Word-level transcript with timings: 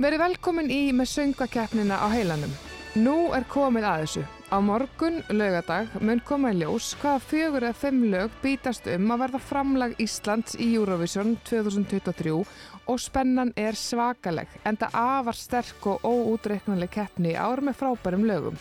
Verið 0.00 0.22
velkomin 0.22 0.70
í 0.72 0.94
með 0.96 1.10
söngakeppnina 1.10 1.98
á 2.00 2.08
heilanum. 2.08 2.52
Nú 2.96 3.34
er 3.36 3.44
komið 3.52 3.84
að 3.84 4.04
þessu. 4.04 4.22
Á 4.48 4.56
morgun, 4.64 5.18
lögadag, 5.28 5.90
mun 6.00 6.22
koma 6.24 6.54
í 6.54 6.56
ljós 6.62 6.94
hvaða 7.02 7.20
fjögur 7.26 7.66
eða 7.68 7.78
fimm 7.82 8.06
lög 8.14 8.32
bítast 8.40 8.88
um 8.88 9.12
að 9.12 9.26
verða 9.26 9.42
framlag 9.50 10.00
Íslands 10.00 10.56
í 10.56 10.70
Eurovision 10.78 11.36
2023 11.44 12.32
og 12.32 13.04
spennan 13.04 13.52
er 13.60 13.76
svakaleg, 13.76 14.48
enda 14.64 14.88
afar 14.96 15.36
sterk 15.36 15.92
og 15.92 16.00
óútreiknuleg 16.00 16.96
keppni 16.96 17.36
ár 17.36 17.60
með 17.60 17.82
frábærum 17.84 18.24
lögum. 18.24 18.60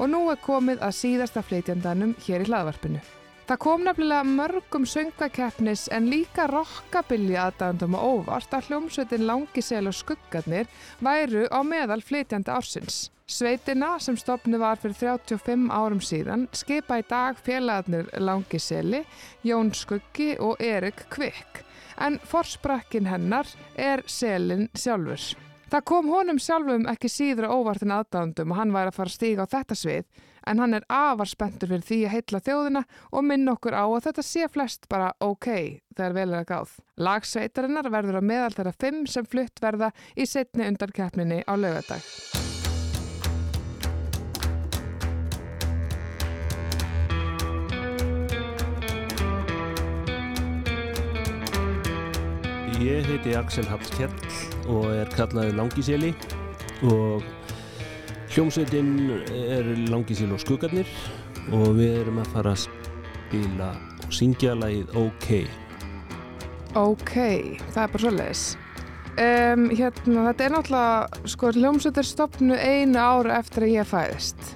Og 0.00 0.08
nú 0.08 0.30
er 0.32 0.40
komið 0.40 0.80
að 0.80 0.96
síðasta 1.04 1.44
flytjandanum 1.44 2.16
hér 2.24 2.40
í 2.40 2.48
hlaðvarpinu. 2.48 3.04
Það 3.50 3.58
kom 3.64 3.80
nefnilega 3.82 4.22
mörgum 4.30 4.84
söngakeppnis 4.86 5.88
en 5.90 6.04
líka 6.06 6.44
rockabilly 6.46 7.34
aðdægandum 7.34 7.96
og 7.98 8.04
óvart 8.20 8.52
að 8.54 8.68
hljómsveitin 8.68 9.24
Langisel 9.26 9.90
og 9.90 9.96
Skuggarnir 9.98 10.70
væru 11.02 11.48
á 11.50 11.58
meðal 11.66 11.98
flytjandi 12.06 12.54
ársins. 12.54 13.00
Sveitina 13.26 13.96
sem 13.98 14.14
stopnu 14.14 14.62
var 14.62 14.78
fyrir 14.78 14.94
35 15.00 15.66
árum 15.66 15.98
síðan 15.98 16.46
skipa 16.54 17.00
í 17.02 17.06
dag 17.10 17.42
félagarnir 17.42 18.06
Langiseli, 18.22 19.02
Jón 19.42 19.74
Skuggi 19.74 20.36
og 20.38 20.62
Erik 20.62 21.08
Kvikk. 21.10 21.64
En 21.98 22.22
forsprakkin 22.22 23.10
hennar 23.10 23.50
er 23.74 24.06
selin 24.06 24.68
sjálfur. 24.78 25.26
Það 25.74 25.88
kom 25.90 26.14
honum 26.14 26.38
sjálfum 26.38 26.86
ekki 26.94 27.10
síður 27.10 27.50
óvart 27.50 27.82
en 27.82 27.98
aðdáðandum 27.98 28.54
og 28.54 28.62
hann 28.62 28.78
væri 28.78 28.94
að 28.94 29.00
fara 29.02 29.10
að 29.10 29.18
stíga 29.18 29.50
á 29.50 29.52
þetta 29.58 29.82
svið 29.82 30.20
en 30.46 30.62
hann 30.62 30.76
er 30.76 30.86
afar 30.88 31.28
spenntur 31.28 31.72
fyrir 31.72 31.86
því 31.86 32.00
að 32.06 32.14
heitla 32.14 32.42
þjóðina 32.46 32.84
og 33.10 33.26
minna 33.26 33.56
okkur 33.56 33.76
á 33.76 33.84
að 33.84 34.04
þetta 34.08 34.26
sé 34.26 34.48
flest 34.52 34.88
bara 34.92 35.12
ok 35.20 35.48
þegar 35.96 36.16
vel 36.16 36.28
er 36.30 36.42
að 36.42 36.50
gáð. 36.52 36.76
Lagsveitarinnar 37.00 37.90
verður 37.92 38.20
á 38.20 38.22
meðal 38.24 38.54
þeirra 38.56 38.76
fimm 38.80 39.02
sem 39.10 39.26
flutt 39.26 39.62
verða 39.62 39.90
í 40.16 40.28
setni 40.28 40.68
undarkeppninni 40.68 41.42
á 41.44 41.52
lögadag. 41.56 42.04
Ég 52.80 53.04
heiti 53.04 53.34
Axel 53.36 53.66
Hallkjell 53.68 54.14
og 54.72 54.86
er 54.88 55.10
kallaði 55.12 55.52
Langiseli 55.52 56.14
og 56.88 57.26
hljómsveitin 58.40 59.10
er 59.52 59.66
Langisel 59.92 60.30
og 60.32 60.40
Skuggarnir 60.40 60.88
og 61.52 61.74
við 61.76 61.98
erum 61.98 62.22
að 62.22 62.30
fara 62.32 62.54
að 62.54 62.62
spila 62.62 63.66
og 64.00 64.14
syngja 64.16 64.54
lagið 64.56 64.94
OK. 64.96 65.26
Ok, 66.80 67.12
það 67.74 67.82
er 67.82 67.92
bara 67.92 68.00
svo 68.00 68.12
leiðis. 68.14 68.44
Um, 69.10 69.66
hérna, 69.76 70.24
þetta 70.30 70.46
er 70.46 70.54
náttúrulega, 70.54 71.20
sko, 71.34 71.52
hljómsveitir 71.58 72.08
stopnu 72.08 72.56
einu 72.56 73.02
ára 73.02 73.36
eftir 73.42 73.66
að 73.66 73.74
ég 73.74 73.90
fæðist. 73.90 74.48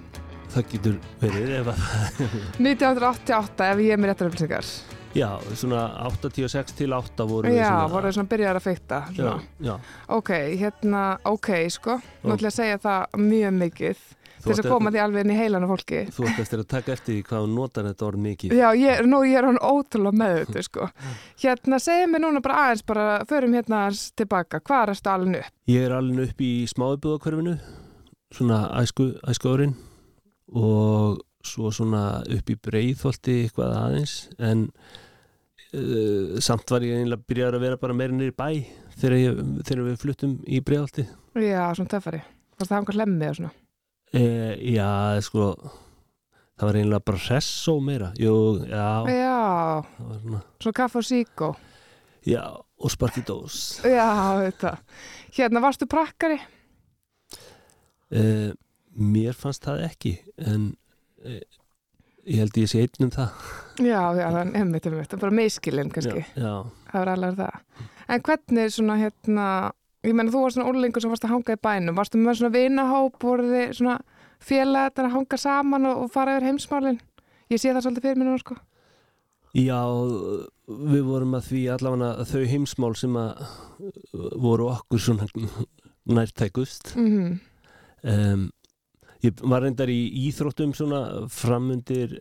Það 0.55 0.69
getur 0.73 0.99
verið 1.21 1.55
ef 1.59 1.71
að 1.75 1.85
1988 2.65 3.69
ef 3.69 3.85
ég 3.85 3.93
er 3.93 4.01
með 4.01 4.15
réttar 4.15 4.33
upplýsingar. 4.33 4.73
Já, 5.15 5.29
svona 5.55 5.85
86 6.11 6.75
til 6.75 6.93
8 6.93 7.27
voru 7.31 7.53
Já, 7.55 7.87
voru 7.87 8.09
það 8.09 8.17
svona 8.17 8.31
byrjar 8.33 8.59
að 8.59 8.65
fykta. 8.65 9.01
Já, 9.15 9.31
já. 9.63 9.75
Ok, 10.11 10.31
hérna, 10.59 11.05
ok, 11.31 11.51
sko, 11.71 12.01
nú 12.25 12.35
ætlum 12.35 12.49
ég 12.49 12.51
að 12.51 12.57
segja 12.57 12.81
það 12.83 13.19
mjög 13.23 13.59
mikið 13.61 14.01
til 14.45 14.51
þess 14.53 14.65
að 14.65 14.73
koma 14.75 14.93
því 14.93 15.03
alveg 15.05 15.25
inn 15.25 15.33
í 15.33 15.37
heilan 15.39 15.67
af 15.67 15.71
fólki. 15.73 16.01
Þú 16.17 16.27
ætti 16.29 16.43
eftir 16.45 16.63
að 16.63 16.67
taka 16.75 16.93
eftir 16.95 17.21
hvað 17.29 17.45
hún 17.47 17.55
notar 17.57 17.87
þetta 17.89 18.07
orð 18.09 18.23
mikið. 18.25 18.55
Já, 18.59 18.67
ég, 18.77 19.03
nú 19.09 19.21
ég 19.25 19.39
er 19.39 19.49
hann 19.49 19.61
ótrúlega 19.63 20.21
með 20.21 20.35
þetta, 20.41 20.65
sko. 20.67 20.89
Hérna, 21.45 21.81
segja 21.83 22.09
mér 22.11 22.25
núna 22.27 22.43
bara 22.45 22.59
aðeins, 22.65 22.85
bara 22.91 23.07
förum 23.31 23.55
hérna 23.57 23.85
aðeins 23.85 24.03
tilbaka, 24.19 24.61
hvað 24.67 24.83
er 24.83 24.95
þetta 24.99 25.15
alveg 25.15 25.39
upp? 25.45 25.55
Ég 25.73 25.87
er 25.87 25.95
alveg 25.97 26.35
upp 26.35 26.45
í 26.45 26.53
smáðbúðakörfinu, 26.75 27.55
svona 28.35 28.61
æsku, 28.83 29.09
æsku 29.31 29.55
árin 29.55 29.79
og 30.55 31.23
svo 31.45 31.71
svona 31.75 32.05
upp 32.35 32.51
í 32.53 32.59
breyðholti 32.67 33.41
eitthvað 33.45 33.75
aðeins, 33.79 34.15
en 34.41 34.69
uh, 35.75 36.39
samt 36.45 36.71
var 36.71 36.85
ég 36.87 37.01
einlega 37.03 37.27
byrjar 37.29 37.57
að 37.59 37.65
vera 37.67 37.79
bara 37.83 37.97
meira 37.99 38.15
nýri 38.15 38.35
bæ 38.35 38.47
þegar, 39.01 39.17
ég, 39.19 39.41
þegar 39.67 39.83
við 39.91 39.97
fluttum 40.03 40.35
í 40.47 40.61
breyðholti. 40.65 41.05
Já, 41.43 41.65
svona 41.75 41.91
töffari. 41.91 42.21
Varst 42.55 42.71
það 42.71 42.79
hangar 42.79 42.99
hlemmi 43.01 43.31
og 43.33 43.39
svona? 43.41 43.53
Uh, 44.15 44.53
já, 44.71 44.89
sko, 45.27 45.49
það 46.55 46.69
var 46.71 46.79
einlega 46.81 47.07
bara 47.11 47.23
hressó 47.27 47.75
meira. 47.83 48.13
Jú, 48.23 48.35
já. 48.71 48.87
Já, 49.11 49.33
Svona, 49.99 50.43
svona 50.63 50.79
kaffe 50.79 51.01
og 51.03 51.09
síkó. 51.09 51.49
já, 52.25 52.45
og 52.55 52.91
sparki 52.95 53.25
dós. 53.27 53.59
Já, 53.83 54.07
þetta. 54.47 54.77
Hérna, 55.35 55.61
varstu 55.65 55.89
prakkari? 55.91 56.39
Uh, 58.15 58.53
mér 58.95 59.35
fannst 59.35 59.65
það 59.67 59.83
ekki, 59.89 60.13
en 60.47 60.71
ég 62.27 62.41
held 62.43 62.59
ég 62.59 62.71
sé 62.71 62.83
einn 62.85 63.07
um 63.07 63.13
það. 63.15 63.47
Já, 63.83 64.01
já, 64.17 64.25
það 64.25 64.41
er 64.41 64.51
einmitt, 64.61 64.89
einmitt, 64.89 65.15
er 65.15 65.23
bara 65.23 65.37
miskilinn 65.39 65.93
kannski. 65.95 66.25
Já, 66.35 66.45
já. 66.45 66.53
Það 66.91 67.01
var 67.01 67.13
alveg 67.15 67.39
það. 67.41 67.87
En 68.15 68.27
hvernig 68.29 68.75
svona 68.75 68.99
hérna, 69.01 69.47
ég 70.05 70.17
menna 70.17 70.35
þú 70.35 70.45
varst 70.45 70.59
svona 70.59 70.69
úrlingur 70.71 71.05
sem 71.05 71.15
varst 71.15 71.27
að 71.27 71.35
hanga 71.35 71.57
í 71.57 71.63
bænum, 71.69 71.99
varstu 71.99 72.21
með 72.21 72.39
svona 72.41 72.55
vinahóp, 72.55 73.19
voru 73.23 73.49
þið 73.51 73.75
svona 73.81 73.97
félagar 74.45 75.09
að 75.09 75.17
hanga 75.17 75.41
saman 75.41 75.89
og, 75.91 76.05
og 76.05 76.13
fara 76.15 76.37
yfir 76.37 76.51
heimsmálinn? 76.51 77.01
Ég 77.53 77.61
sé 77.61 77.73
það 77.73 77.87
svolítið 77.87 78.09
fyrir 78.09 78.23
nú, 78.25 78.37
sko. 78.41 78.59
Já, 79.55 79.81
við 80.67 81.03
vorum 81.07 81.37
að 81.39 81.49
því 81.53 81.65
allavega 81.77 82.29
þau 82.29 82.45
heimsmál 82.51 82.95
sem 82.99 83.19
að 83.21 83.43
voru 84.43 84.71
okkur 84.73 85.03
svona 85.03 85.29
nærtækust. 86.11 86.97
Mm 86.99 87.43
Um, 88.05 88.51
ég 89.25 89.41
var 89.51 89.63
reyndar 89.65 89.89
í 89.93 89.99
íþróttum 90.29 90.75
svona 90.77 91.01
framundir 91.33 92.15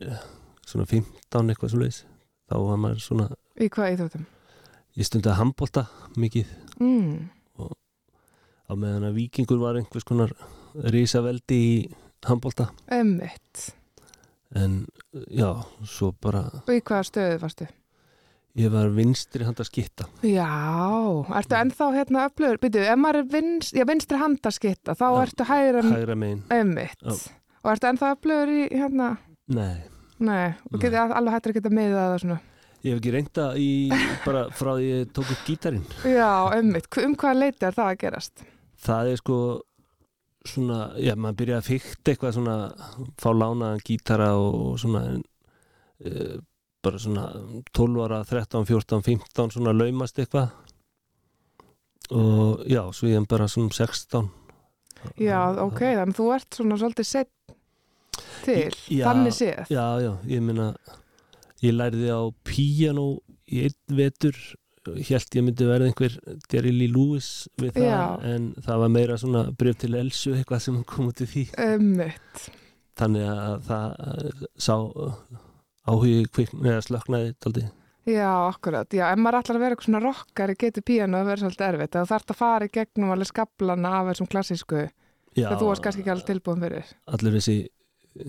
svona 0.65 0.85
15 0.89 1.51
eitthvað 1.53 1.73
svona 1.73 1.83
leys. 1.87 2.03
Þá 2.49 2.55
var 2.67 2.77
maður 2.83 3.01
svona, 3.03 3.27
Í 3.59 3.67
hvað 3.69 3.93
íþróttum? 3.95 4.25
ég 4.97 5.07
stundi 5.07 5.29
að 5.31 5.39
handbólta 5.41 5.85
mikið 6.17 6.47
Mm. 6.79 7.29
á 7.59 8.73
meðan 8.79 9.03
að 9.09 9.17
vikingur 9.19 9.59
var 9.61 9.75
einhvers 9.77 10.05
konar 10.07 10.31
risaveldi 10.73 11.57
í 11.61 11.93
handbólta. 12.25 12.69
Einmitt. 12.89 13.73
En 14.55 14.85
já, 15.29 15.49
svo 15.85 16.11
bara, 16.21 16.45
Og 16.67 16.73
í 16.73 16.81
hvaða 16.81 17.07
stöðu 17.09 17.39
varstu? 17.41 17.67
Ég 18.55 18.69
var 18.73 18.89
vinstri 18.93 19.43
handa 19.47 19.63
skitta. 19.65 20.05
Já, 20.21 20.45
ertu 21.39 21.55
ennþá 21.57 21.87
hérna 21.95 22.27
öflugur? 22.29 22.59
Býtu, 22.61 22.83
ef 22.85 22.99
maður 23.01 23.23
er 23.23 23.29
vinst, 23.33 23.73
já, 23.73 23.85
vinstri 23.89 24.19
handaskitta, 24.21 24.93
þá 24.99 25.05
Já, 25.07 25.21
ertu 25.25 25.47
hægra 25.49 25.81
Hægra 25.89 26.15
megin. 26.15 26.43
einmitt. 26.53 26.99
Já. 27.01 27.15
Og 27.63 27.71
ertu 27.73 27.89
ennþá 27.89 28.11
öflugur 28.17 28.51
í 28.53 28.61
hérna, 28.71 29.17
Nei, 29.47 29.81
nei, 30.19 30.53
og 30.71 30.77
Nei. 30.77 30.81
geti 30.85 30.95
alveg 31.01 31.33
hættir 31.33 31.51
að 31.51 31.57
geta 31.59 31.69
miðað 31.73 32.05
það 32.13 32.19
svona. 32.23 32.39
ég 32.83 32.91
hef 32.93 32.99
ekki 33.01 33.11
reynda 33.15 33.43
í 33.57 33.67
bara 34.25 34.45
frá 34.51 34.71
því 34.77 34.87
ég 34.91 35.11
tók 35.15 35.31
upp 35.31 35.43
gítarinn. 35.47 35.85
Já. 36.03 36.29
Hv- 36.53 37.05
Um 37.05 37.15
hvaða 37.15 37.39
leiti 37.39 37.65
er 37.65 37.71
það 37.73 37.89
að 37.91 37.99
gerast? 37.99 38.43
það 38.83 39.11
er 39.11 39.15
sko 39.17 39.61
svona, 40.45 40.79
já, 40.99 41.15
maður 41.15 41.37
byrja 41.39 41.57
að 41.61 41.67
fykta 41.71 42.11
eitthvað 42.13 42.33
svona, 42.35 42.55
fá 43.17 43.29
lánaðan 43.31 43.79
gítara 43.87 44.33
og 44.35 44.77
svona 44.79 45.03
uh, 46.05 46.37
bara 46.83 46.99
svona 47.01 47.25
12 47.73 48.03
ára 48.05 48.21
13, 48.27 48.65
14, 48.69 49.01
15 49.07 49.55
svona 49.55 49.73
laumast 49.75 50.19
eitthvað 50.19 50.51
og 52.13 52.63
já, 52.69 52.81
svo 52.93 53.07
ég 53.09 53.21
er 53.21 53.27
bara 53.29 53.47
svona 53.51 53.73
16 53.73 54.29
Já, 55.19 55.39
ok, 55.59 55.79
þannig 55.97 56.15
þú 56.15 56.25
ert 56.31 56.55
svona 56.55 56.77
svolítið 56.79 57.07
sett 57.09 57.31
til, 58.45 58.71
Já, 58.91 59.05
þannig 59.09 59.35
séð. 59.35 59.71
já, 59.71 59.85
já, 60.03 60.11
ég 60.31 60.43
meina 60.43 60.67
ég 61.63 61.73
læriði 61.75 62.11
á 62.11 62.21
píanó 62.47 63.07
í 63.47 63.63
einn 63.65 63.97
vetur 63.97 64.37
held 64.83 65.35
ég 65.37 65.43
myndi 65.45 65.67
verða 65.67 65.87
einhver 65.87 66.15
Lee 66.67 66.89
Lewis 66.91 67.47
við 67.59 67.71
það, 67.77 67.87
Já. 67.87 68.01
en 68.33 68.49
það 68.65 68.81
var 68.83 68.91
meira 68.91 69.17
svona 69.19 69.43
bref 69.55 69.79
til 69.79 69.93
Elsu 69.95 70.33
eitthvað 70.35 70.63
sem 70.65 70.81
kom 70.87 71.07
út 71.11 71.23
í 71.23 71.27
því 71.31 71.43
Einmitt. 71.63 72.47
þannig 72.99 73.27
að 73.31 73.55
það 73.69 73.87
uh, 74.07 74.45
sá 74.59 74.75
áhugi 75.89 76.25
kvikn 76.33 76.65
eða 76.69 76.81
slöknaði 76.85 77.33
daldi. 77.43 77.65
Já, 78.03 78.29
akkurat. 78.49 78.91
Já, 78.91 79.05
ef 79.13 79.19
maður 79.23 79.39
ætlar 79.39 79.55
að 79.57 79.63
vera 79.63 79.75
eitthvað 79.75 79.87
svona 79.89 80.01
rockari 80.03 80.55
getur 80.59 80.83
píano 80.83 81.21
að 81.21 81.29
vera 81.31 81.41
svolítið 81.45 81.67
erfitt. 81.69 81.93
Það 81.95 82.09
þarf 82.11 82.33
að 82.33 82.39
fara 82.41 82.67
í 82.67 82.73
gegnum 82.75 83.13
alveg 83.15 83.29
skablana 83.29 83.93
af 83.99 84.09
þessum 84.11 84.27
klassísku 84.33 84.81
Já, 84.83 85.45
þegar 85.47 85.61
þú 85.61 85.69
varst 85.69 85.85
kannski 85.85 86.03
ekki 86.03 86.11
alveg 86.13 86.27
tilbúin 86.27 86.65
fyrir. 86.65 86.91
allir 87.07 87.37
þessi 87.37 87.55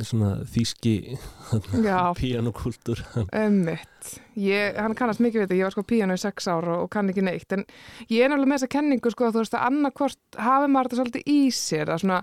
svona 0.08 0.28
þýski 0.48 0.92
Já, 1.84 1.98
píanokúltur 2.20 3.02
Ömmitt. 3.36 4.12
Hann 4.78 4.94
kannast 4.96 5.20
mikið 5.20 5.42
við 5.42 5.44
þetta, 5.44 5.58
ég 5.58 5.66
var 5.66 5.74
sko 5.74 5.84
píano 5.90 6.14
í 6.16 6.22
sex 6.22 6.48
ára 6.48 6.78
og 6.80 6.88
kann 6.94 7.10
ekki 7.12 7.24
neitt, 7.26 7.50
en 7.52 7.66
ég 8.08 8.24
er 8.24 8.30
náttúrulega 8.32 8.52
með 8.54 8.62
þessa 8.62 8.72
kenningu 8.78 9.12
sko 9.12 9.26
að 9.28 9.34
þú 9.36 9.42
veist 9.42 9.58
að 9.58 9.66
annarkvort 9.68 10.38
hafi 10.46 10.70
maður 10.72 10.88
þetta 10.88 11.00
svolítið 11.02 11.28
í 11.34 11.40
sér 11.58 11.92
að 11.92 12.00
svona 12.06 12.22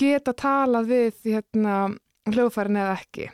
geta 0.00 0.34
talað 0.34 0.90
við 0.90 1.22
hérna 1.28 1.76
hljóðfærin 2.32 2.80
eða 2.82 2.96
ekki. 2.98 3.28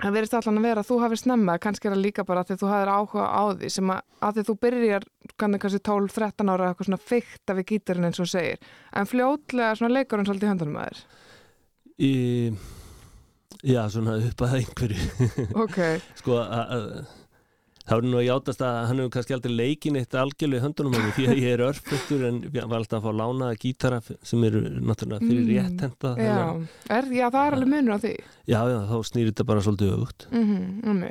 Það 0.00 0.14
verðist 0.16 0.34
allan 0.38 0.58
að 0.60 0.64
vera 0.64 0.80
að 0.80 0.88
þú 0.88 0.96
hafi 1.02 1.16
snemmað, 1.20 1.58
kannski 1.60 1.88
er 1.88 1.92
það 1.92 2.04
líka 2.06 2.24
bara 2.24 2.42
að 2.42 2.50
því 2.50 2.56
þú 2.60 2.68
hafðir 2.70 2.90
áhuga 2.94 3.24
á 3.28 3.42
því 3.60 3.70
sem 3.74 3.92
að, 3.92 4.02
að 4.24 4.36
því 4.36 4.44
þú 4.48 4.54
byrjar 4.64 5.06
kannski 5.42 5.60
kannski 5.64 5.80
12-13 5.90 6.52
ára 6.54 6.68
eitthvað 6.70 6.88
svona 6.88 7.00
fykta 7.10 7.56
við 7.58 7.66
gítarinn 7.68 8.08
eins 8.08 8.20
og 8.22 8.30
segir. 8.30 8.70
En 8.96 9.10
fljótlega 9.10 9.74
svona 9.76 9.92
leikur 9.98 10.20
hann 10.20 10.28
svolítið 10.30 10.48
í 10.48 10.52
höndunum 10.54 10.78
að 10.80 10.88
þér. 10.88 11.02
í, 12.00 12.12
já, 13.60 13.82
svona 13.92 14.16
upp 14.30 14.44
að 14.46 14.56
einhverju 14.62 15.48
Ok, 15.66 15.78
sko 16.22 16.40
að, 16.46 16.72
það 17.90 17.98
voru 17.98 18.10
nú 18.12 18.18
að 18.20 18.26
játast 18.28 18.60
að 18.62 18.76
hann 18.86 19.00
hefur 19.00 19.12
kannski 19.16 19.34
aldrei 19.34 19.54
leikin 19.58 19.96
eitt 19.98 20.14
algjörlega 20.14 20.60
í 20.60 20.62
höndunum 20.62 20.92
mig 20.94 21.14
því 21.16 21.24
að 21.26 21.40
ég 21.42 21.54
er 21.56 21.62
örfluttur 21.66 22.22
en 22.28 22.36
ég 22.46 22.68
var 22.70 22.76
alltaf 22.78 23.00
að 23.00 23.06
fá 23.08 23.16
lánaða 23.18 23.58
gítara 23.64 23.98
sem 24.06 24.44
eru 24.46 24.62
náttúrulega 24.78 25.26
fyrir 25.26 25.40
Mm, 25.40 25.50
réttenda 25.50 26.12
já. 26.20 26.38
Er, 26.96 27.10
já, 27.18 27.26
það 27.34 27.46
er 27.48 27.56
alveg 27.58 27.72
munur 27.74 27.96
á 27.96 27.98
því. 27.98 28.12
já, 28.46 28.60
já, 28.70 28.78
þá 28.86 28.96
snýr 29.10 29.30
þetta 29.32 29.48
bara 29.50 29.64
svolítið 29.66 29.94
auðvut 29.96 30.26
Mm 30.30 30.80
um 30.86 31.04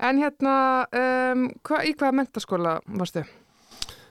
En 0.00 0.16
hérna, 0.16 0.86
um, 0.96 1.42
hva, 1.60 1.82
í 1.84 1.92
hvaða 1.92 2.16
mentaskóla 2.16 2.78
varstu? 2.86 3.24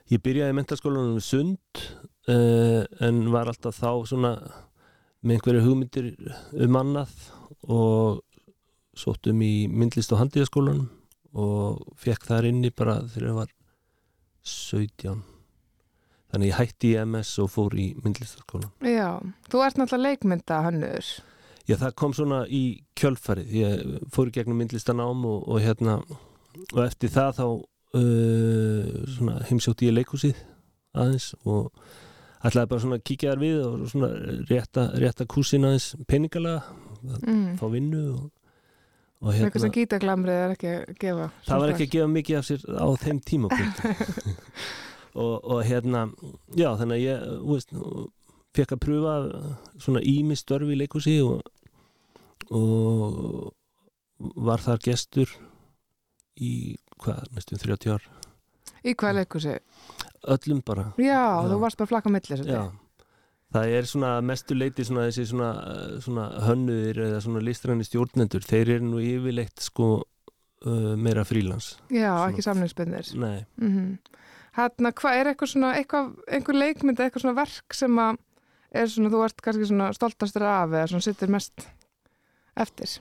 Ég 0.09 0.21
byrjaði 0.21 0.53
í 0.53 0.57
mentaskólanum 0.57 1.21
Sund 1.21 1.81
uh, 2.29 2.85
en 3.01 3.31
var 3.33 3.49
alltaf 3.49 3.77
þá 3.77 4.05
svona 4.05 4.35
með 5.21 5.35
einhverju 5.35 5.65
hugmyndir 5.65 6.11
um 6.53 6.77
annað 6.77 7.09
og 7.65 8.21
sóttum 8.97 9.41
í 9.41 9.67
myndlist 9.67 10.13
og 10.13 10.21
handíðaskólanum 10.21 10.87
og 11.39 11.95
fekk 12.03 12.27
þar 12.29 12.47
inni 12.51 12.71
bara 12.75 12.99
þegar 13.07 13.29
ég 13.31 13.37
var 13.39 13.51
17 14.43 15.23
þannig 16.29 16.51
ég 16.51 16.59
hætti 16.59 16.91
í 16.93 16.99
MS 17.03 17.31
og 17.43 17.49
fór 17.53 17.75
í 17.79 17.87
myndlistaskólan 18.03 18.71
Já, 18.85 19.09
þú 19.49 19.63
ert 19.65 19.79
náttúrulega 19.81 20.05
leikmynda 20.13 20.59
hannur. 20.67 21.07
Já, 21.69 21.75
það 21.77 21.95
kom 22.01 22.13
svona 22.17 22.43
í 22.49 22.61
kjölfarið 22.97 23.55
ég 23.59 23.95
fór 24.13 24.29
í 24.31 24.35
gegnum 24.37 24.57
myndlistanám 24.61 25.25
og, 25.29 25.43
og 25.49 25.61
hérna 25.65 25.99
og 26.73 26.79
eftir 26.85 27.11
það 27.13 27.31
þá 27.39 27.45
uh, 27.49 28.85
svona 29.15 29.39
heimsjótti 29.49 29.89
ég 29.89 29.97
leikhúsið 29.99 30.39
aðeins 30.97 31.31
og 31.45 31.69
ætlaði 32.45 32.71
bara 32.71 32.83
svona 32.85 32.97
að 32.99 33.05
kíkja 33.09 33.33
þar 33.33 33.41
við 33.43 33.57
og 33.67 33.85
svona 33.91 34.09
rétta, 34.49 34.85
rétta 35.01 35.25
kúsin 35.29 35.65
aðeins 35.69 35.91
peningalega, 36.09 36.61
Mm. 36.99 37.53
fá 37.55 37.63
vinnu 37.71 37.99
og, 38.11 38.23
og 39.19 39.33
Eitthvað 39.33 39.59
sem 39.59 39.67
hérna 39.69 39.75
gítaglamrið 39.77 40.37
er 40.45 40.53
ekki 40.55 40.69
að 40.73 40.93
gefa. 41.03 41.25
það 41.47 41.59
var 41.63 41.73
ekki 41.73 41.87
að 41.87 41.93
gefa 41.95 42.11
mikið 42.13 42.37
af 42.39 42.45
sér 42.47 42.61
á 42.79 42.87
þeim 43.03 43.19
tímapunkt 43.27 43.81
og, 45.23 45.33
og 45.43 45.59
hérna 45.67 46.05
já 46.55 46.69
þannig 46.79 46.95
að 46.95 47.03
ég 47.03 47.25
veist, 47.49 47.73
fekk 48.55 48.75
að 48.77 48.83
pröfa 48.85 49.15
svona 49.83 50.01
ími 50.07 50.37
störfi 50.39 50.71
í 50.75 50.79
leikhúsi 50.79 51.17
og, 51.25 51.43
og 52.55 53.53
var 54.47 54.63
þar 54.63 54.79
gestur 54.87 55.31
í 56.39 56.53
hvað, 57.03 57.25
næstum 57.35 57.59
30 57.61 57.93
ár 57.97 58.07
Í 58.87 58.93
hvað 58.95 59.17
leikursi? 59.19 59.57
öllum 60.31 60.61
bara 60.63 60.93
Já, 60.95 61.19
Já. 61.19 61.47
þú 61.51 61.57
varst 61.59 61.77
bara 61.79 61.91
flakka 61.91 62.11
millir. 62.11 62.45
já. 62.47 62.61
Það 63.53 63.71
er 63.79 63.87
svona 63.89 64.11
mestu 64.21 64.53
leiti 64.57 64.85
svona 64.85 65.07
þessi 65.09 65.25
svona, 65.31 65.49
svona 66.05 66.27
hönnuðir 66.45 66.99
eða 67.07 67.21
svona 67.25 67.41
listræni 67.45 67.87
stjórnendur 67.87 68.45
þeir 68.45 68.75
eru 68.77 68.85
nú 68.91 68.99
yfirleitt 69.01 69.63
sko 69.65 69.87
uh, 70.03 70.95
meira 70.99 71.23
frílans 71.25 71.71
Já, 71.89 72.11
Svona- 72.13 72.29
ekki 72.31 72.45
samlingsbyrnir. 72.45 73.13
nei 73.17 73.45
Mm 73.61 73.97
Hérna, 74.59 74.89
hvað 74.91 75.15
er 75.15 75.27
eitthvað 75.29 75.49
svona, 75.53 75.67
eitthvað, 75.77 76.07
einhver 76.35 76.57
leikmynd, 76.57 76.99
eitthvað 76.99 77.21
svona 77.21 77.35
verk 77.37 77.75
sem 77.77 77.99
að 78.01 78.17
er 78.75 78.87
svona, 78.91 79.11
þú 79.13 79.19
ert 79.23 79.43
kannski 79.45 79.67
svona 79.69 79.91
stoltastur 79.95 80.43
af 80.49 80.73
eða 80.73 80.87
svona 80.89 81.05
sittur 81.05 81.29
mest 81.31 81.63
eftir? 82.59 82.95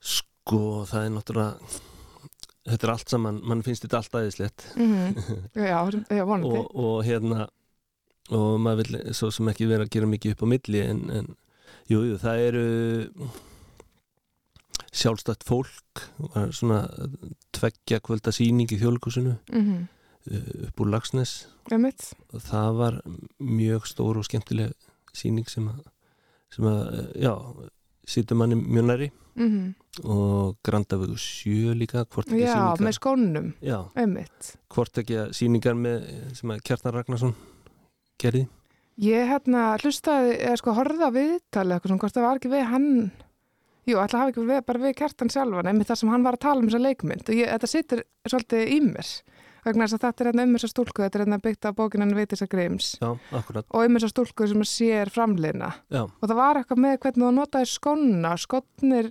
Sko, 0.00 0.60
það 0.88 1.02
er 1.08 1.12
náttúrulega 1.16 1.74
þetta 2.70 2.86
er 2.88 2.92
allt 2.94 3.12
saman, 3.12 3.40
mann 3.46 3.62
finnst 3.66 3.84
þetta 3.84 4.00
allt 4.00 4.16
aðeinslegt 4.20 4.64
Mm 4.78 5.18
Já, 5.66 5.82
já, 6.14 6.24
vonandi. 6.30 6.62
og, 6.62 6.70
og 6.74 6.96
hérna 7.06 7.48
og 8.34 8.56
maður 8.60 8.90
vil 8.90 9.14
svo 9.14 9.30
sem 9.34 9.48
ekki 9.52 9.68
vera 9.70 9.86
að 9.86 9.92
gera 9.94 10.08
mikið 10.10 10.32
upp 10.36 10.42
á 10.42 10.52
milli 10.54 10.80
en, 10.82 11.02
en 11.10 11.28
jú, 11.90 12.00
jú, 12.10 12.16
það 12.18 12.40
eru 12.48 12.64
sjálfstætt 14.96 15.44
fólk 15.46 16.06
var 16.34 16.50
svona 16.56 16.80
tveggja 17.56 18.00
kvölda 18.04 18.32
sýning 18.34 18.70
í 18.72 18.80
þjóðleikusinu 18.80 19.36
Mm 19.52 19.84
upp 20.66 20.80
úr 20.82 20.88
Lagsnes 20.90 21.44
og 22.34 22.40
það 22.42 22.70
var 22.80 22.94
mjög 23.38 23.84
stór 23.86 24.18
og 24.18 24.24
skemmtileg 24.26 24.72
sýning 25.14 25.46
sem 25.46 25.68
að, 25.70 25.84
sem 26.50 26.66
að 26.66 26.80
já, 27.22 27.30
situr 28.10 28.40
manni 28.40 28.58
mjög 28.58 28.88
næri 28.90 29.08
Mm 29.38 29.74
og 30.02 30.56
Grandavögu 30.66 31.14
sjö 31.16 31.70
líka 31.78 32.02
hvort 32.10 32.26
ekki 32.28 32.42
Já, 32.42 32.50
sýningar. 32.52 32.82
með 32.88 32.96
skónum. 32.98 33.46
já, 33.64 33.78
Emitt. 34.02 34.50
hvort 34.74 34.98
ekki 35.00 35.14
að 35.22 35.30
sýningar 35.38 35.78
með 35.78 36.02
sem 36.36 36.50
að 36.52 36.64
Kjartan 36.66 36.92
Ragnarsson 36.98 37.32
gerði? 38.22 38.46
Ég 39.04 39.28
hérna 39.28 39.68
hlustaði, 39.76 40.36
eða 40.40 40.58
sko 40.62 40.72
horfða 40.76 41.12
viðtalið 41.12 41.76
eitthvað 41.76 41.90
svona, 41.90 42.02
hvort 42.04 42.16
það 42.16 42.26
var 42.26 42.40
ekki 42.40 42.52
við 42.54 42.68
hann 42.72 42.92
Jú, 43.86 44.00
ætla 44.02 44.18
að 44.18 44.22
hafa 44.24 44.32
ekki 44.32 44.44
við, 44.48 44.60
bara 44.66 44.82
við 44.82 44.94
kertan 44.98 45.30
sjálfan 45.30 45.68
einmitt 45.70 45.86
þar 45.86 45.98
sem 46.00 46.08
hann 46.10 46.24
var 46.26 46.34
að 46.34 46.42
tala 46.42 46.58
um 46.58 46.66
þessa 46.66 46.82
leikmynd. 46.82 47.28
Og 47.30 47.36
ég, 47.38 47.50
þetta 47.52 47.68
situr 47.70 48.00
svolítið 48.26 48.72
í 48.74 48.78
mér 48.82 49.10
vegna 49.66 49.86
þess 49.86 49.96
að 49.96 50.02
þetta 50.04 50.22
er 50.22 50.28
hérna 50.30 50.46
um 50.46 50.56
þessa 50.56 50.70
stúlku 50.70 51.02
þetta 51.02 51.18
er 51.18 51.24
hérna 51.24 51.38
byggt 51.42 51.66
á 51.66 51.70
bókinan 51.74 52.14
Vitisa 52.14 52.46
Grims 52.50 52.88
já, 53.00 53.08
og 53.10 53.78
um 53.80 53.96
þessa 53.98 54.10
stúlku 54.12 54.48
sem 54.50 54.66
sér 54.66 55.10
framliðna. 55.14 55.70
Já, 55.90 56.02
og 56.06 56.26
það 56.26 56.38
var 56.38 56.60
eitthvað 56.60 56.82
með 56.84 56.98
hvernig 57.02 57.24
þú 57.24 57.30
notaði 57.38 57.70
skóna 57.70 58.34
skónir 58.42 59.10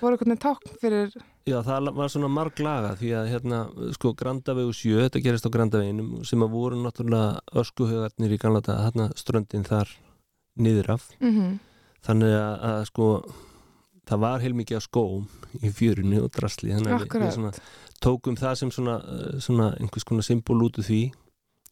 voru 0.00 0.18
eitthvað 0.18 0.42
tákn 0.44 0.76
fyrir 0.82 1.16
já, 1.48 1.58
það 1.66 1.92
var 1.96 2.12
svona 2.12 2.32
marglaga 2.32 2.94
því 3.00 3.12
að 3.18 3.30
hérna, 3.32 3.60
sko, 3.96 4.14
Grandavegu 4.18 4.72
sjö 4.76 5.04
þetta 5.04 5.22
gerist 5.24 5.46
á 5.48 5.54
Grandaveginum 5.54 6.24
sem 6.24 6.42
að 6.44 6.56
voru 6.56 6.80
náttúrulega 6.80 7.60
öskuhaugarnir 7.62 8.34
í 8.34 8.40
gamla 8.40 8.64
daga 8.64 8.88
hérna 8.88 9.10
ströndin 9.18 9.66
þar 9.68 9.92
niður 10.54 10.94
af. 10.96 11.08
Mm 11.20 11.58
þannig 12.04 12.36
að, 12.36 12.54
að 12.68 12.86
sko 12.90 13.08
það 14.04 14.22
var 14.26 14.44
heilmikið 14.44 14.78
af 14.78 14.86
skóm 14.86 15.26
í 15.64 15.72
fjörunni 15.72 16.20
og 16.20 16.30
drasli 16.34 16.74
þannig 16.74 16.94
að 16.94 17.04
við, 17.06 17.18
við 17.22 17.34
svona, 17.38 17.52
tókum 18.04 18.38
það 18.38 18.56
sem 18.60 18.72
svona, 18.74 18.96
eh, 19.00 19.36
svona 19.44 19.68
einhvers 19.78 20.08
konar 20.08 20.26
symbol 20.26 20.60
út 20.66 20.80
úr 20.80 20.88
því 20.88 21.02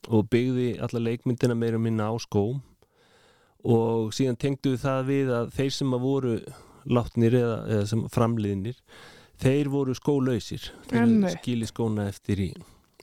og 0.09 0.29
byggði 0.33 0.69
alla 0.83 1.03
leikmyndina 1.03 1.57
meira 1.59 1.79
minna 1.79 2.09
á 2.11 2.15
skóm. 2.19 2.63
Og 3.63 4.11
síðan 4.17 4.41
tengdu 4.41 4.73
við 4.73 4.81
það 4.83 5.03
við 5.07 5.29
að 5.37 5.53
þeir 5.55 5.75
sem 5.77 5.93
að 5.95 6.03
voru 6.03 6.33
látnir 6.91 7.37
eða, 7.39 7.59
eða 7.71 7.85
sem 7.93 8.01
framliðnir 8.11 8.81
þeir 9.41 9.73
voru 9.73 9.97
skólausir. 9.97 10.69
Þeir 10.91 11.33
skili 11.39 11.69
skóna 11.71 12.09
eftir 12.13 12.45
í 12.45 12.53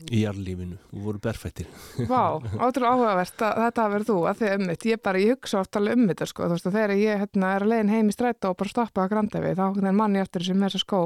í 0.07 0.21
jarlífinu 0.24 0.77
og 0.93 1.03
voru 1.03 1.19
berfættir. 1.19 1.67
Vá, 2.07 2.39
ótrúlega 2.39 2.93
áhugavert 2.93 3.43
að 3.43 3.62
þetta 3.65 3.83
hafi 3.83 3.95
verið 3.95 4.09
þú 4.09 4.17
að 4.29 4.39
því 4.39 4.51
ummitt, 4.55 4.86
ég 4.88 5.01
bara, 5.03 5.19
ég 5.19 5.36
hugsa 5.36 5.59
oft 5.59 5.79
alveg 5.79 5.98
um 5.98 6.07
þetta 6.12 6.27
sko, 6.29 6.48
þú 6.48 6.55
veist 6.55 6.69
að 6.69 6.77
þegar 6.77 6.93
ég 6.95 7.24
hérna, 7.24 7.51
er 7.55 7.65
að 7.65 7.74
leiðin 7.74 7.93
heim 7.93 8.12
í 8.12 8.15
strætó 8.15 8.53
og 8.53 8.59
bara 8.62 8.74
stoppa 8.74 9.03
að 9.03 9.13
grandafi 9.13 9.53
þá 9.59 9.65
er 9.67 9.98
mann 10.00 10.15
ég 10.15 10.27
eftir 10.27 10.45
þessi 10.45 10.55
með 10.55 10.69
þessa 10.69 10.83
skó. 10.86 11.01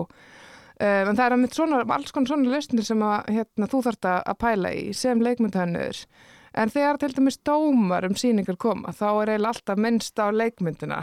Um, 0.74 1.10
en 1.10 1.18
það 1.18 1.26
er 1.26 1.36
að 1.36 1.42
mitt 1.42 1.58
svona, 1.58 1.82
alls 1.96 2.14
konar 2.14 2.34
svona 2.34 2.54
lausnir 2.54 2.86
sem 2.86 3.04
að 3.06 3.34
hérna, 3.34 3.70
þú 3.74 3.82
þarft 3.88 4.10
að 4.10 4.22
að 4.34 4.40
pæla 4.46 4.74
í 4.74 4.86
sem 4.98 5.26
leikmyndahönnur 5.26 6.06
en 6.54 6.74
þegar 6.74 7.00
til 7.02 7.14
dæmis 7.18 7.40
dómar 7.46 8.08
um 8.08 8.18
síningar 8.18 8.58
koma 8.62 8.94
þá 8.94 9.08
er 9.10 9.34
eiginlega 9.34 9.54
alltaf 9.54 9.80
minnst 9.82 10.22
á 10.22 10.28
leikmyndina. 10.34 11.00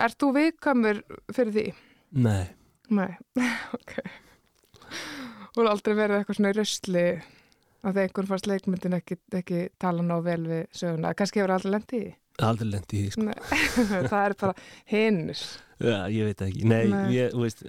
Ert 0.00 0.18
þú 0.18 0.30
viðkamur 0.38 1.02
fyrir 1.34 1.54
því? 1.54 1.66
Nei, 2.22 2.46
Nei, 2.90 3.10
ok 3.76 3.96
Þú 5.50 5.62
er 5.62 5.68
aldrei 5.70 5.94
verið 5.98 6.20
eitthvað 6.20 6.38
svona 6.38 6.50
í 6.50 6.56
röstli 6.56 7.04
að 7.80 7.94
þegar 7.94 8.04
einhvern 8.04 8.28
fannst 8.30 8.48
leikmyndin 8.50 8.96
ekki, 8.98 9.16
ekki 9.34 9.62
tala 9.82 10.02
ná 10.04 10.16
vel 10.22 10.42
við 10.46 10.66
söguna. 10.76 11.14
Kannski 11.18 11.40
hefur 11.40 11.54
aldrei 11.56 11.72
lendið 11.74 12.04
í 12.06 12.10
aldrei 12.46 12.70
lendi 12.72 13.04
í 13.04 13.12
sko. 13.12 13.24
Nei, 13.28 13.36
það 14.10 14.20
er 14.22 14.36
bara 14.40 14.54
hinnur. 14.90 15.40
Já, 15.80 15.96
ég 16.12 16.28
veit 16.28 16.38
það 16.40 16.50
ekki. 16.50 16.68
Nei, 16.70 16.84
Nei. 16.92 17.02
ég, 17.16 17.34
þú 17.34 17.44
veist, 17.44 17.64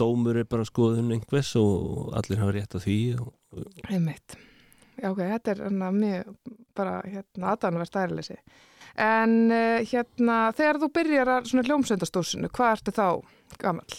dómur 0.00 0.40
er 0.40 0.48
bara 0.50 0.66
skoðun 0.68 1.14
einhvers 1.16 1.52
og 1.60 2.12
allir 2.18 2.42
hafa 2.42 2.56
rétt 2.56 2.76
á 2.76 2.78
því 2.82 2.98
og, 3.22 3.32
Einmitt. 3.88 4.36
Já, 4.96 5.10
ok, 5.10 5.20
þetta 5.20 5.52
er 5.52 5.62
hana, 5.66 5.92
mjög 5.92 6.34
bara 6.76 6.98
hérna, 7.04 7.52
aðdánuvert 7.52 7.98
aðeinleysi. 8.00 8.36
En 9.00 9.34
uh, 9.52 9.80
hérna, 9.84 10.36
þegar 10.56 10.80
þú 10.80 10.90
byrjar 10.98 11.32
að 11.34 11.48
svona 11.50 11.64
hljómsveindastósinu, 11.68 12.52
hvað 12.56 12.76
ertu 12.78 12.94
þá 12.96 13.08
gamall? 13.60 13.98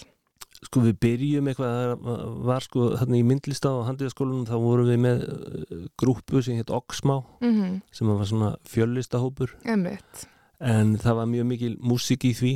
Sko 0.65 0.81
við 0.81 0.95
byrjum 1.03 1.49
eitthvað, 1.51 2.07
var 2.47 2.65
sko 2.65 2.87
þarna 2.97 3.19
í 3.19 3.25
myndlista 3.27 3.69
á 3.69 3.85
handíðaskólanum 3.91 4.47
þá 4.49 4.55
vorum 4.61 4.89
við 4.89 5.03
með 5.03 5.25
uh, 5.27 5.83
grúpu 5.99 6.41
sem 6.41 6.57
hétt 6.57 6.73
Oxmá 6.73 7.19
Mm 7.43 7.81
sem 7.91 8.09
var 8.09 8.25
svona 8.25 8.55
fjöllistahópur 8.65 9.53
en 10.59 10.97
það 10.97 11.19
var 11.19 11.29
mjög 11.29 11.45
mikil 11.51 11.75
músík 11.77 12.25
í 12.25 12.33
því 12.33 12.53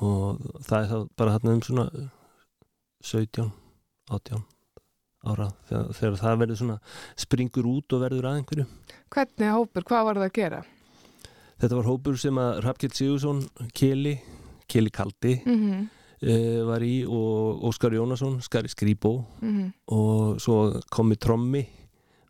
og 0.00 0.40
það 0.64 0.78
er 0.80 0.88
þá 0.88 0.96
bara 1.20 1.36
þarna 1.36 1.54
um 1.56 1.62
svona 1.66 1.86
17, 3.04 3.50
18 4.10 4.42
ára 5.20 5.50
þegar, 5.68 5.88
þegar 5.98 6.18
það 6.22 6.42
verður 6.42 6.60
svona 6.62 6.78
springur 7.20 7.68
út 7.68 7.92
og 7.92 8.00
verður 8.00 8.28
að 8.30 8.40
einhverju. 8.40 8.66
Hvernig 9.12 9.52
hópur, 9.52 9.84
hvað 9.84 10.06
var 10.08 10.20
það 10.20 10.28
að 10.30 10.36
gera? 10.38 10.60
Þetta 11.60 11.76
var 11.76 11.88
hópur 11.90 12.20
sem 12.20 12.40
að 12.40 12.52
Hrafkjell 12.62 12.94
Sigursson 12.96 13.42
Keli, 13.76 14.14
Keli 14.70 14.92
Kaldi 14.94 15.40
Mm 15.44 15.88
uh, 16.26 16.60
var 16.68 16.84
í 16.84 16.94
og 17.06 17.66
Óskar 17.70 17.94
Jónasson, 17.96 18.40
Skari 18.44 18.70
Skrýbó 18.72 19.18
mm 19.42 19.68
og 19.90 20.40
svo 20.40 20.80
komi 20.92 21.16
Trommi 21.18 21.64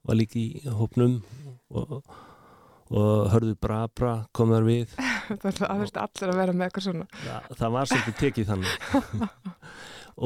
var 0.06 0.16
líka 0.16 0.38
í 0.40 0.62
hópnum 0.64 1.18
og, 1.76 2.00
og 2.90 3.28
hörðu 3.34 3.54
Brabra 3.60 4.14
kom 4.32 4.54
þar 4.54 4.64
við. 4.66 4.94
Það 5.42 5.60
þurfti 5.60 6.00
allir 6.02 6.32
að 6.32 6.40
vera 6.40 6.54
með 6.56 6.66
eitthvað 6.66 6.86
svona. 6.86 7.08
Það, 7.20 7.50
það 7.60 7.74
var 7.76 7.90
svolítið 7.90 8.16
tekið 8.22 8.48
þannig. 8.48 8.72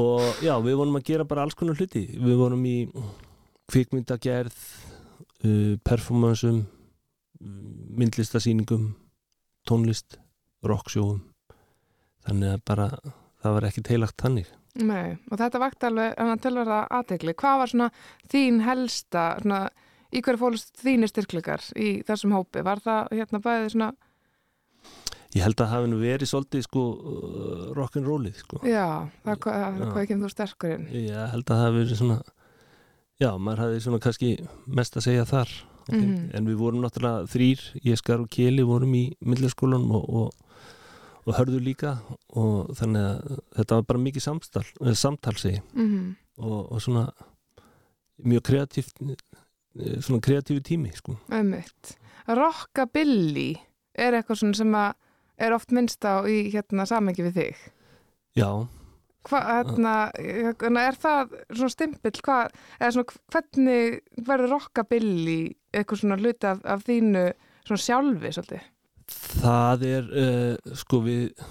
Og 0.04 0.40
já, 0.42 0.54
við 0.64 0.78
vorum 0.80 0.96
að 0.98 1.04
gera 1.06 1.26
bara 1.28 1.44
alls 1.44 1.54
konar 1.58 1.76
hluti. 1.78 2.06
Við 2.18 2.38
vorum 2.40 2.62
í 2.66 2.78
kvikmyndagerð 3.70 4.56
uh, 5.44 5.74
performansum 5.86 6.64
myndlistasýningum 7.94 8.88
tónlist, 9.68 10.18
rocksjóum. 10.66 11.20
Þannig 12.24 12.56
að 12.56 12.64
bara 12.66 12.88
það 13.44 13.56
var 13.58 13.68
ekki 13.70 13.84
teilagt 13.86 14.20
þannig 14.24 14.50
Nei, 14.74 15.12
og 15.30 15.38
þetta 15.38 15.60
vakti 15.62 15.86
alveg 15.86 16.16
en 16.18 16.32
að 16.32 16.40
tilverða 16.42 16.78
aðtegli. 16.98 17.34
Hvað 17.38 17.58
var 17.60 17.70
svona 17.70 17.86
þín 18.32 18.56
helsta, 18.66 19.26
svona, 19.44 19.60
í 20.10 20.18
hverju 20.26 20.40
fólust 20.40 20.80
þínir 20.82 21.12
styrkleikar 21.12 21.62
í 21.78 21.90
þessum 22.08 22.34
hópi? 22.34 22.64
Var 22.66 22.82
það 22.82 23.12
hérna 23.14 23.38
bæðið 23.44 23.68
svona, 23.76 23.92
ég 25.34 25.42
held 25.46 25.62
að 25.62 25.70
það 25.76 25.86
nú 25.92 26.00
verið 26.02 26.30
svolítið 26.30 26.64
sko 26.66 26.82
uh, 26.94 27.62
rock'n'rollið 27.78 28.40
sko 28.42 28.60
já, 28.66 28.84
það, 29.24 29.38
hvað, 29.46 29.62
Já. 29.62 29.86
hvað 29.92 30.08
kemur 30.10 30.26
þú 30.26 30.34
sterkurinn? 30.34 30.84
ég 30.94 31.30
held 31.32 31.44
að 31.44 31.54
það 31.54 31.62
hafi 31.64 31.78
verið 31.80 32.00
svona 32.00 32.18
já, 33.22 33.30
maður 33.38 33.62
hafi 33.64 33.80
svona 33.86 34.02
kannski 34.04 34.30
mest 34.80 34.98
að 35.00 35.06
segja 35.08 35.28
þar 35.30 35.54
mm 35.54 35.72
Mhm. 35.84 36.30
en 36.32 36.46
við 36.48 36.54
vorum 36.56 36.80
náttúrulega 36.80 37.26
þrýr, 37.28 37.60
ég 37.84 37.98
skar 38.00 38.22
og 38.22 38.30
Keli 38.32 38.62
vorum 38.64 38.94
í 38.96 39.02
myndlaskólanum 39.20 39.90
og, 39.98 40.06
og, 40.08 40.43
og 41.24 41.38
hörðu 41.38 41.60
líka 41.64 41.96
og 42.36 42.74
þannig 42.76 43.06
að 43.08 43.40
þetta 43.56 43.78
var 43.78 43.88
bara 43.88 44.04
mikið 44.04 44.24
samtal, 44.26 44.66
eh, 44.84 44.96
samtal 44.98 45.34
ég. 45.44 45.62
Mm 45.72 46.14
og, 46.38 46.72
og 46.72 46.82
svona 46.82 47.08
mjög 48.24 48.42
kreatíft 48.48 49.02
eh, 49.02 50.00
svona 50.00 50.20
kreatífi 50.20 50.62
tími 50.62 50.92
sko. 50.94 51.16
Rockabilly 52.26 53.52
er 53.94 54.16
eitthvað 54.18 54.40
svona 54.40 54.58
sem 54.58 54.78
að 54.78 54.94
er 55.44 55.54
oft 55.54 55.74
minnst 55.74 56.04
á 56.06 56.22
í 56.30 56.48
hérna 56.52 56.86
samengi 56.86 57.26
við 57.26 57.38
þig. 57.40 57.68
já, 58.38 58.66
Hva, 59.24 59.40
hérna, 59.40 59.94
hérna, 60.20 60.82
er 60.84 60.96
það 61.00 61.30
svona 61.48 61.72
stimpill, 61.72 62.18
hvað, 62.26 62.56
svona 62.92 63.14
hvernig 63.32 64.00
verður 64.26 64.52
rockabilly 64.52 65.54
eitthvað 65.72 66.02
svona 66.02 66.18
hluti 66.20 66.50
af, 66.50 66.60
af 66.68 66.84
þínu 66.84 67.22
svona 67.64 67.84
sjálfi 67.86 68.32
svolítið? 68.36 68.66
Það 69.10 69.86
er 69.88 70.10
uh, 70.10 70.74
sko 70.76 71.00
við 71.04 71.44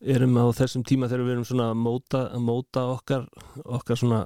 erum 0.00 0.36
á 0.40 0.46
þessum 0.56 0.84
tíma 0.86 1.08
þegar 1.10 1.26
við 1.26 1.34
erum 1.34 1.48
svona 1.48 1.70
að 1.72 1.80
móta, 1.82 2.26
að 2.32 2.44
móta 2.46 2.84
okkar 2.94 3.26
okkar 3.64 4.00
svona 4.00 4.20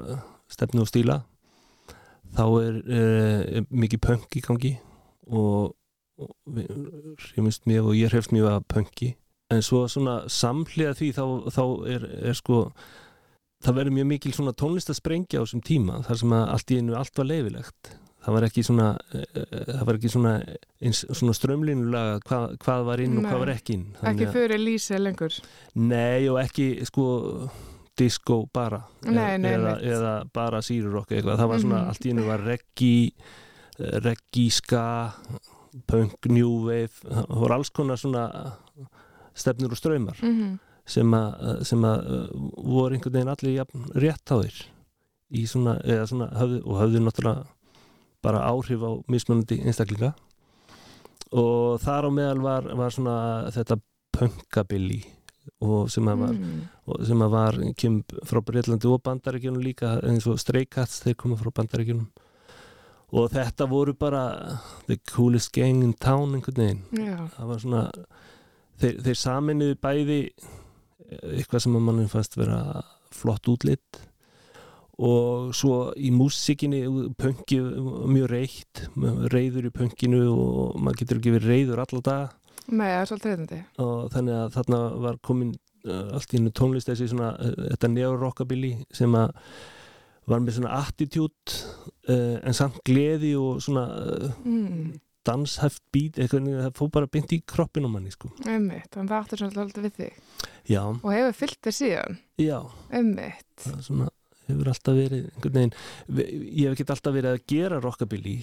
stefnu 0.52 0.84
og 0.84 0.90
stíla 0.90 1.22
þá 2.34 2.44
er 2.62 2.76
uh, 2.82 3.64
mikið 3.70 4.02
punk 4.04 4.38
í 4.38 4.44
gangi 4.44 4.74
og, 5.30 5.74
og 6.20 6.34
við 6.56 6.70
hrifumst 7.30 7.66
mjög 7.70 7.90
og 7.90 7.98
ég 7.98 8.12
hrifst 8.12 8.34
mjög 8.34 8.50
að 8.50 8.66
punki. 8.70 9.14
En 9.52 9.62
svo 9.62 9.84
svona 9.90 10.22
samhliða 10.30 10.94
því 10.98 11.10
þá, 11.16 11.24
þá 11.54 11.64
er, 11.94 12.06
er 12.30 12.38
sko 12.38 12.64
það 13.64 13.78
verður 13.78 13.96
mjög 13.98 14.08
mikil 14.10 14.32
svona 14.36 14.54
tónlistasprengja 14.60 15.40
á 15.40 15.44
þessum 15.44 15.64
tíma 15.64 16.00
þar 16.06 16.20
sem 16.20 16.34
að 16.36 16.48
allt 16.54 16.72
í 16.72 16.80
einu 16.80 16.96
allt 16.98 17.20
var 17.20 17.30
leifilegt 17.30 17.94
það 18.24 18.34
var 18.38 18.46
ekki 18.48 18.62
svona 18.64 18.88
uh, 18.96 19.44
það 19.68 19.84
var 19.88 19.98
ekki 19.98 20.10
svona, 20.14 20.32
svona 20.94 21.34
strömlinulega 21.36 22.18
hvað, 22.24 22.56
hvað 22.64 22.84
var 22.88 23.02
inn 23.04 23.16
og 23.18 23.22
Nei. 23.22 23.30
hvað 23.30 23.42
var 23.44 23.52
ekki 23.54 23.76
inn 23.78 23.86
Ekki 23.92 24.04
Þannig 24.06 24.26
að- 24.28 24.34
fyrir 24.38 24.62
lýsi 24.64 24.98
lengur. 25.02 25.38
Nei 25.74 26.28
og 26.32 26.40
ekki 26.42 26.68
sko 26.88 27.06
disco 27.96 28.40
bara 28.52 28.82
Nei, 29.06 29.36
nei, 29.38 29.52
eða, 29.54 29.74
eða 29.82 30.14
bara 30.34 30.58
sírurokk 30.66 31.12
eitthvað 31.14 31.38
það 31.38 31.48
var 31.52 31.58
svona 31.62 31.80
Mhm. 31.84 31.88
allt 31.92 32.04
í 32.06 32.10
hennu 32.10 32.26
var 32.26 32.40
reggi 32.42 32.94
eh, 33.78 33.98
reggi 34.02 34.50
ska 34.50 35.12
punk, 35.86 36.26
new 36.30 36.66
wave 36.66 36.90
það 37.02 37.26
voru 37.28 37.54
alls 37.54 37.70
konar 37.70 37.96
svona 37.98 38.24
stefnur 39.34 39.70
og 39.74 39.78
ströymar 39.80 40.18
Mm 40.22 40.58
að, 41.16 41.62
sem 41.64 41.80
að 41.80 42.02
voru 42.60 42.92
einhvern 42.94 43.14
veginn 43.14 43.30
allir 43.32 43.54
rétt 43.96 44.28
á 44.28 44.36
þér 44.36 44.58
í 45.32 45.46
svona, 45.48 45.78
eða 45.80 46.04
svona 46.10 46.26
höfðu, 46.36 46.58
og 46.66 46.76
höfðu 46.82 47.00
náttúrulega 47.00 47.46
bara 48.24 48.44
áhrif 48.48 48.82
á 48.82 48.90
mismunandi 49.10 49.60
einstaklinga. 49.62 50.14
Og 51.34 51.80
þar 51.82 52.08
á 52.08 52.10
meðal 52.14 52.40
var, 52.44 52.68
var 52.78 52.94
svona 52.94 53.16
þetta 53.54 53.80
punkabilly 54.14 55.02
og 55.64 55.90
sem 55.92 56.06
að 56.08 56.20
var, 56.22 56.36
mm. 56.36 56.60
og 56.88 57.00
sem 57.04 57.24
að 57.24 57.32
var 57.34 57.58
kem 57.80 57.98
frá 58.24 58.40
Breitlandi 58.44 58.88
og 58.88 59.02
Bandaríkjunum 59.04 59.64
líka 59.64 59.98
eins 60.06 60.28
og 60.30 60.38
Stray 60.40 60.64
Cats, 60.70 61.02
þeir 61.04 61.18
koma 61.20 61.36
frá 61.40 61.50
Bandaríkjunum. 61.58 62.06
Og 63.14 63.28
þetta 63.30 63.68
voru 63.70 63.94
bara 63.94 64.24
the 64.88 64.96
coolest 65.12 65.52
gang 65.54 65.84
in 65.84 65.92
town 65.94 66.34
einhvern 66.34 66.62
veginn. 66.62 66.80
Já, 66.96 67.18
það 67.36 67.50
var 67.50 67.62
svona 67.62 67.82
þeir, 68.80 68.96
þeir 69.04 69.20
saminuðu 69.20 69.78
bæði 69.84 70.18
eitthvað 71.34 71.64
sem 71.66 71.76
að 71.76 71.86
mann 71.86 72.10
fannst 72.10 72.38
vera 72.40 72.58
flott 73.14 73.46
útlitt 73.52 74.00
og 74.98 75.50
svo 75.56 75.92
í 75.98 76.10
músikinni 76.14 76.82
punki 77.18 77.58
mjög 77.60 78.28
reitt 78.30 78.82
reyður 79.34 79.66
í 79.70 79.74
punkinu 79.74 80.20
og 80.30 80.80
maður 80.80 81.00
getur 81.02 81.18
ekki 81.20 81.32
verið 81.34 81.50
reyður 81.54 81.82
alla 81.84 82.00
daga 82.06 82.28
með 82.70 82.90
það 82.94 83.00
er 83.02 83.08
svolítið 83.10 83.30
reyndandi. 83.34 83.60
og 83.84 84.04
þannig 84.14 84.34
að 84.40 84.52
þarna 84.58 84.78
var 85.04 85.16
komin 85.26 85.50
uh, 85.84 86.14
allt 86.16 86.32
í 86.32 86.38
hennu 86.38 86.52
tónlist 86.56 86.88
þessi 86.88 87.08
svona 87.10 87.32
uh, 87.36 87.56
þetta 87.74 87.90
neo-rockabilly 87.92 88.70
sem 88.94 89.16
að 89.18 89.34
var 90.30 90.40
með 90.40 90.54
svona 90.56 90.76
attitude 90.80 91.58
uh, 92.08 92.38
en 92.40 92.54
samt 92.56 92.78
gleði 92.88 93.34
og 93.36 93.58
svona 93.60 93.82
Mm. 94.44 94.94
danshæft 95.24 95.80
beat 95.92 96.18
eitthvað, 96.20 96.48
það 96.62 96.72
fór 96.78 96.88
bara 96.92 97.06
beint 97.08 97.30
í 97.32 97.38
kroppin 97.48 97.84
á 97.84 97.88
manni 97.88 98.10
sko. 98.12 98.28
Ömmitt, 98.44 98.90
þannig 98.92 99.08
það 99.08 99.20
áttur 99.22 99.40
svolítið 99.40 99.86
við 99.86 99.94
þig. 99.96 100.18
já, 100.68 100.82
Og 100.84 101.06
hefur 101.12 101.32
fyllt 101.38 101.60
þér 101.64 101.76
síðan. 101.78 102.18
já 102.40 102.58
Ömmitt. 102.92 103.54
það 103.64 103.76
er 103.78 103.86
svona 103.86 104.08
hefur 104.48 104.70
alltaf 104.72 104.98
verið 104.98 105.28
einhvern 105.30 105.54
veginn, 105.58 105.76
ég 106.18 106.66
hef 106.68 106.74
ekki 106.76 106.86
alltaf 106.92 107.14
verið 107.16 107.30
að 107.32 107.46
gera 107.50 107.80
rockabilly 107.82 108.36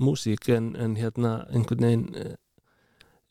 músík 0.00 0.50
en, 0.54 0.74
en 0.78 0.94
hérna 0.98 1.40
einhvern 1.50 1.86
veginn 1.86 2.06
eh, 2.20 2.36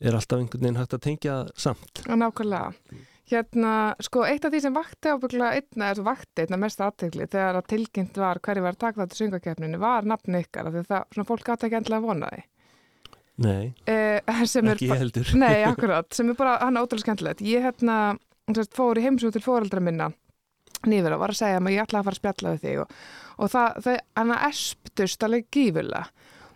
er 0.00 0.16
alltaf 0.16 0.40
einhvern 0.42 0.66
veginn 0.66 0.80
hægt 0.80 0.96
að 0.96 1.06
tengja 1.06 1.38
samt 1.56 2.04
Og 2.06 2.20
nákvæmlega. 2.20 3.00
Hérna, 3.30 3.72
sko, 4.02 4.24
eitt 4.26 4.44
af 4.46 4.50
því 4.50 4.60
sem 4.64 4.74
vakti 4.74 5.10
ábygglega 5.12 5.60
einna, 5.60 5.90
eða 5.92 6.06
vakti 6.08 6.42
einna 6.42 6.58
mest 6.58 6.80
aðtegli 6.82 7.28
þegar 7.30 7.60
að 7.60 7.68
tilkynnt 7.70 8.16
var 8.18 8.40
hverju 8.42 8.64
var 8.64 8.74
að 8.74 8.80
taka 8.80 9.04
þetta 9.04 9.18
söngakeppninu 9.20 9.78
var 9.78 10.08
nafni 10.08 10.40
ykkar 10.42 10.66
af 10.66 10.74
því 10.74 10.82
það, 10.88 11.04
svona 11.14 11.28
fólk 11.28 11.44
gátt 11.46 11.66
ekki 11.68 11.78
endilega 11.78 12.02
að 12.02 12.08
vona 12.08 12.32
því. 12.32 12.42
nei, 13.40 13.74
Eh, 13.86 14.18
ekki 14.74 14.90
heldur 14.90 15.30
Nei, 15.38 15.62
akkurat, 15.70 16.10
sem 16.12 16.32
er 16.32 16.40
bara 16.40 16.58
hann 16.64 16.76
er 16.76 16.88
ótrúlega 16.88 17.06
skemmtilegt. 17.06 17.44
Ég 17.46 17.62
hérna, 17.68 18.00
fór 18.74 18.98
í 18.98 19.06
heimsók 19.06 19.36
til 19.36 19.44
fóreldra 19.46 19.84
minna 19.84 20.10
nýfur 20.88 21.16
og 21.16 21.22
var 21.22 21.34
að 21.34 21.40
segja 21.42 21.60
að 21.60 21.72
ég 21.74 21.84
ætla 21.84 22.00
að 22.00 22.08
fara 22.08 22.16
að 22.16 22.22
spjalla 22.22 22.54
við 22.54 22.64
þig 22.64 22.82
og, 22.84 22.94
og 23.36 23.52
það, 23.54 23.80
þau, 23.84 23.96
hann 24.20 24.34
esptust 24.48 25.26
alveg 25.26 25.48
gífulega 25.52 26.04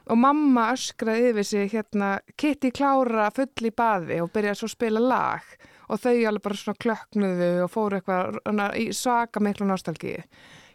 og 0.05 0.21
mamma 0.21 0.67
öskraði 0.75 1.31
yfir 1.31 1.47
sig 1.49 1.71
hérna 1.73 2.11
Kitty 2.41 2.71
klára 2.77 3.31
full 3.35 3.69
í 3.69 3.73
baði 3.73 4.21
og 4.21 4.33
byrjaði 4.35 4.61
svo 4.61 4.69
að 4.69 4.75
spila 4.77 5.05
lag 5.05 5.55
og 5.89 6.01
þau 6.01 6.13
alveg 6.13 6.45
bara 6.45 6.61
svona 6.61 6.83
klöknuðu 6.85 7.51
og 7.65 7.73
fóru 7.73 8.01
eitthvað 8.01 8.79
í 8.81 8.87
svaka 8.97 9.43
miklu 9.45 9.69
nostalgíu. 9.69 10.23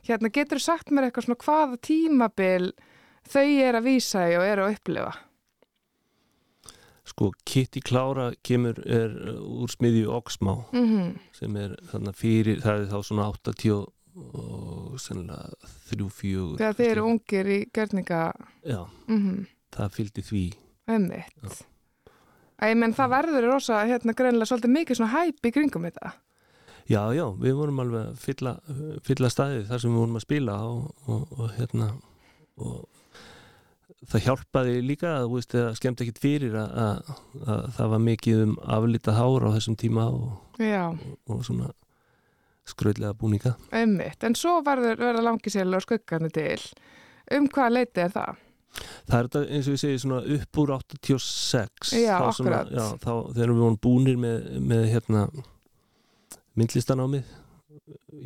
Hérna, 0.05 0.31
getur 0.33 0.57
þú 0.57 0.65
sagt 0.65 0.93
mér 0.93 1.09
eitthvað 1.09 1.27
svona 1.27 1.43
hvaða 1.43 1.79
tímabil 1.85 2.69
þau 3.29 3.45
er 3.45 3.77
að 3.77 3.89
vísa 3.89 4.25
í 4.29 4.37
og 4.39 4.45
eru 4.45 4.65
að 4.65 4.77
upplifa? 4.77 5.11
Sko 7.09 7.31
Kitty 7.45 7.81
Klára 7.85 8.31
kemur 8.45 8.79
er 8.85 9.13
uh, 9.33 9.39
úr 9.63 9.71
smiðju 9.73 10.09
Oxmá 10.19 10.57
Mm 10.75 11.15
sem 11.35 11.55
er 11.59 11.77
þannig 11.91 12.17
fyrir 12.19 12.59
það 12.63 12.83
er 12.83 12.91
þá 12.91 12.99
svona 13.07 13.29
80 13.31 13.87
og 14.19 14.99
sennilega 14.99 15.53
3-4 15.91 16.57
Þegar 16.59 16.77
þið 16.79 16.89
eru 16.91 17.05
ungir 17.07 17.49
í 17.53 17.59
görninga 17.75 18.23
já, 18.67 18.81
mm 19.07 19.47
það 19.75 19.91
fylgdi 19.93 20.23
því. 20.25 20.45
Ummitt. 20.89 21.59
Æ, 22.59 22.73
menn 22.75 22.95
það 22.97 23.11
verður 23.13 23.45
rosa 23.53 23.83
hérna 23.87 24.15
greinilega 24.17 24.49
svolítið 24.49 24.73
mikið 24.73 24.99
svona 24.99 25.13
hæp 25.13 25.45
í 25.45 25.51
kringum 25.55 25.85
þetta. 25.87 26.13
já, 26.89 27.03
já, 27.13 27.25
við 27.37 27.53
vorum 27.59 27.83
alveg 27.83 28.07
að 28.09 28.23
fylla, 28.23 28.55
fylla 29.05 29.29
staðið 29.29 29.67
þar 29.69 29.83
sem 29.83 29.93
við 29.93 30.01
vorum 30.01 30.17
að 30.17 30.25
spila 30.25 30.55
og, 30.65 30.87
og, 31.05 31.35
og 31.37 31.51
hérna 31.59 31.91
og 32.59 32.87
það 34.07 34.23
hjálpaði 34.27 34.79
líka 34.85 35.11
að 35.19 35.27
veist, 35.33 35.51
það 35.55 35.75
skemmt 35.79 36.03
ekkit 36.05 36.21
fyrir 36.23 36.55
að, 36.55 36.71
að, 36.83 37.13
að 37.45 37.63
það 37.77 37.91
var 37.93 38.03
mikið 38.05 38.43
um 38.45 38.53
aflita 38.77 39.15
hár 39.17 39.47
á 39.47 39.49
þessum 39.57 39.77
tíma 39.79 40.05
og, 40.13 40.29
Já, 40.61 40.85
og 41.27 41.41
svona 41.47 41.71
skröðlega 42.69 43.15
búninga 43.17 43.55
ummitt. 43.75 44.23
En 44.23 44.35
svo 44.37 44.59
verður 44.65 44.99
verða 45.01 45.25
langisel 45.25 45.73
og 45.73 45.83
skuggarnir 45.83 46.31
til. 46.35 46.61
Um 47.33 47.49
hvaða 47.49 47.75
leiti 47.79 48.03
er 48.05 48.13
það? 48.13 48.45
Það 49.09 49.15
er 49.17 49.27
þetta 49.27 49.41
eins 49.49 49.67
og 49.67 49.73
ég 49.75 49.81
segi 49.81 50.01
svona 50.03 50.19
upp 50.37 50.59
úr 50.61 50.71
86 50.77 51.93
Já, 51.97 52.15
þá 52.21 52.27
svona, 52.37 52.59
akkurat. 52.59 52.73
já, 52.77 52.85
þá, 53.01 53.13
þegar 53.33 53.53
við 53.55 53.63
vorum 53.63 53.79
búnir 53.81 54.19
með, 54.21 54.49
með 54.61 54.83
hérna 54.93 55.23
myndlistanámið 56.59 57.31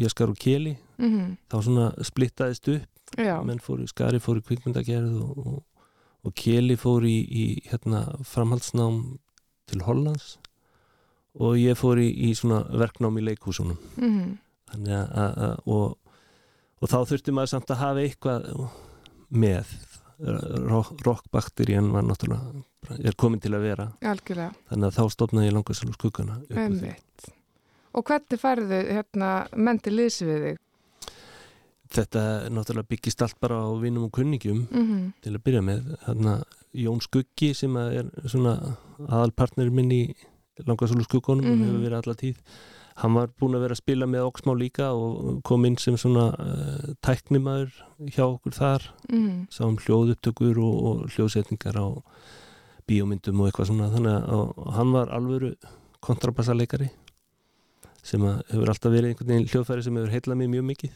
Jaskar 0.04 0.32
og 0.34 0.40
Keli 0.40 0.74
mhm, 1.00 1.38
þá 1.52 1.58
svona 1.64 1.88
splittaðist 2.04 2.68
upp 2.74 2.93
menn 3.18 3.62
fóru, 3.64 3.88
Skari 3.90 4.22
fór 4.24 4.40
í 4.40 4.46
kvikmyndagerð 4.48 5.18
og, 5.22 5.44
og, 5.44 5.86
og 6.24 6.36
Keli 6.40 6.78
fór 6.80 7.06
í, 7.08 7.18
í 7.24 7.46
hérna, 7.70 8.06
framhaldsnám 8.28 9.02
til 9.72 9.84
Hollands. 9.88 10.38
Og 11.34 11.58
ég 11.58 11.78
fór 11.80 12.02
í, 12.02 12.10
í 12.30 12.34
svona 12.38 12.62
verknám 12.78 13.18
í 13.18 13.26
leikhúsunum. 13.26 13.80
Mhm, 13.98 14.36
þannig 14.74 14.98
að, 15.00 15.08
að, 15.24 15.40
að 15.48 15.74
og, 15.78 16.20
og 16.82 16.92
þá 16.92 17.00
þurfti 17.10 17.34
maður 17.34 17.54
samt 17.56 17.74
að 17.74 17.82
hafa 17.82 18.06
eitthvað 18.06 18.52
með. 19.34 19.74
Rockbakterían 20.24 21.90
var 21.92 22.06
náttúrulega 22.06 22.62
er 23.04 23.16
komin 23.18 23.42
til 23.44 23.54
að 23.56 23.66
vera. 23.68 23.88
Algjörlega, 24.06 24.52
þannig 24.70 24.90
að 24.90 24.98
þá 24.98 25.16
stofnaði 25.16 25.50
ég 25.50 25.72
skuggana 25.98 26.38
upp 26.42 26.52
úr 26.52 26.62
einmitt. 26.64 27.32
Og 27.94 28.06
hvernig 28.08 28.42
færðu 28.42 28.80
hérna 28.90 29.32
menn 29.56 29.80
til 29.84 29.96
liðs 29.98 30.22
við 30.26 30.46
þig? 30.48 30.62
Þetta 31.94 32.50
náttúrulega 32.50 32.90
byggist 32.90 33.22
allt 33.26 33.40
bara 33.42 33.62
á 33.64 33.70
vinum 33.82 34.06
og 34.08 34.12
kunningjum 34.18 34.68
Mhm, 34.72 35.14
til 35.22 35.34
að 35.38 35.44
byrja 35.46 35.62
með. 35.64 35.98
Þarna 36.06 36.36
Jón 36.76 37.02
Skuggi 37.06 37.54
sem 37.56 37.76
er 37.78 38.10
svona 38.26 38.78
aðalpartner 39.08 39.70
minn 39.72 39.92
í 39.92 40.04
langarsal 40.66 40.98
og 41.00 41.06
skuggunum 41.08 41.46
og 41.46 41.58
Mhm. 41.58 41.66
hefur 41.66 41.84
verið 41.86 42.00
alla 42.04 42.16
tíð 42.16 42.36
hann 42.96 43.14
var 43.16 43.28
búin 43.42 43.56
að 43.56 43.62
vera 43.66 43.74
að 43.74 43.82
spila 43.82 44.06
með 44.06 44.28
Oxmá 44.32 44.54
líka 44.54 44.92
og 44.94 45.42
kom 45.44 45.66
inn 45.66 45.78
sem 45.78 45.96
svona 45.98 46.28
uh, 46.38 46.94
tæknimaður 47.02 47.72
hjá 48.06 48.22
okkur 48.38 48.54
þar. 48.54 48.82
Mhm, 49.10 49.48
sáum 49.50 49.78
hljóðupptökur 49.82 50.58
og, 50.62 50.84
og 50.86 51.10
hljóðsetningar 51.10 51.74
á 51.74 51.90
bíómyndum 52.88 53.40
og 53.42 53.50
eitthvað 53.50 53.70
svona. 53.72 53.90
Þannig 53.90 54.30
að 54.30 54.74
hann 54.76 54.92
var 54.94 55.08
alvöru 55.10 55.56
kontrabassaleikari 56.02 56.90
sem 58.04 58.22
hefur 58.22 58.68
alltaf 58.70 58.92
verið 58.92 59.14
einhvern 59.14 59.30
veginn 59.32 59.48
hljóðfæri 59.50 59.84
sem 59.86 59.96
hefur 59.96 60.12
heillað 60.14 60.38
mér 60.42 60.50
mjög 60.54 60.66
mikið 60.72 60.92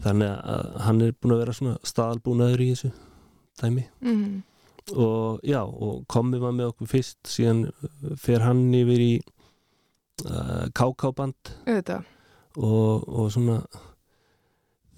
þannig 0.00 0.32
að 0.54 0.70
hann 0.86 1.02
er 1.06 1.12
búin 1.20 1.34
að 1.36 1.42
vera 1.44 1.56
svona 1.56 1.76
staðalbúnaður 1.86 2.64
í 2.64 2.70
þessu 2.72 2.92
dæmi. 3.62 3.84
Mhm, 4.00 4.42
og 4.96 5.40
já, 5.46 5.60
og 5.62 6.02
komið 6.10 6.42
var 6.42 6.54
með 6.56 6.72
okkur 6.72 6.90
fyrst 6.90 7.20
síðan 7.30 7.66
uh, 7.70 8.16
fer 8.18 8.42
hann 8.42 8.64
yfir 8.74 9.04
í 9.04 9.12
uh, 10.26 10.66
auðvitað, 11.66 12.04
og, 12.56 13.08
og 13.08 13.30
svona 13.32 13.60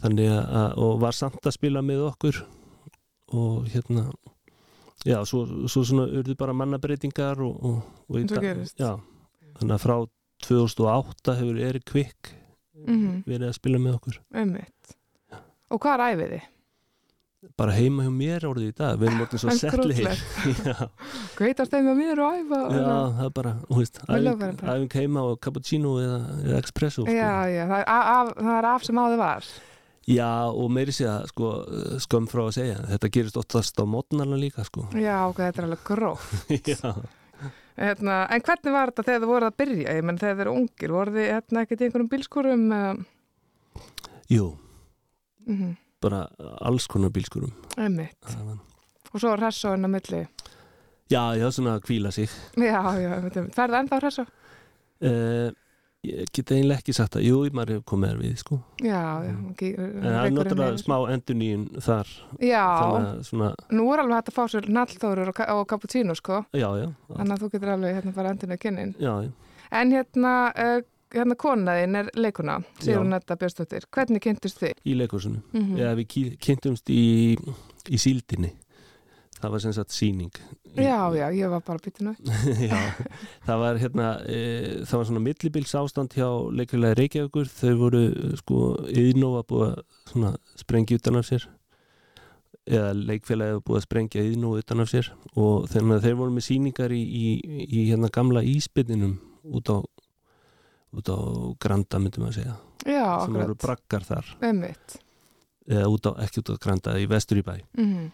þannig 0.04 0.30
að 0.32 0.78
og 0.84 1.00
var 1.02 1.16
samt 1.16 1.44
að 1.46 1.56
spila 1.56 1.82
með 1.84 2.06
okkur. 2.10 2.42
Og 3.34 3.64
hérna 3.72 4.08
já, 5.04 5.18
svo, 5.26 5.44
svo 5.68 5.82
svona 5.84 6.06
urðu 6.06 6.36
bara 6.38 6.54
mannabreitingar 6.56 7.40
og, 7.44 7.56
og, 7.64 7.78
og 8.08 8.18
dag- 8.30 8.44
já, 8.78 8.92
þannig 9.58 9.74
að 9.76 9.82
frá 9.84 9.96
2008 10.44 11.36
hefur 11.40 11.60
Erik 11.62 11.86
Kvikk 11.88 12.34
mhm, 12.84 13.22
verið 13.26 13.48
að 13.48 13.56
spila 13.58 13.80
með 13.80 13.98
okkur. 13.98 14.20
Einmitt. 14.34 14.73
Og 15.74 15.80
hvað 15.82 15.94
er 15.98 16.04
æfið 16.14 16.34
þið? 16.36 16.50
bara 17.58 17.74
heima 17.76 18.06
hjá 18.06 18.12
mér 18.14 18.46
orðið 18.48 18.70
í 18.70 18.74
dag 18.78 18.96
við 19.00 19.10
erum 19.10 19.24
orðin 19.24 19.40
svo 19.42 19.50
Hvað 21.34 21.68
þeim 21.74 21.90
að 21.90 21.98
mér 21.98 22.22
og 22.24 22.38
æfa? 22.38 22.60
já, 22.72 22.86
það 23.18 23.26
er 23.26 23.34
bara 23.36 23.52
þú 23.66 23.80
veist, 23.80 24.00
æfing, 24.08 24.96
heima 24.96 25.24
og 25.28 25.36
cappuccino 25.44 25.94
eða, 26.00 26.18
eða 26.44 26.62
espresso 26.62 27.04
sko. 27.04 27.12
Já, 27.14 27.34
já, 27.52 27.62
það 27.68 27.78
er 27.82 27.90
af, 27.92 28.32
það 28.38 28.54
er 28.56 28.68
af 28.70 28.86
sem 28.88 29.02
áður 29.02 29.20
var. 29.20 29.50
já, 30.08 30.30
og 30.52 30.72
meiri 30.76 30.94
sé 30.96 31.08
að 31.10 31.28
sko, 31.32 31.52
skömm 32.06 32.30
frá 32.30 32.46
að 32.46 32.54
segja 32.58 32.80
þetta 32.94 33.12
gerist 33.18 33.38
oftast 33.40 33.80
á 33.80 33.84
mótnarna 33.84 34.40
líka 34.40 34.64
sko. 34.64 34.88
Já, 34.96 35.18
ok, 35.28 35.44
þetta 35.44 35.62
er 35.62 35.68
alveg 35.68 35.84
gróf. 35.90 36.32
já 36.72 36.94
Hérna, 37.74 38.20
en 38.30 38.42
hvernig 38.46 38.70
var 38.70 38.92
þetta 38.92 39.02
þegar 39.02 39.22
þið 39.24 39.30
voruð 39.32 39.48
að 39.48 39.56
byrja? 39.58 39.94
Ég 39.98 40.04
menn 40.06 40.18
þegar 40.20 40.36
þið 40.36 40.42
eru 40.44 40.52
ungir, 40.60 40.92
voruð 40.94 41.16
þið 41.18 41.24
hérna, 41.32 41.62
ekkert 41.64 41.80
í 41.80 41.86
einhverjum 41.88 42.10
bílskurum? 42.12 42.68
Uh, 42.70 43.80
Jú, 44.30 44.44
mm 45.46 45.72
bara 46.04 46.26
alls 46.60 46.84
konar 46.86 47.08
bílskurum. 47.14 47.52
Það 47.78 48.58
Og 49.14 49.20
svo 49.22 49.30
hressó 49.38 49.70
inn 49.72 49.86
á 49.86 49.88
milli. 49.88 50.26
Já, 51.12 51.22
já, 51.38 51.46
svona 51.52 51.76
að 51.78 51.84
kvíla 51.84 52.10
sig 52.12 52.28
Já, 52.56 52.80
já, 52.98 53.10
einmitt, 53.14 53.36
einmitt. 53.36 53.54
Færðu 53.54 53.76
ennþá 53.78 54.00
hressó? 54.00 54.24
uh, 55.04 55.50
Ég 56.04 56.28
get 56.36 56.50
eiginlega 56.52 56.82
ekki 56.82 56.92
sagt 56.96 57.16
að 57.16 57.24
Jú, 57.24 57.36
maður 57.56 57.78
hefur 57.78 57.84
komið 57.92 58.10
þar 58.10 58.18
við 58.20 58.32
sko. 58.42 58.56
Já, 58.84 59.02
já. 59.24 59.30
Mm. 59.32 59.44
Okay, 59.52 59.70
En 59.78 60.02
það 60.04 60.18
er 60.24 60.34
náttúrulega 60.36 60.80
smá 60.82 60.96
endurnýjun 61.14 61.64
þar 61.86 62.10
Já, 62.44 62.64
að 62.84 63.06
svona, 63.28 63.50
nú 63.72 63.86
er 63.94 64.02
alveg 64.02 64.18
hægt 64.18 64.32
að 64.32 64.36
fá 64.36 64.44
sér 64.52 64.68
nallþórur 64.78 65.32
og, 65.32 65.40
og 65.54 65.62
cappuccino, 65.70 66.16
sko. 66.18 66.42
já, 66.52 66.68
já 66.82 66.88
Þannig 67.08 67.36
að 67.36 67.44
þú 67.44 67.50
getur 67.54 67.72
alveg 67.76 67.96
hérna 68.00 68.14
bara 68.18 68.34
endurinn 68.34 68.56
að 68.56 68.62
kynnin. 68.66 68.92
Já, 69.00 69.14
já 69.28 69.30
En 69.74 69.94
hérna, 69.96 70.34
uh, 70.52 70.82
hérna 71.14 71.36
konaðinn 71.38 71.96
er 72.02 72.10
leikuna, 72.18 72.58
Sigrun 72.82 73.06
Já. 73.08 73.14
Netta 73.14 73.36
Björnsdóttir. 73.40 73.86
Hvernig 73.94 74.22
kynntust 74.24 74.60
þið? 74.62 74.74
í 74.84 74.96
leikursunu 74.98 75.40
Mm 75.54 75.78
Já, 75.80 75.94
við 75.98 76.06
ký- 76.14 76.36
kynntumst 76.42 76.90
í, 76.90 77.36
í 77.88 77.98
síldinni 78.00 78.52
Það 79.44 79.50
var 79.52 79.60
sem 79.60 79.72
sagt 79.76 79.92
síning 79.92 80.30
Já, 80.74 80.96
já, 81.14 81.26
ég 81.36 81.50
var 81.52 81.60
bara 81.62 81.78
býtinu. 81.78 82.14
já, 82.70 82.78
það 83.46 83.58
var 83.60 83.76
hérna 83.78 84.06
e, 84.26 84.38
það 84.88 84.96
var 84.98 85.04
svona 85.10 85.20
millibils 85.22 85.74
ástand 85.78 86.14
hjá 86.16 86.26
leikfélagi 86.50 86.96
Reykjavíkur, 86.98 87.50
þau 87.52 87.74
voru 87.78 88.00
sko, 88.40 88.60
yðnóa 88.90 89.44
búið 89.46 89.66
að 89.68 89.84
svona, 90.10 90.32
sprengja 90.58 90.98
utan 90.98 91.20
af 91.20 91.28
sér 91.28 91.44
eða 92.64 92.94
leikfélagi 92.96 93.60
búið 93.66 93.78
að 93.82 93.84
sprengja 93.84 94.24
yðnóa 94.24 94.62
utan 94.64 94.80
af 94.82 94.90
sér 94.90 95.10
og 95.36 95.66
þannig 95.70 95.98
að 95.98 96.06
þeir 96.08 96.18
voru 96.22 96.34
með 96.38 96.46
síningar 96.48 96.94
í, 96.96 97.02
í, 97.04 97.24
í 97.68 97.84
hérna 97.90 98.08
gamla 98.14 98.42
íspinninum 98.48 99.18
út 99.44 99.68
á 99.70 99.76
út 100.94 101.10
á 101.10 101.18
Granda 101.60 102.00
myndum 102.02 102.28
að 102.28 102.40
segja. 102.40 102.58
Já, 102.84 103.06
sem 103.24 103.38
voru 103.38 103.56
braggar 103.60 104.04
þar. 104.06 104.34
Eða 105.64 105.88
út 105.88 106.10
á, 106.10 106.12
ekki 106.26 106.42
út 106.42 106.52
á 106.52 106.60
Granda, 106.60 106.98
í 107.00 107.08
vestur 107.10 107.40
í 107.40 107.46
bæ. 107.46 107.56
Mm 107.78 108.12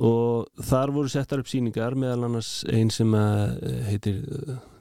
og 0.00 0.48
þar 0.64 0.92
voru 0.94 1.10
settar 1.12 1.42
upp 1.42 1.48
síningar 1.50 1.92
meðal 1.98 2.24
annars 2.28 2.62
einn 2.72 2.88
sem 2.94 3.10
eh, 3.14 3.80
heitir 3.90 4.22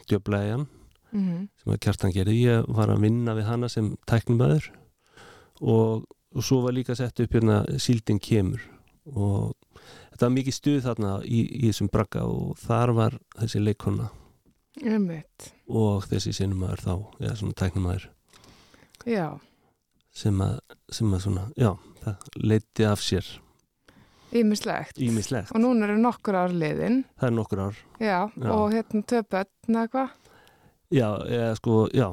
Djöblæjan 0.08 0.68
-hmm. 1.12 1.48
sem 1.62 1.74
að 1.74 1.80
kjartan 1.84 2.14
gerði, 2.14 2.38
ég 2.46 2.68
var 2.68 2.90
að 2.90 3.04
vinna 3.06 3.36
við 3.36 3.50
hana 3.50 3.70
sem 3.70 3.96
tæknumæður 4.08 4.72
og, 5.62 6.06
og 6.36 6.44
svo 6.44 6.62
var 6.62 6.74
líka 6.74 6.96
sett 6.96 7.20
upp 7.20 7.34
hérna 7.34 7.64
síldin 7.78 8.20
kemur. 8.20 8.62
Og 9.10 9.56
þetta 10.12 10.26
var 10.26 10.36
mikið 10.36 10.54
stuð 10.54 10.82
þarna 10.84 11.12
í, 11.26 11.42
í 11.64 11.68
þessum 11.68 11.90
bragga 11.92 12.26
og 12.26 12.58
þar 12.58 12.94
var 12.94 13.20
þessi 13.40 13.60
leikona 13.64 14.10
Einmitt. 14.84 15.50
og 15.68 16.06
þessi 16.08 16.32
sinumæður 16.38 16.82
þá, 16.86 16.94
eða 17.20 17.36
svona 17.40 17.58
tæknumæður 17.60 18.08
Já, 19.10 19.28
sem 20.14 20.42
að, 20.44 20.60
sem 20.92 21.14
að 21.16 21.22
svona, 21.26 21.46
já, 21.58 21.72
það 22.04 22.28
leiti 22.44 22.86
af 22.86 23.00
sér 23.04 23.28
ímislegt. 24.36 25.00
ímislegt, 25.02 25.52
Og 25.56 25.62
núna 25.64 25.88
eru 25.88 25.98
nokkur 25.98 26.36
ár 26.38 26.54
liðin. 26.54 27.04
það 27.20 27.28
er 27.32 27.36
nokkur 27.36 27.60
ár 27.66 27.76
Já, 28.00 28.20
Já. 28.38 28.50
og 28.54 28.72
hérna 28.74 29.04
töpötn 29.10 29.76
eða 29.76 29.88
hvað? 29.90 30.10
já, 30.92 31.10
eða 31.28 31.56
sko, 31.58 31.88
já 31.94 32.10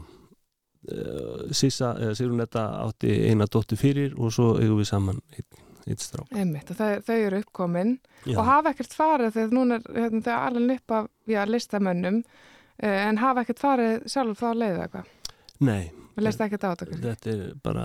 Sissa, 1.52 1.94
eða 1.98 2.14
Sigrun 2.14 2.38
Netta 2.38 2.62
átti 2.84 3.10
eina 3.28 3.46
dóttu 3.50 3.74
fyrir 3.76 4.12
og 4.18 4.30
svo 4.32 4.52
eigum 4.60 4.78
við 4.78 4.86
saman 4.92 5.18
einn, 5.34 5.65
einn 5.86 6.00
strák 6.02 6.32
Einmitt, 6.36 6.70
og 6.72 6.78
þau, 6.80 6.90
þau 7.06 7.16
eru 7.28 7.42
uppkomin 7.44 7.92
já. 8.26 8.34
og 8.38 8.44
hafa 8.48 8.72
ekkert 8.74 8.96
farið 8.96 9.36
þegar 9.36 9.54
núna 9.58 9.78
er 9.80 10.00
hérna, 10.02 10.22
þau 10.26 10.38
alveg 10.38 10.80
upp 10.80 10.96
af 11.00 11.10
já, 11.30 11.42
listamönnum 11.50 12.18
uh, 12.22 12.96
en 13.06 13.22
hafa 13.22 13.44
ekkert 13.46 13.62
farið 13.62 14.08
sjálf 14.10 14.42
þá 14.42 14.48
leiðið 14.62 14.82
eitthvað. 14.86 15.14
nei, 15.60 15.84
Við 16.16 16.24
leist 16.24 16.40
ekkert 16.40 16.62
á 16.64 16.68
þetta. 16.72 16.86
kannski? 16.88 17.06
þetta 17.12 17.32
er 17.36 17.54
bara, 17.60 17.82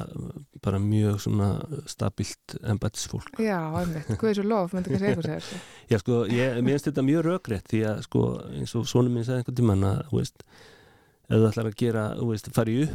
bara 0.63 0.77
mjög 0.79 1.17
svona 1.25 1.47
stabilt 1.91 2.53
embætisfólk 2.63 3.41
Já, 3.43 3.57
einmitt, 3.81 4.07
Guðs 4.21 4.39
og 4.39 4.47
lof, 4.47 4.71
myndi 4.77 4.93
ekki 4.93 5.01
segja 5.03 5.25
þessu. 5.25 5.59
já 5.91 5.97
sko, 5.99 6.21
ég 6.31 6.61
mér 6.63 6.77
finnst 6.77 6.87
þetta 6.87 7.03
mjög 7.09 7.25
rökrétt 7.27 7.67
því 7.73 7.81
að 7.91 8.03
sko, 8.07 8.21
eins 8.55 8.75
og 8.79 8.87
svona 8.87 9.11
minn 9.11 9.27
sagði 9.27 9.43
einhvern 9.43 9.59
tímann 9.59 9.83
að, 9.89 9.99
þú 10.13 10.21
veist 10.21 10.45
ef 11.31 11.35
þú 11.41 11.49
ætlar 11.49 11.67
að 11.73 11.75
gera, 11.83 12.05
þú 12.21 12.29
veist, 12.31 12.49
fara 12.55 12.71
í 12.71 12.87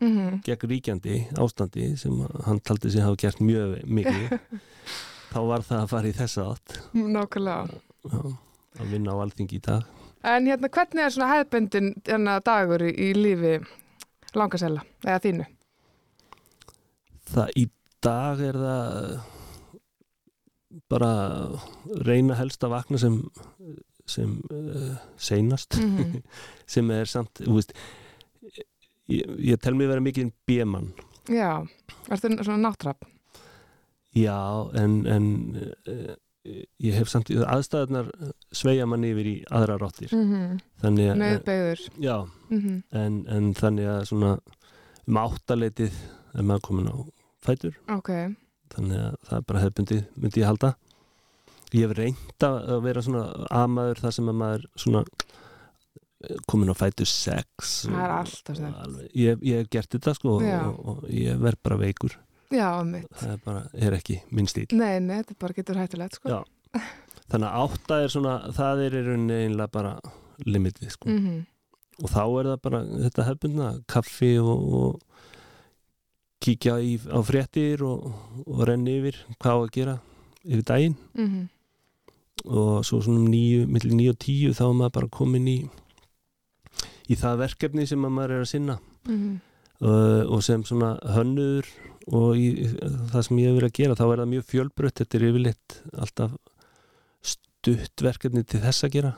Mm 0.00 0.40
gegn 0.44 0.68
ríkjandi 0.70 1.14
ástandi 1.40 1.86
sem 1.96 2.12
hann 2.46 2.58
taldi 2.60 2.90
sig 2.92 3.02
hafa 3.02 3.16
gert 3.22 3.38
mjög 3.40 3.78
mikið 3.88 4.34
þá 5.32 5.38
var 5.48 5.64
það 5.64 5.80
að 5.82 5.88
fara 5.94 6.10
í 6.10 6.16
þessa 6.18 6.44
átt 6.52 6.74
Nákvæmlega. 6.92 7.78
já, 8.12 8.20
að 8.80 8.90
vinna 8.92 9.14
á 9.16 9.22
alþingi 9.24 9.56
í 9.56 9.62
dag 9.64 9.82
En 10.26 10.46
hérna, 10.50 10.68
hvernig 10.74 11.04
er 11.06 11.12
svona 11.14 11.30
hefðbundin 11.36 11.88
hérna, 12.06 12.40
dagur 12.42 12.82
í, 12.82 13.12
lífi 13.14 13.56
langasella, 14.34 14.82
eða 15.06 15.20
þínu? 15.22 15.44
það 17.30 17.50
í 17.56 17.64
dag 18.04 18.40
er 18.48 18.58
það 18.60 19.20
bara 20.92 21.10
reyna 22.06 22.36
helst 22.38 22.64
að 22.66 22.74
vakna 22.76 22.98
sem 23.00 23.20
sem 24.06 24.36
uh, 24.54 24.96
seinast 25.18 25.78
Mhm. 25.80 26.20
sem 26.74 26.90
er 26.94 27.08
samt 27.10 27.40
þú 27.42 27.56
veist, 27.58 27.72
ég, 29.08 29.24
ég 29.52 29.60
tel 29.62 29.74
mig 29.74 29.88
vera 29.88 30.00
mikið 30.04 30.32
bjemann 30.46 30.92
Já, 31.28 31.66
ertu 32.10 32.30
svona 32.38 32.68
náttrapp? 32.68 33.04
já 34.16 34.36
en, 34.78 35.06
en 35.06 35.26
uh, 35.56 36.14
ég 36.80 36.94
hef 36.94 37.08
samt 37.10 37.28
aðstæðunar 37.30 38.06
sveigja 38.54 38.86
mann 38.86 39.04
yfir 39.04 39.26
í 39.26 39.36
aðra 39.50 39.78
ráttir 39.82 40.12
Mm 40.14 40.30
-hmm. 40.32 40.60
Nauðbeigður. 41.18 41.80
já, 41.98 42.28
Mm 42.50 42.82
en, 42.92 43.24
en 43.28 43.54
þannig 43.54 43.86
að 43.86 44.04
svona 44.04 44.38
um 45.08 45.16
áttaleitið 45.16 45.92
er 46.34 46.42
maður 46.42 46.60
komin 46.62 46.88
á 46.90 46.96
fætur. 47.42 47.74
Ok, 47.88 48.10
þannig 48.74 48.98
að 48.98 49.14
það 49.28 49.36
er 49.38 49.42
bara 49.46 49.60
hefbundi 49.60 50.04
myndi 50.16 50.40
ég 50.40 50.46
halda. 50.46 50.74
Ég 51.72 51.88
hef 51.88 51.96
reynd 51.98 52.42
að 52.42 52.82
vera 52.82 53.02
svona 53.02 53.46
amaður 53.50 54.00
þar 54.00 54.12
sem 54.12 54.28
að 54.28 54.34
maður 54.34 54.64
svona 54.76 55.02
eh, 55.02 55.36
komin 56.46 56.70
á 56.72 56.76
fætur 56.76 57.06
sex 57.10 57.86
það 57.86 57.96
er 57.96 58.10
og- 58.10 58.18
alltaf 58.20 58.60
og 58.60 58.78
alveg, 58.84 59.10
ég, 59.14 59.42
ég 59.42 59.58
hef 59.62 59.68
gert 59.70 59.90
þetta 59.96 60.14
sko 60.18 60.36
Já. 60.42 60.60
og, 60.66 60.78
og 60.88 61.08
ég 61.10 61.38
verð 61.42 61.60
bara 61.62 61.76
veikur 61.80 62.16
já, 62.52 62.68
það 63.18 63.32
er 63.32 63.40
bara, 63.44 63.62
er 63.74 63.92
ekki 63.98 64.20
minn 64.30 64.46
stíl 64.46 64.66
nei, 64.72 64.98
nei, 65.00 65.22
þetta 65.22 65.38
bara 65.38 65.52
getur 65.56 65.76
hættulegt 65.80 66.14
sko 66.20 66.28
Já. 66.28 66.40
þannig 67.30 67.48
að 67.50 67.64
átta 67.66 68.00
er 68.04 68.08
svona 68.14 68.36
það 68.54 68.84
er 68.86 68.98
einlega 69.16 69.70
bara 69.72 69.96
limitið 70.46 70.90
sko 70.94 71.08
Mhm. 71.10 71.46
og 72.04 72.10
þá 72.12 72.22
er 72.40 72.44
það 72.52 72.62
bara 72.62 72.80
þetta 72.84 73.24
hefbundna 73.30 73.68
kaffi 73.88 74.34
og, 74.38 74.72
og 74.80 75.00
kíkja 76.44 76.76
í, 76.84 76.98
á 77.08 77.18
fréttir 77.24 77.80
og, 77.82 78.12
og 78.46 78.66
renni 78.68 78.98
yfir 79.00 79.16
hvað 79.40 79.62
að 79.64 79.70
gera 79.72 79.94
yfir 80.44 80.64
daginn 80.68 80.96
Mhm. 81.16 81.48
og 82.46 82.84
svo 82.84 83.00
svona 83.02 83.18
um 83.24 83.26
níu, 83.32 83.66
millir 83.66 83.94
níu 83.96 84.10
og 84.12 84.18
tíu 84.22 84.52
þá 84.54 84.68
er 84.68 84.74
maður 84.76 84.92
bara 84.92 85.08
komin 85.08 85.48
í 85.48 85.58
í 87.10 87.18
það 87.18 87.42
verkefni 87.44 87.86
sem 87.88 88.06
að 88.06 88.16
maður 88.16 88.36
er 88.36 88.46
að 88.46 88.50
sinna. 88.52 88.78
Mhm. 89.06 89.36
uh, 89.80 90.22
og 90.32 90.42
sem 90.42 90.64
svona 90.64 90.96
hönnuður 91.12 91.66
og 92.16 92.38
í, 92.38 92.48
það 93.12 93.22
sem 93.26 93.38
ég 93.42 93.50
hef 93.50 93.56
verið 93.58 93.70
að 93.70 93.78
gera 93.80 93.96
þá 93.98 94.04
er 94.06 94.20
það 94.22 94.30
mjög 94.32 94.44
fjölbrött, 94.50 94.98
þetta 95.00 95.18
er 95.18 95.26
yfirleitt 95.28 95.78
alltaf 95.92 96.36
stutt 97.22 98.04
verkefni 98.06 98.44
til 98.46 98.60
þess 98.62 98.86
að 98.86 98.94
gera. 98.96 99.14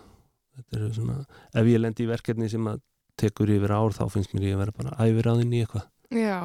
Er 0.75 0.89
svona, 0.97 1.21
ef 1.55 1.69
ég 1.71 1.79
lendi 1.79 2.07
í 2.07 2.11
verkefni 2.11 2.49
sem 2.51 2.65
að 2.67 2.81
tekur 3.19 3.51
yfir 3.51 3.75
ár 3.75 3.95
þá 3.95 4.09
finnst 4.11 4.35
mér 4.35 4.49
ég 4.49 4.57
að 4.57 4.65
vera 4.65 4.77
bara 4.79 4.97
æfir 5.05 5.29
á 5.31 5.39
þinn 5.39 5.55
í 5.55 5.63
eitthvað. 5.63 5.87
Já. 6.15 6.39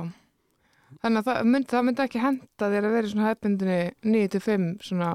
Þannig 1.01 1.19
að 1.19 1.27
það 1.29 1.49
myndi, 1.49 1.69
það 1.73 1.85
myndi 1.87 2.03
ekki 2.03 2.21
henda 2.21 2.69
þér 2.73 2.87
að 2.87 2.95
vera 2.97 3.07
í 3.07 3.13
svona 3.13 3.29
hefbundinni 3.31 3.79
9-5 4.13 4.67
svona 4.89 5.09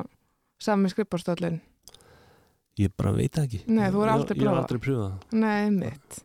sami 0.59 0.91
skrifbarstöllin 0.91 1.61
ég 2.79 2.93
bara 2.97 3.12
veit 3.17 3.33
það 3.35 3.45
ekki 3.49 3.61
Nei, 3.67 3.91
þú 3.91 4.01
Ég- 4.05 4.12
aldrei 4.14 4.37
ég 4.38 4.43
hef 4.43 4.49
prófað. 4.49 4.62
aldrei 4.62 4.81
pröfað 4.87 5.37
nei, 5.45 5.71
mitt 5.71 6.23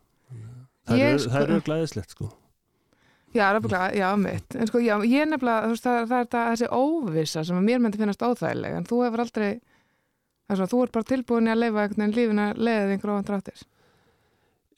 það 0.84 0.98
Ég 1.00 1.12
er, 1.14 1.18
sko- 1.18 1.30
það 1.34 1.54
er 1.58 1.60
glæðislegt 1.68 2.10
sko 2.16 2.30
Já, 3.34 3.48
nefnilega, 3.50 3.86
já, 3.98 4.08
mitt. 4.16 4.54
En 4.54 4.66
sko, 4.70 4.78
já, 4.78 4.94
ég 5.10 5.24
nefnilega, 5.26 5.64
þú 5.66 5.70
veist, 5.72 5.82
það, 5.88 6.04
það 6.06 6.20
er 6.20 6.26
það, 6.30 6.50
þessi 6.52 6.66
óvissa 6.70 7.40
sem 7.48 7.56
að 7.58 7.64
mér 7.66 7.80
myndi 7.82 7.98
finnast 7.98 8.20
óþægileg, 8.22 8.76
en 8.78 8.84
þú 8.86 8.98
hefur 9.02 9.22
aldrei, 9.24 9.48
það 10.46 10.54
er 10.54 10.60
svona, 10.60 10.70
þú 10.70 10.82
ert 10.84 10.92
bara 10.94 11.08
tilbúin 11.08 11.48
í 11.48 11.50
að 11.50 11.58
leifa 11.64 11.82
einhvern 11.82 11.98
veginn 12.04 12.14
lífin 12.14 12.42
að 12.44 12.60
leiða 12.68 12.84
þig 12.84 12.94
einhver 12.94 13.12
óvænt 13.16 13.32
ráttir. 13.34 13.64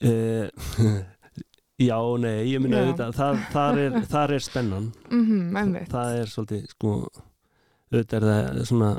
uh, 0.01 0.47
já, 1.89 1.99
nei, 2.17 2.33
ég 2.49 2.63
minna 2.63 2.79
Já. 2.81 2.87
auðvitað 2.87 3.13
það, 3.19 3.39
þar, 3.53 3.79
er, 3.85 3.99
þar 4.15 4.33
er 4.39 4.45
spennan 4.47 4.89
Mhm, 5.11 5.57
einmitt. 5.61 5.89
það 5.93 6.17
er 6.23 6.33
svolítið 6.33 6.65
sko 6.73 6.95
auðvitað 7.93 8.17
er 8.17 8.27
það 8.27 8.65
svona, 8.71 8.89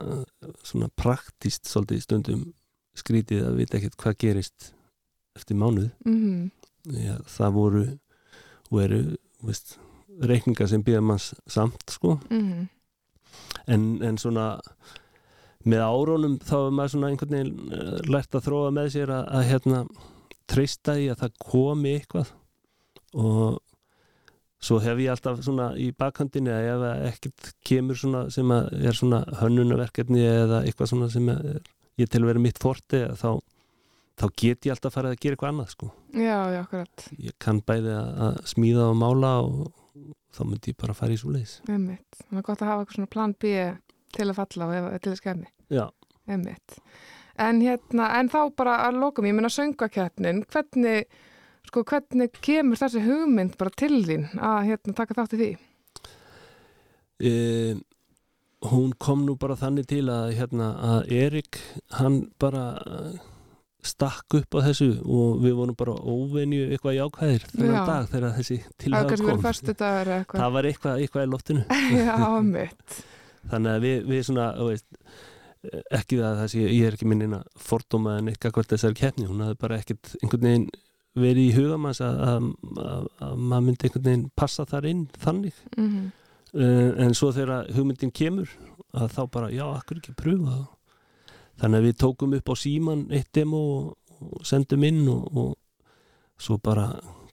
svona 0.62 0.88
praktíst 1.02 1.66
svolítið 1.66 2.02
stundum 2.06 2.46
skrítið 3.00 3.44
að 3.48 3.58
vita 3.62 3.78
ekkert 3.78 3.98
hvað 4.02 4.18
gerist 4.24 4.72
eftir 5.38 5.58
mánuð. 5.60 5.90
Mhm, 6.06 6.50
Já, 6.88 7.18
það 7.28 7.52
voru 7.52 7.80
og 8.70 8.78
eru 8.80 9.00
veist, 9.44 9.74
reikningar 10.24 10.68
sem 10.70 10.82
býða 10.84 11.02
manns 11.04 11.32
samt 11.50 11.90
sko. 11.92 12.16
Mhm, 12.30 12.68
en, 13.68 13.86
en 14.02 14.16
svona 14.18 14.46
með 15.68 15.82
árónum 15.84 16.38
þá 16.40 16.54
er 16.58 16.74
maður 16.78 16.92
svona 16.94 17.10
einhvern 17.12 17.34
veginn 17.34 17.72
eh, 17.76 17.96
lært 18.08 18.34
að 18.38 18.46
þróa 18.46 18.70
með 18.72 18.92
sér 18.94 19.12
að, 19.12 19.24
að 19.36 19.48
hérna 19.50 19.80
treysta 20.48 20.94
í 20.98 21.08
að 21.12 21.24
það 21.24 21.40
komi 21.44 21.94
eitthvað. 21.98 22.30
Og 23.18 23.58
svo 24.64 24.78
hef 24.82 24.98
ég 25.02 25.12
alltaf 25.12 25.42
svona 25.44 25.68
í 25.78 25.90
bakhandinni 25.94 26.50
að 26.50 26.68
ef 26.72 27.12
ekkert 27.12 27.50
kemur 27.68 27.98
svona 27.98 28.24
sem 28.34 28.48
að 28.54 28.70
er 28.80 28.96
svona 28.96 29.20
hönnunaverkefni 29.42 30.24
eða 30.24 30.62
eitthvað 30.64 30.90
svona 30.94 31.10
sem 31.12 31.28
er, 31.34 31.60
ég 31.98 32.10
til 32.10 32.22
að 32.22 32.30
vera 32.30 32.42
mitt 32.42 32.60
forti 32.62 33.02
þá, 33.18 33.30
þá 34.18 34.26
get 34.42 34.68
ég 34.68 34.74
alltaf 34.74 34.94
farið 34.94 35.14
að 35.14 35.20
gera 35.22 35.36
eitthvað 35.36 35.52
annað 35.52 35.74
sko 35.74 35.90
já, 36.14 36.38
já, 36.54 36.60
akkurat, 36.62 37.06
ég 37.28 37.36
kann 37.42 37.60
bæði 37.66 37.94
að, 37.98 38.40
smíða 38.54 38.88
og 38.92 38.98
mála 39.02 39.34
og 39.44 39.84
þá 40.34 40.42
myndi 40.46 40.74
ég 40.74 40.80
bara 40.80 40.96
fara 40.96 41.14
í 41.14 41.20
svo 41.20 41.34
leiðis 41.34 41.58
einmitt. 41.68 42.24
Það 42.24 42.40
er 42.40 42.48
gott 42.48 42.64
að 42.64 42.72
hafa 42.72 42.82
eitthvað 42.84 42.98
svona 42.98 43.12
plan 43.14 43.36
B 43.38 43.54
til 44.14 44.26
að 44.28 44.36
falla 44.38 44.68
og 44.72 44.98
til 45.04 45.12
að 45.12 45.20
skemmi, 45.20 45.48
já, 45.74 45.86
einmitt. 46.30 46.76
En 47.38 47.62
hérna, 47.62 48.10
en 48.18 48.30
þá 48.32 48.40
bara 48.58 48.76
að 48.88 48.98
lokum, 48.98 49.26
ég 49.28 49.36
meina 49.36 49.50
söngakeppnin, 49.52 50.40
hvernig, 50.50 51.06
sko, 51.68 51.84
hvernig 51.86 52.40
kemur 52.42 52.80
þessi 52.80 53.02
hugmynd 53.04 53.54
bara 53.60 53.74
til 53.78 54.00
þín 54.06 54.26
að 54.34 54.72
hérna 54.72 54.96
taka 54.98 55.18
þátt 55.20 55.36
í 55.36 55.40
því? 55.42 55.50
e, 57.18 57.32
hún 58.66 58.92
kom 58.98 59.24
nú 59.26 59.36
bara 59.38 59.56
þannig 59.58 59.86
til 59.90 60.04
að 60.10 60.32
hérna 60.38 60.72
að 60.82 61.12
Erik 61.14 61.60
hann 61.94 62.24
bara 62.42 62.64
eh, 62.82 63.20
stakk 63.86 64.34
upp 64.40 64.58
á 64.58 64.66
þessu 64.66 64.88
og 65.04 65.38
við 65.44 65.54
vorum 65.60 65.78
bara 65.78 65.94
óvenju 65.94 66.66
eitthvað 66.72 66.98
jákvæðir 66.98 67.46
þennan 67.52 67.76
Já. 67.76 67.84
dag 67.86 68.10
þegar 68.10 68.36
þessi 68.40 68.58
verið 68.82 70.26
kom. 70.26 70.40
það 70.42 70.56
var 70.56 70.70
eitthvað, 70.72 71.04
eitthvað 71.04 71.28
í 71.28 71.32
loftinu. 71.32 71.64
Já, 71.98 72.16
þannig 73.52 73.72
að 73.72 73.86
við, 73.86 73.96
við 74.10 74.26
svona 74.26 74.50
veist, 74.58 74.88
ekki 75.94 76.18
það 76.18 76.28
að 76.32 76.42
það 76.42 76.52
sé 76.54 76.66
ég 76.66 76.84
er 76.88 76.98
ekki 76.98 77.10
minnina 77.10 77.40
fordóma 77.70 78.18
en 78.18 78.30
eitthvað 78.32 78.58
hvort 78.58 78.74
þessari 78.74 78.98
keppni 78.98 79.30
hún 79.30 79.46
hafði 79.46 79.62
bara 79.62 79.78
ekkert 79.78 80.14
einhvern 80.18 80.48
veginn 80.50 80.68
verið 81.18 81.44
í 81.44 81.54
hugamanns 81.56 82.02
að, 82.04 82.18
að, 82.26 82.52
að, 82.82 83.10
að 83.26 83.40
maður 83.40 83.66
myndi 83.68 83.86
einhvern 83.86 84.08
veginn 84.10 84.30
passa 84.38 84.66
þar 84.68 84.90
inn 84.90 85.06
þannig. 85.22 85.66
Mm 85.78 85.92
uh, 85.92 86.08
en 86.54 87.14
svo 87.16 87.28
þegar 87.36 87.68
hugmyndin 87.76 88.12
kemur 88.14 88.50
að 88.96 89.12
þá 89.14 89.22
bara, 89.32 89.50
já, 89.52 89.64
akkur 89.68 90.00
ekki 90.00 90.16
pröfa 90.16 90.54
það 90.54 90.66
þannig 91.58 91.80
að 91.80 91.86
við 91.88 91.96
tókum 92.02 92.36
upp 92.38 92.52
á 92.52 92.54
síman 92.58 93.04
eitt 93.14 93.30
demo 93.34 93.62
og, 94.18 94.38
sendum 94.46 94.86
inn 94.86 95.04
og, 95.10 95.26
og 95.34 96.40
svo 96.40 96.58
bara 96.62 96.88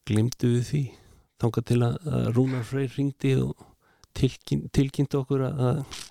glimtu 0.05 0.51
við 0.57 0.67
því. 0.69 0.83
Þangað 1.41 1.67
til 1.69 1.79
að, 1.85 1.95
að 2.09 2.27
Rúnar 2.35 2.65
Freyr 2.65 2.93
ringdi 2.95 3.33
og 3.41 3.65
tilkyn, 4.17 4.67
tilkynnti 4.73 5.19
okkur 5.19 5.45
að, 5.45 5.65
að, 5.69 6.05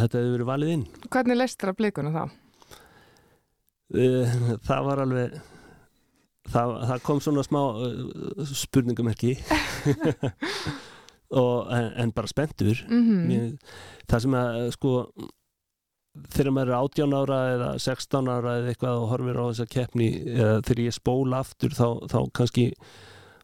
þetta 0.00 0.20
hefði 0.20 0.32
verið 0.34 0.50
valið 0.50 0.72
inn. 0.76 0.86
Hvernig 1.06 1.38
leist 1.38 1.60
þér 1.60 1.74
að 1.74 1.80
blikuna 1.82 2.14
þá? 2.14 2.24
uh, 3.94 4.38
það 4.64 4.88
var 4.88 5.02
alveg 5.04 5.36
það, 6.50 6.74
það 6.88 7.04
kom 7.06 7.22
svona 7.22 7.44
smá 7.46 7.60
uh, 7.62 8.50
spurningamerki 8.54 9.36
og, 11.40 11.72
en, 11.74 11.88
en 12.02 12.12
bara 12.14 12.30
spenntur. 12.30 12.84
Mm 12.88 13.24
Mér, 13.28 13.48
það 14.10 14.26
sem 14.26 14.36
að 14.40 14.60
sko 14.76 14.92
þegar 16.34 16.54
maður 16.54 16.70
er 16.70 16.78
18 16.78 17.16
ára 17.18 17.40
eða 17.54 17.70
16 17.82 18.30
ára 18.30 18.58
eða 18.60 18.70
eitthvað 18.70 19.00
og 19.00 19.08
horfir 19.10 19.40
á 19.40 19.44
þessa 19.48 19.66
keppni 19.72 20.08
eða 20.36 20.60
þegar 20.62 20.84
ég 20.84 20.94
spóla 20.94 21.40
aftur 21.42 21.74
þá, 21.74 21.88
þá 22.12 22.18
kannski 22.38 22.68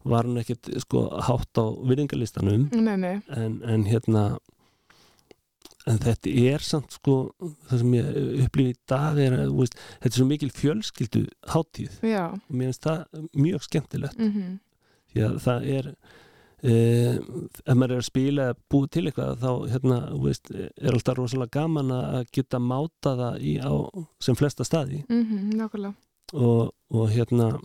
var 0.07 0.29
hann 0.29 0.39
ekkert 0.41 0.71
sko 0.85 1.03
hátt 1.27 1.61
á 1.61 1.67
nei. 2.97 3.17
en, 3.35 3.59
en 3.67 3.85
hérna 3.91 4.25
en 5.89 5.99
þetta 5.99 6.33
er 6.53 6.65
samt 6.65 6.95
sko 6.95 7.17
það 7.41 7.83
sem 7.83 7.95
ég 7.97 8.09
upplifi 8.47 8.75
í 8.75 8.79
dag 8.93 9.19
er 9.19 9.37
að 9.41 9.55
veist, 9.59 9.77
þetta 9.99 10.13
er 10.13 10.19
svo 10.21 10.29
mikil 10.29 10.51
fjölskyldu 10.55 11.23
hátíð 11.51 12.01
Já. 12.07 12.25
og 12.37 12.55
mér 12.55 12.71
finnst 12.71 12.87
það 12.87 13.31
mjög 13.35 13.67
skemmtilegt. 13.67 14.21
Mm 14.21 14.59
því 15.11 15.23
að 15.27 15.39
það 15.45 15.65
er 15.77 15.87
ef 16.61 17.73
maður 17.73 17.95
er 17.95 18.03
að 18.03 18.07
spila 18.09 18.47
eða 18.51 18.57
búið 18.73 18.91
til 18.93 19.03
eitthvað 19.09 19.39
þá 19.41 19.51
hérna, 19.73 19.99
veist, 20.21 20.51
er 20.53 20.93
alltaf 20.93 21.17
rosalega 21.17 21.57
gaman 21.57 21.93
að 21.97 22.27
geta 22.37 22.61
máta 22.61 23.15
það 23.17 23.39
í, 23.41 23.55
á 23.65 23.75
sem 24.21 24.37
flesta 24.37 24.67
staði 24.69 25.05
-hmm. 25.09 25.55
Nákvæmlega. 25.57 25.95
og, 26.33 26.75
og 26.91 27.11
hérna 27.11 27.59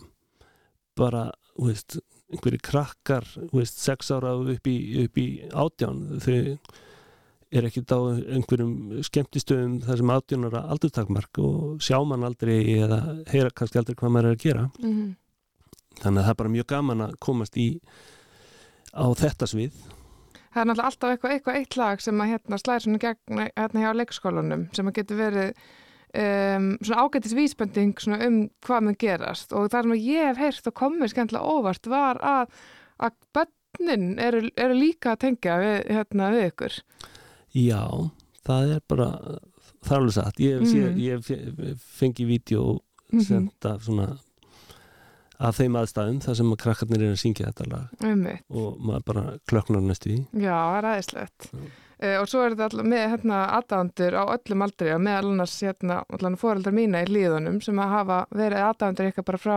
bara, 0.96 1.30
veist 1.58 1.98
einhverju 2.32 2.58
krakkar, 2.62 3.26
veist, 3.52 3.78
sex 3.78 4.10
ára 4.10 4.34
upp 4.34 4.66
í, 4.66 5.04
upp 5.04 5.18
í 5.18 5.28
átján 5.52 6.18
þau 6.20 6.58
er 7.52 7.64
ekkert 7.68 7.92
á 7.94 8.00
einhverjum 8.34 9.02
skemmtistöðum 9.06 9.80
þar 9.84 9.96
sem 9.96 10.10
átjónara 10.10 10.64
aldurtakmark 10.66 11.38
og 11.38 11.78
sjá 11.80 12.00
mann 12.04 12.24
aldrei 12.24 12.80
eða 12.80 13.22
heyra 13.30 13.50
kannski 13.54 13.78
aldrei 13.78 13.94
hvað 13.94 14.10
maður 14.10 14.26
er 14.26 14.34
að 14.34 14.42
gera 14.42 14.70
Mm 14.80 15.14
þannig 16.02 16.20
að 16.20 16.26
það 16.26 16.32
er 16.32 16.40
bara 16.40 16.54
mjög 16.54 16.68
gaman 16.72 17.04
að 17.06 17.16
komast 17.24 17.58
í 17.60 17.66
á 18.96 19.06
þetta 19.20 19.48
svið 19.52 19.76
Það 20.56 20.62
er 20.62 20.68
náttúrulega 20.70 20.88
alltaf 20.88 21.10
eitthvað, 21.12 21.32
eitthvað 21.34 21.56
eitt 21.60 21.76
lag 21.76 22.00
sem 22.00 22.20
að 22.22 22.30
hérna 22.32 22.58
slæðir 22.60 22.84
svona 22.86 23.00
gegn 23.02 23.40
hérna 23.44 23.82
hjá 23.82 23.90
leikskólanum 23.98 24.62
sem 24.72 24.88
að 24.88 24.94
getur 24.96 25.18
verið 25.20 25.50
um, 26.16 26.68
svona 26.80 27.02
ágættis 27.04 27.34
vísbending 27.36 28.00
svona 28.00 28.20
um 28.24 28.38
hvað 28.64 28.86
mun 28.86 28.96
gerast 29.02 29.52
og 29.52 29.68
það 29.74 29.90
sem 29.90 30.06
ég 30.06 30.30
hef 30.30 30.40
heyrt 30.40 30.70
og 30.70 30.76
komið 30.80 31.12
skemmtilega 31.12 31.52
óvart 31.58 31.90
var 31.92 32.22
að, 32.24 32.56
að 33.04 33.18
börnin 33.36 34.08
eru, 34.22 34.46
eru 34.56 34.78
líka 34.80 35.12
að 35.12 35.26
tengja 35.26 35.58
við, 35.60 35.76
hérna, 35.92 36.30
við 36.32 36.48
ykkur. 36.48 36.78
Já, 37.52 37.84
það 38.48 38.72
er 38.78 38.82
bara 38.88 39.10
það 39.84 39.96
alveg 39.98 40.16
satt, 40.16 40.40
ég, 40.40 40.64
mm. 40.64 40.98
ég, 41.04 41.30
ég 41.36 41.84
fengi 42.00 42.24
vídeo 42.32 42.78
Mhm. 43.12 43.22
senda 43.22 43.78
svona 43.78 44.18
af 45.38 45.58
þeim 45.58 45.76
aðstæðum 45.80 46.20
þar 46.24 46.38
sem 46.38 46.52
að 46.52 46.60
krakkarnir 46.62 47.02
er 47.06 47.16
að 47.16 47.22
syngja 47.22 47.50
þetta 47.50 47.66
lag. 47.72 47.96
Einmitt. 48.04 48.44
og 48.50 48.78
maður 48.80 49.04
bara 49.10 49.24
klöknar 49.50 49.84
næstu 49.84 50.14
í 50.14 50.20
Já, 50.32 50.54
það 50.54 50.78
er 50.78 50.88
aðeinslegt. 50.92 51.50
Uh, 51.96 52.16
og 52.20 52.26
svo 52.28 52.42
er 52.44 52.56
þetta 52.56 52.84
með 52.84 53.04
hérna 53.14 53.42
aðdándur 53.56 54.16
á 54.20 54.24
öllum 54.36 54.64
aldri 54.66 54.90
og 54.92 55.04
meðal 55.04 55.30
annars 55.32 55.54
hérna 55.64 56.02
allan 56.12 56.40
fóreldrar 56.40 56.76
mína 56.76 57.04
í 57.04 57.12
líðunum 57.12 57.62
sem 57.64 57.78
að 57.80 57.94
hafa 57.94 58.18
verið 58.36 58.66
aðdándur 58.66 59.08
eitthvað 59.08 59.28
bara 59.30 59.40
frá 59.40 59.56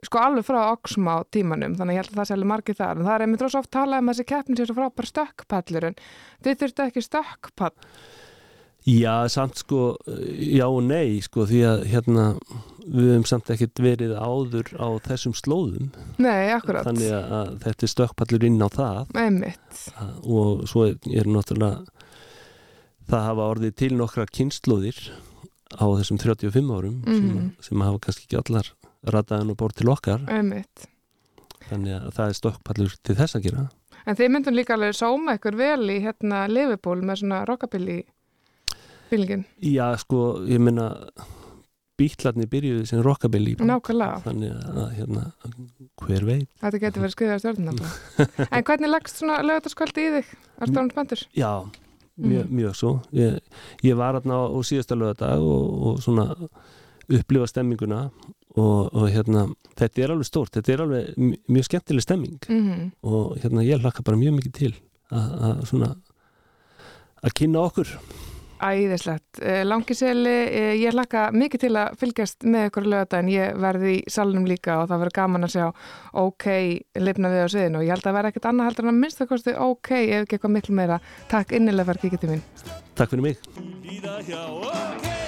sko 0.00 0.20
alveg 0.22 0.46
frá 0.48 0.58
oxma 0.70 1.18
á 1.20 1.28
tímanum 1.30 1.76
þannig 1.76 1.92
að 1.92 1.98
ég 1.98 2.02
held 2.02 2.14
að 2.14 2.20
það 2.20 2.28
sé 2.28 2.36
alveg 2.36 2.50
margir 2.50 2.78
þar. 2.78 2.96
En 2.96 3.06
það 3.06 3.14
er 3.14 3.24
einmitt 3.26 3.44
rosa 3.44 3.60
oft 3.60 3.72
talað 3.74 4.02
um 4.02 4.10
að 4.10 4.16
þessi 4.16 4.30
keppni 4.32 4.56
sé 4.56 4.66
svo 4.66 4.76
frábær 4.78 5.10
stökkpallur 5.10 5.86
en 5.90 6.00
þið 6.40 6.58
þurftu 6.62 6.86
ekki 6.86 7.04
stökkpall? 7.04 7.74
Já, 8.88 9.28
samt 9.28 9.60
sko, 9.60 9.80
já 10.40 10.64
og 10.64 10.80
nei 10.86 11.20
sko 11.20 11.44
því 11.46 11.60
að 11.68 11.82
hérna 11.92 12.26
við 12.90 13.08
höfum 13.12 13.26
samt 13.30 13.50
ekkert 13.54 13.80
verið 13.84 14.12
áður 14.18 14.70
á 14.82 14.88
þessum 15.06 15.34
slóðum. 15.38 15.88
Nei, 16.18 16.50
akkurat, 16.54 16.84
þannig 16.88 17.12
að, 17.14 17.32
að 17.38 17.50
þetta 17.64 17.86
er 17.86 17.92
stökkpallur 17.94 18.46
inn 18.48 18.60
á 18.62 18.68
það. 18.74 19.00
Einmitt. 19.14 19.80
Og 20.26 20.64
svo 20.70 20.86
er, 20.90 20.96
er 21.14 21.30
náttúrulega 21.30 21.84
það 23.10 23.26
hafa 23.30 23.48
orðið 23.54 23.74
til 23.80 23.90
nokkra 23.98 24.26
kynnslóðir 24.30 25.00
á 25.78 25.84
þessum 25.98 26.18
35 26.18 26.70
árum 26.74 27.00
sem, 27.06 27.26
Mhm. 27.30 27.50
sem 27.62 27.80
hafa 27.86 27.98
kannski 28.06 28.26
ekki 28.28 28.38
allar 28.42 28.70
rataðan 29.06 29.50
og 29.50 29.56
bór 29.56 29.72
til 29.74 29.88
okkar. 29.88 30.26
Einmitt. 30.28 30.86
Þannig 31.70 31.94
að 32.00 32.12
það 32.16 32.28
er 32.28 32.38
stökkpallur 32.40 32.96
til 33.06 33.14
þess 33.14 33.36
að 33.38 33.42
gera. 33.48 33.68
En 34.06 34.16
þið 34.16 34.30
myndum 34.34 34.54
líka 34.56 34.74
alveg 34.74 34.94
sóma 34.96 35.36
ykkur 35.38 35.56
vel 35.56 35.90
í 35.92 36.00
hérna 36.02 36.48
Liverpool 36.50 37.02
með 37.02 37.20
svona 37.22 37.44
rockabilly 37.46 38.02
bílingin, 39.10 39.44
Já, 39.60 39.96
sko, 39.98 40.40
ég 40.46 40.58
meina 40.62 40.86
bítlarnir 42.00 42.48
byrjuðu 42.50 42.86
sem 42.88 43.02
rockabilly 43.04 43.52
nákvæmlega. 43.60 44.22
Þannig 44.24 44.56
að 44.72 44.88
hérna, 44.96 45.26
hver 46.00 46.24
veit? 46.28 46.48
Þetta 46.64 46.80
getur 46.86 47.04
verið 47.04 47.14
skriðað 47.16 47.42
stjórnum 47.44 47.80
En 48.56 48.64
hvernig 48.64 48.90
leggst 48.94 49.20
svona 49.20 49.38
lögataskvöldi 49.44 50.06
í 50.08 50.10
þig? 50.16 50.32
Er 50.64 50.72
það 50.74 50.90
spenntur? 50.96 51.24
Já, 51.36 51.52
mjög, 52.20 52.44
Mhm. 52.48 52.56
mjög 52.58 52.74
svo. 52.76 52.90
Ég, 53.16 53.38
ég 53.86 53.96
var 53.96 54.18
hérna 54.18 54.40
á, 54.40 54.42
á 54.52 54.58
síðasta 54.66 54.96
lögadag 54.98 55.40
og, 55.40 55.86
og 55.86 56.02
svona 56.04 56.26
upplifa 57.10 57.46
stemminguna 57.50 58.00
og, 58.56 58.90
og 58.94 59.06
hérna 59.10 59.46
þetta 59.78 60.02
er 60.04 60.12
alveg 60.14 60.26
stórt, 60.28 60.52
þetta 60.58 60.72
er 60.74 60.82
alveg 60.84 61.14
mj- 61.16 61.38
mjög 61.48 61.68
skemmtileg 61.68 62.04
stemming. 62.04 62.38
Mm 62.50 62.90
og 63.02 63.36
hérna 63.42 63.64
ég 63.64 63.80
hlakka 63.80 64.02
bara 64.04 64.18
mjög 64.20 64.36
mikið 64.40 64.52
til 64.58 64.72
að 65.10 65.64
svona 65.70 65.94
að 67.24 67.34
kynna 67.40 67.62
okkur 67.66 67.88
Æðislegt. 68.60 69.40
Eh, 69.42 69.62
Langiseli, 69.64 70.36
eh, 70.46 70.74
ég 70.80 70.92
hlakka 70.92 71.30
mikið 71.32 71.60
til 71.64 71.74
að 71.80 71.96
fylgjast 72.00 72.44
með 72.44 72.68
ykkur 72.68 72.86
lögata 72.86 73.18
en 73.18 73.28
ég 73.32 73.56
verði 73.56 73.94
í 73.96 74.02
salnum 74.10 74.46
líka 74.48 74.82
og 74.82 74.88
það 74.90 75.00
verður 75.04 75.16
gaman 75.20 75.46
að 75.46 75.54
sjá 75.54 75.66
OK 76.12 76.46
lifna 77.00 77.32
við 77.32 77.44
á 77.44 77.48
sviðinu 77.54 77.80
og 77.80 77.86
ég 77.86 77.94
held 77.94 78.06
að 78.06 78.18
vera 78.18 78.28
ekkert 78.28 78.50
annað 78.50 78.68
heldur 78.70 78.84
en 78.84 78.94
að 78.94 79.00
minnst 79.00 79.18
það 79.22 79.30
kosti 79.32 79.56
OK 79.56 79.90
ef 80.00 80.20
ekki 80.24 80.36
eitthvað 80.36 80.56
miklu 80.58 80.74
meira. 80.76 81.00
Takk 81.32 81.56
innilega 81.56 81.88
fyrir 81.92 82.02
kíkja 82.04 82.20
til 82.20 82.32
mín. 82.34 82.44
Takk 82.94 83.10
fyrir 83.10 83.24
mig 83.24 85.19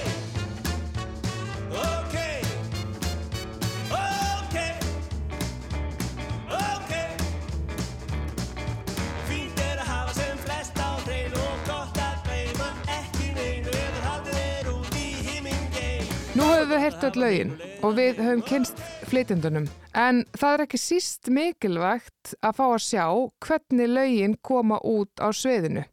Nú 16.33 16.47
höfum 16.49 16.71
við 16.71 16.79
heyrt 16.81 17.03
öll 17.05 17.19
lögin 17.21 17.51
og 17.85 17.91
við 17.93 18.17
höfum 18.23 18.39
kynst 18.47 18.79
flytjendunum 19.05 19.67
en 19.93 20.23
það 20.33 20.55
er 20.55 20.63
ekki 20.63 20.79
síst 20.81 21.29
mikilvægt 21.29 22.31
að 22.41 22.55
fá 22.57 22.63
að 22.65 22.85
sjá 22.87 23.03
hvernig 23.45 23.91
lögin 23.91 24.33
koma 24.41 24.79
út 24.81 25.21
á 25.21 25.29
sviðinu 25.29 25.83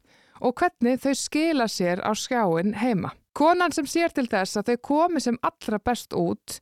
og 0.41 0.55
hvernig 0.57 0.97
þau 1.03 1.13
skila 1.19 1.69
sér 1.69 2.01
á 2.01 2.09
skjáin 2.17 2.73
heima. 2.73 3.13
Konan 3.37 3.69
sem 3.69 3.85
sér 3.85 4.09
til 4.17 4.25
þess 4.31 4.57
að 4.57 4.71
þau 4.71 4.81
komi 4.89 5.21
sem 5.21 5.37
allra 5.45 5.77
best 5.77 6.17
út 6.17 6.57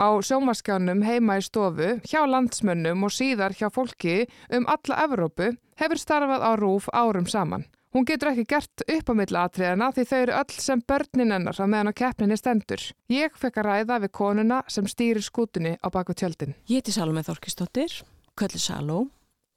á 0.00 0.08
sjómaskjánum 0.24 1.04
heima 1.04 1.36
í 1.36 1.44
stofu, 1.44 1.98
hjá 2.08 2.22
landsmönnum 2.24 3.04
og 3.04 3.12
síðar 3.12 3.52
hjá 3.52 3.68
fólki 3.68 4.22
um 4.48 4.64
alla 4.72 5.04
Evrópu 5.04 5.52
hefur 5.76 6.00
starfað 6.00 6.48
á 6.48 6.52
rúf 6.56 6.88
árum 6.96 7.28
saman. 7.28 7.68
Hún 7.94 8.04
getur 8.04 8.28
ekki 8.34 8.44
gert 8.44 8.82
upp 8.84 9.08
á 9.08 9.14
milla 9.16 9.42
atriðana 9.48 9.88
því 9.96 10.04
þau 10.10 10.18
eru 10.20 10.32
öll 10.36 10.56
sem 10.60 10.82
börnin 10.84 11.32
hennar 11.32 11.56
á 11.56 11.64
meðan 11.64 11.88
á 11.88 11.94
keppninni 11.96 12.36
stendur. 12.36 12.82
Ég 13.08 13.32
fekk 13.40 13.62
að 13.62 13.68
ræða 13.70 13.96
við 14.04 14.12
konuna 14.18 14.58
sem 14.68 14.84
stýrir 14.84 15.24
skútunni 15.24 15.78
á 15.80 15.88
baku 15.88 16.12
tjöldin. 16.12 16.52
Ég 16.68 16.82
heiti 16.82 16.92
Salome 16.92 17.24
Þorkistóttir, 17.24 18.02
köllu 18.36 18.60
Saló 18.60 18.98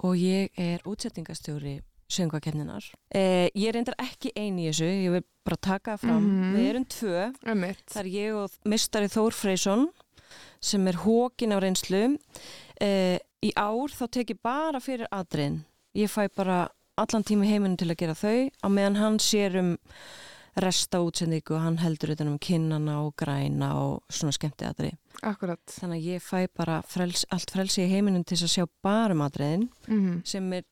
og 0.02 0.16
ég 0.16 0.50
er 0.58 0.80
útsettingastjóri 0.88 1.82
söngvakefninar. 2.12 2.88
Eh, 3.14 3.50
ég 3.56 3.72
reyndar 3.76 3.96
ekki 4.00 4.32
eini 4.36 4.68
í 4.68 4.72
þessu, 4.72 4.88
ég 4.88 5.12
vil 5.12 5.24
bara 5.46 5.58
taka 5.58 5.98
fram. 5.98 6.24
Mhm. 6.24 6.56
Við 6.56 6.70
erum 6.72 6.86
tvö, 6.86 7.36
Ömmitt. 7.46 7.86
það 7.88 8.00
er 8.00 8.10
ég 8.16 8.36
og 8.36 8.52
mistari 8.66 9.08
Þór 9.12 9.32
Freysson 9.34 9.90
sem 10.62 10.88
er 10.88 10.94
hókin 11.04 11.52
af 11.52 11.62
reynslu. 11.64 12.18
Eh, 12.80 13.20
í 13.44 13.52
ár 13.56 13.90
þá 13.92 14.08
tek 14.12 14.28
ég 14.32 14.40
bara 14.42 14.80
fyrir 14.80 15.08
atriðin. 15.12 15.64
Ég 15.96 16.08
fæ 16.10 16.28
bara 16.36 16.70
allan 17.00 17.24
tími 17.28 17.48
heiminu 17.50 17.78
til 17.80 17.90
að 17.92 18.02
gera 18.04 18.18
þau 18.18 18.50
á 18.52 18.68
meðan 18.72 19.00
hann 19.00 19.20
sér 19.24 19.58
um 19.62 19.72
resta 20.60 21.00
útsendingu 21.00 21.56
og 21.56 21.64
hann 21.64 21.78
heldur 21.80 22.12
utan 22.12 22.34
um 22.34 22.40
kinnana 22.42 22.98
og 23.06 23.14
græna 23.20 23.70
og 23.80 24.02
svona 24.12 24.34
skemmti 24.36 24.68
atrið. 24.68 24.98
Akkurat. 25.24 25.62
Þannig 25.72 26.02
að 26.02 26.10
ég 26.12 26.26
fæ 26.26 26.48
bara 26.58 26.82
frels, 26.84 27.24
allt 27.32 27.54
frelsi 27.54 27.86
í 27.86 27.92
heiminum 27.92 28.26
til 28.28 28.36
að 28.42 28.52
sjá 28.58 28.66
bara 28.84 29.16
matriðin 29.16 29.70
Mm 29.88 30.22
sem 30.28 30.52
er 30.54 30.68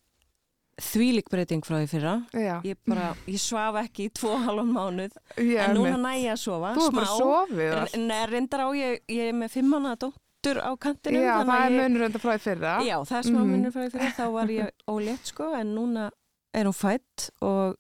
þvílik 0.80 1.28
breyting 1.32 1.64
frá 1.66 1.80
því 1.82 1.88
fyrra. 1.92 2.14
Já. 2.34 2.62
Ég, 2.64 2.78
bara, 2.88 3.10
ég 3.28 3.40
svaf 3.42 3.76
ekki 3.82 4.08
í 4.08 4.12
tvo 4.16 4.38
halvan 4.40 4.72
mánuð 4.72 5.16
Já, 5.36 5.66
en 5.68 5.76
núna 5.76 5.98
næ 6.00 6.14
ég 6.24 6.34
að 6.36 6.42
sofa. 6.44 6.74
Þú 6.78 6.86
er 6.86 6.96
bara 6.96 7.18
sofið. 7.20 7.74
En 7.98 8.12
en 8.12 8.30
reyndar 8.32 8.64
á 8.64 8.70
ég, 8.76 9.02
ég 9.12 9.32
er 9.32 9.36
með 9.36 9.56
fimm 9.58 9.74
manna 9.76 9.96
dóttur 10.42 10.62
á 10.64 10.72
kantinum. 10.80 11.22
Já, 11.24 11.36
það 11.44 11.50
að 11.50 11.66
er 11.66 11.90
munur 11.90 12.20
frá 12.20 12.32
því 12.36 12.40
fyrra. 12.44 12.74
Já, 12.86 12.98
það 13.06 13.18
er 13.20 13.24
smá 13.28 13.40
Mhm. 13.40 13.52
munur 13.52 13.72
því 13.72 13.90
fyrra. 13.92 14.12
Þá 14.16 14.32
var 14.32 14.48
ég 14.48 14.70
ólétt 14.88 15.26
sko 15.26 15.54
en 15.56 15.76
núna 15.76 16.12
er 16.54 16.66
hún 16.66 16.74
fætt 16.76 17.30
og 17.42 17.76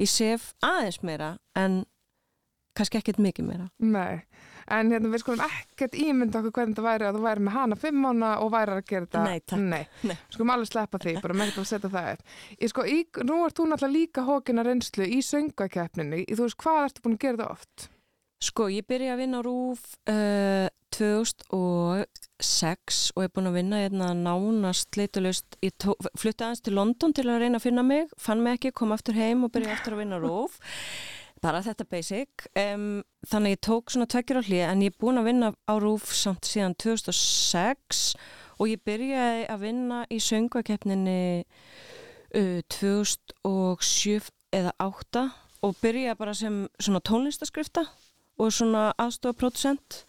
ég 0.00 0.08
sef 0.08 0.54
aðeins 0.62 1.02
meira 1.02 1.38
en 1.56 1.84
kannski 2.76 2.98
ekkert 3.00 3.18
mikið 3.18 3.46
meira. 3.46 3.70
Nei, 3.78 4.22
en 4.68 4.90
hérna 4.90 5.10
við 5.10 5.20
skulum 5.22 5.40
ekkert 5.44 5.92
ímynda 5.94 6.40
okkur 6.40 6.52
hvernig 6.52 6.76
það 6.76 6.86
væri 6.88 7.06
að 7.08 7.16
þú 7.18 7.22
væri 7.26 7.40
með 7.46 7.52
hana 7.52 7.76
fimm 7.76 8.00
mánu 8.04 8.30
og 8.40 8.50
væri 8.52 8.70
að 8.76 8.84
gera 8.86 9.06
þetta. 9.06 9.24
Nei, 9.24 9.40
takk. 9.40 9.60
Nei, 9.60 9.86
Nei. 10.04 10.16
skulum 10.30 10.50
alveg 10.54 10.70
sleppa 10.70 10.98
því, 10.98 11.14
bara 11.22 11.34
með 11.34 11.50
þetta 11.50 11.60
að 11.60 11.70
setja 11.70 11.90
það. 11.90 12.18
Ég 12.60 12.68
sko, 12.72 12.82
í, 12.86 12.98
nú 13.26 13.44
ert 13.46 13.54
þú 13.58 13.66
náttúrulega 13.68 13.96
líka 13.98 14.24
hókina 14.24 14.64
reynslu 14.64 15.04
í 15.06 15.20
söngakeppninni. 15.22 16.24
Þú 16.30 16.42
veist, 16.46 16.56
hvað 16.62 16.84
ertu 16.88 17.02
búin 17.02 17.16
að 17.18 17.24
gera 17.26 17.36
það 17.42 17.50
oft? 17.50 17.88
Sko, 18.40 18.68
ég 18.72 18.86
byrja 18.88 19.12
að 19.14 19.18
vinna 19.20 19.40
á 19.40 19.42
RÚF 19.44 19.82
uh, 20.08 20.68
2006 21.00 22.98
og 23.16 23.22
er 23.24 23.30
búin 23.32 23.48
að 23.48 23.56
vinna 23.56 23.76
hérna 23.80 24.08
nánast 24.16 24.96
leitulust. 24.98 25.48
Ég 25.64 25.72
flutti 26.18 26.44
aðeins 26.44 26.62
til 26.64 26.76
London 26.76 27.12
til 27.16 27.26
að 27.28 27.40
reyna 27.44 27.56
að 27.60 27.66
finna 27.66 27.84
mig, 27.86 28.04
fann 28.20 28.42
mig 28.44 28.52
ekki, 28.58 28.76
kom 28.76 28.92
aftur 28.96 29.16
heim 29.16 29.44
og 29.46 29.52
byrja 29.54 29.74
aftur 29.76 29.96
að 29.96 30.02
vinna 30.04 30.16
á 30.20 30.24
RÚF. 30.24 30.54
Bara 31.40 31.62
þetta 31.64 31.84
basic. 31.88 32.30
Um, 32.58 33.00
þannig 33.30 33.56
ég 33.56 33.62
tók 33.64 33.84
svona 33.92 34.10
tveggjur 34.12 34.40
á 34.44 34.48
hlið 34.48 34.64
en 34.66 34.84
ég 34.84 34.90
er 34.92 35.00
búin 35.00 35.20
að 35.20 35.28
vinna 35.30 35.48
á 35.56 35.74
RÚF 35.80 36.06
samt 36.12 36.44
síðan 36.48 36.76
2006 36.76 38.02
og 38.60 38.68
ég 38.68 38.84
byrjaði 38.84 39.42
að 39.48 39.64
vinna 39.64 39.98
í 40.12 40.18
söngakeppninni 40.20 41.22
uh, 42.36 42.60
2007 42.76 44.28
eða 44.52 44.72
8 44.84 45.24
og 45.64 45.76
byrjaði 45.80 46.20
bara 46.20 46.34
sem 46.36 46.68
svona 46.76 47.00
tónlistaskrifta 47.08 47.88
og 48.40 48.52
svona 48.52 48.90
aðstofapródusent 49.00 50.04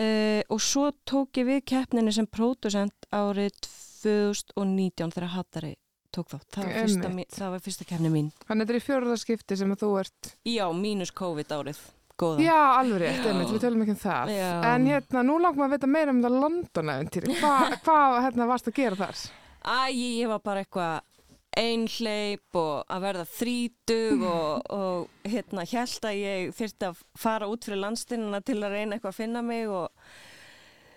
uh, 0.00 0.40
og 0.48 0.64
svo 0.64 0.88
tók 1.08 1.40
ég 1.40 1.48
við 1.50 1.62
keppninni 1.74 2.14
sem 2.16 2.28
pródusent 2.30 3.08
árið 3.12 3.54
2019 4.00 5.14
þegar 5.14 5.32
Hattari 5.36 5.76
tók 6.10 6.32
þátt. 6.32 6.48
Það 6.56 6.66
var 6.66 6.76
fyrsta, 6.80 7.10
það 7.36 7.54
var 7.54 7.64
fyrsta 7.64 7.86
keppni 7.86 8.10
mín. 8.12 8.28
Þannig 8.48 8.66
þetta 8.66 8.74
er 8.74 8.80
í 8.80 8.84
fjórðarskipti 8.86 9.58
sem 9.60 9.74
að 9.74 9.82
þú 9.84 9.90
ert... 10.00 10.30
Já, 10.48 10.64
mínus 10.74 11.12
COVID 11.20 11.54
árið. 11.54 11.82
Góða. 12.20 12.42
Já, 12.44 12.56
alveg 12.76 13.00
rétt, 13.00 13.26
einmitt, 13.30 13.52
við 13.54 13.62
tölum 13.62 13.84
ekki 13.84 13.94
um 13.94 14.00
það. 14.02 14.32
Já. 14.34 14.48
En 14.74 14.88
hérna, 14.90 15.22
nú 15.24 15.38
langt 15.40 15.56
maður 15.56 15.70
að 15.70 15.76
vita 15.78 15.88
meira 15.88 16.12
um 16.12 16.18
þetta 16.20 16.42
London-eventýri. 16.42 17.36
Hvað 17.40 17.76
hva, 17.86 18.00
hérna, 18.26 18.48
varst 18.50 18.68
að 18.68 18.76
gera 18.76 18.98
þar? 18.98 19.22
Æ, 19.60 19.78
ég 19.94 20.28
var 20.28 20.42
bara 20.44 20.64
eitthvað 20.64 20.98
einhleip 21.58 22.56
og 22.60 22.84
að 22.92 23.02
verða 23.04 23.24
þrítug 23.34 24.24
og, 24.28 24.64
og 24.80 25.30
hérna 25.30 25.64
held 25.66 26.06
að 26.10 26.18
ég 26.20 26.52
þyrfti 26.56 26.88
að 26.90 27.04
fara 27.18 27.48
út 27.50 27.64
fyrir 27.66 27.82
landstinnuna 27.82 28.40
til 28.46 28.58
að 28.62 28.76
reyna 28.76 28.96
eitthvað 28.96 29.14
að 29.14 29.20
finna 29.22 29.42
mig 29.42 29.66
og 29.68 29.88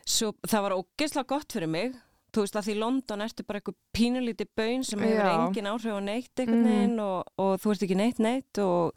svo 0.05 0.33
það 0.45 0.65
var 0.67 0.75
ógeðslega 0.77 1.29
gott 1.31 1.53
fyrir 1.55 1.71
mig 1.71 1.93
þú 2.33 2.41
veist 2.43 2.55
að 2.57 2.65
því 2.67 2.73
London 2.81 3.21
ertu 3.21 3.43
bara 3.45 3.59
eitthvað 3.61 3.77
pínulíti 3.93 4.47
baun 4.57 4.83
sem 4.83 4.99
hefur 5.05 5.21
Já. 5.21 5.33
engin 5.47 5.69
áhrif 5.69 5.93
á 5.93 6.01
neitt 6.01 6.39
einhvern 6.41 6.63
Mhm. 6.63 6.71
veginn 6.73 6.99
og, 6.99 7.23
og 7.37 7.53
þú 7.61 7.71
ert 7.75 7.83
ekki 7.85 7.97
neitt 7.99 8.19
neitt 8.19 8.57
og, 8.63 8.93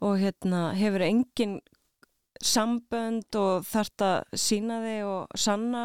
og 0.00 0.18
hérna 0.22 0.60
hefur 0.78 1.02
engin 1.06 1.56
sambönd 2.40 3.36
og 3.36 3.66
þarft 3.68 4.00
að 4.06 4.38
sína 4.38 4.78
þig 4.84 5.02
og 5.04 5.34
sanna 5.36 5.82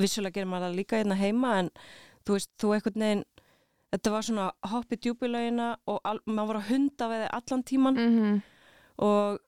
vissulega 0.00 0.38
gerir 0.40 0.48
maður 0.50 0.70
það 0.70 0.78
líka 0.80 0.98
hérna 1.02 1.18
heima 1.20 1.52
en 1.60 1.68
þú 2.26 2.36
veist, 2.38 2.50
þú 2.58 2.72
einhvern 2.74 3.04
veginn 3.04 3.24
þetta 3.92 4.14
var 4.14 4.26
svona 4.26 4.48
hopp 4.72 4.94
í 4.94 4.98
djúpilaugina 5.04 5.68
og 5.90 6.00
al, 6.08 6.18
maður 6.26 6.52
var 6.52 6.60
að 6.62 6.70
hunda 6.72 7.08
við 7.12 7.28
allan 7.40 7.68
tíman 7.68 8.00
mm 8.00 8.40
og 9.02 9.38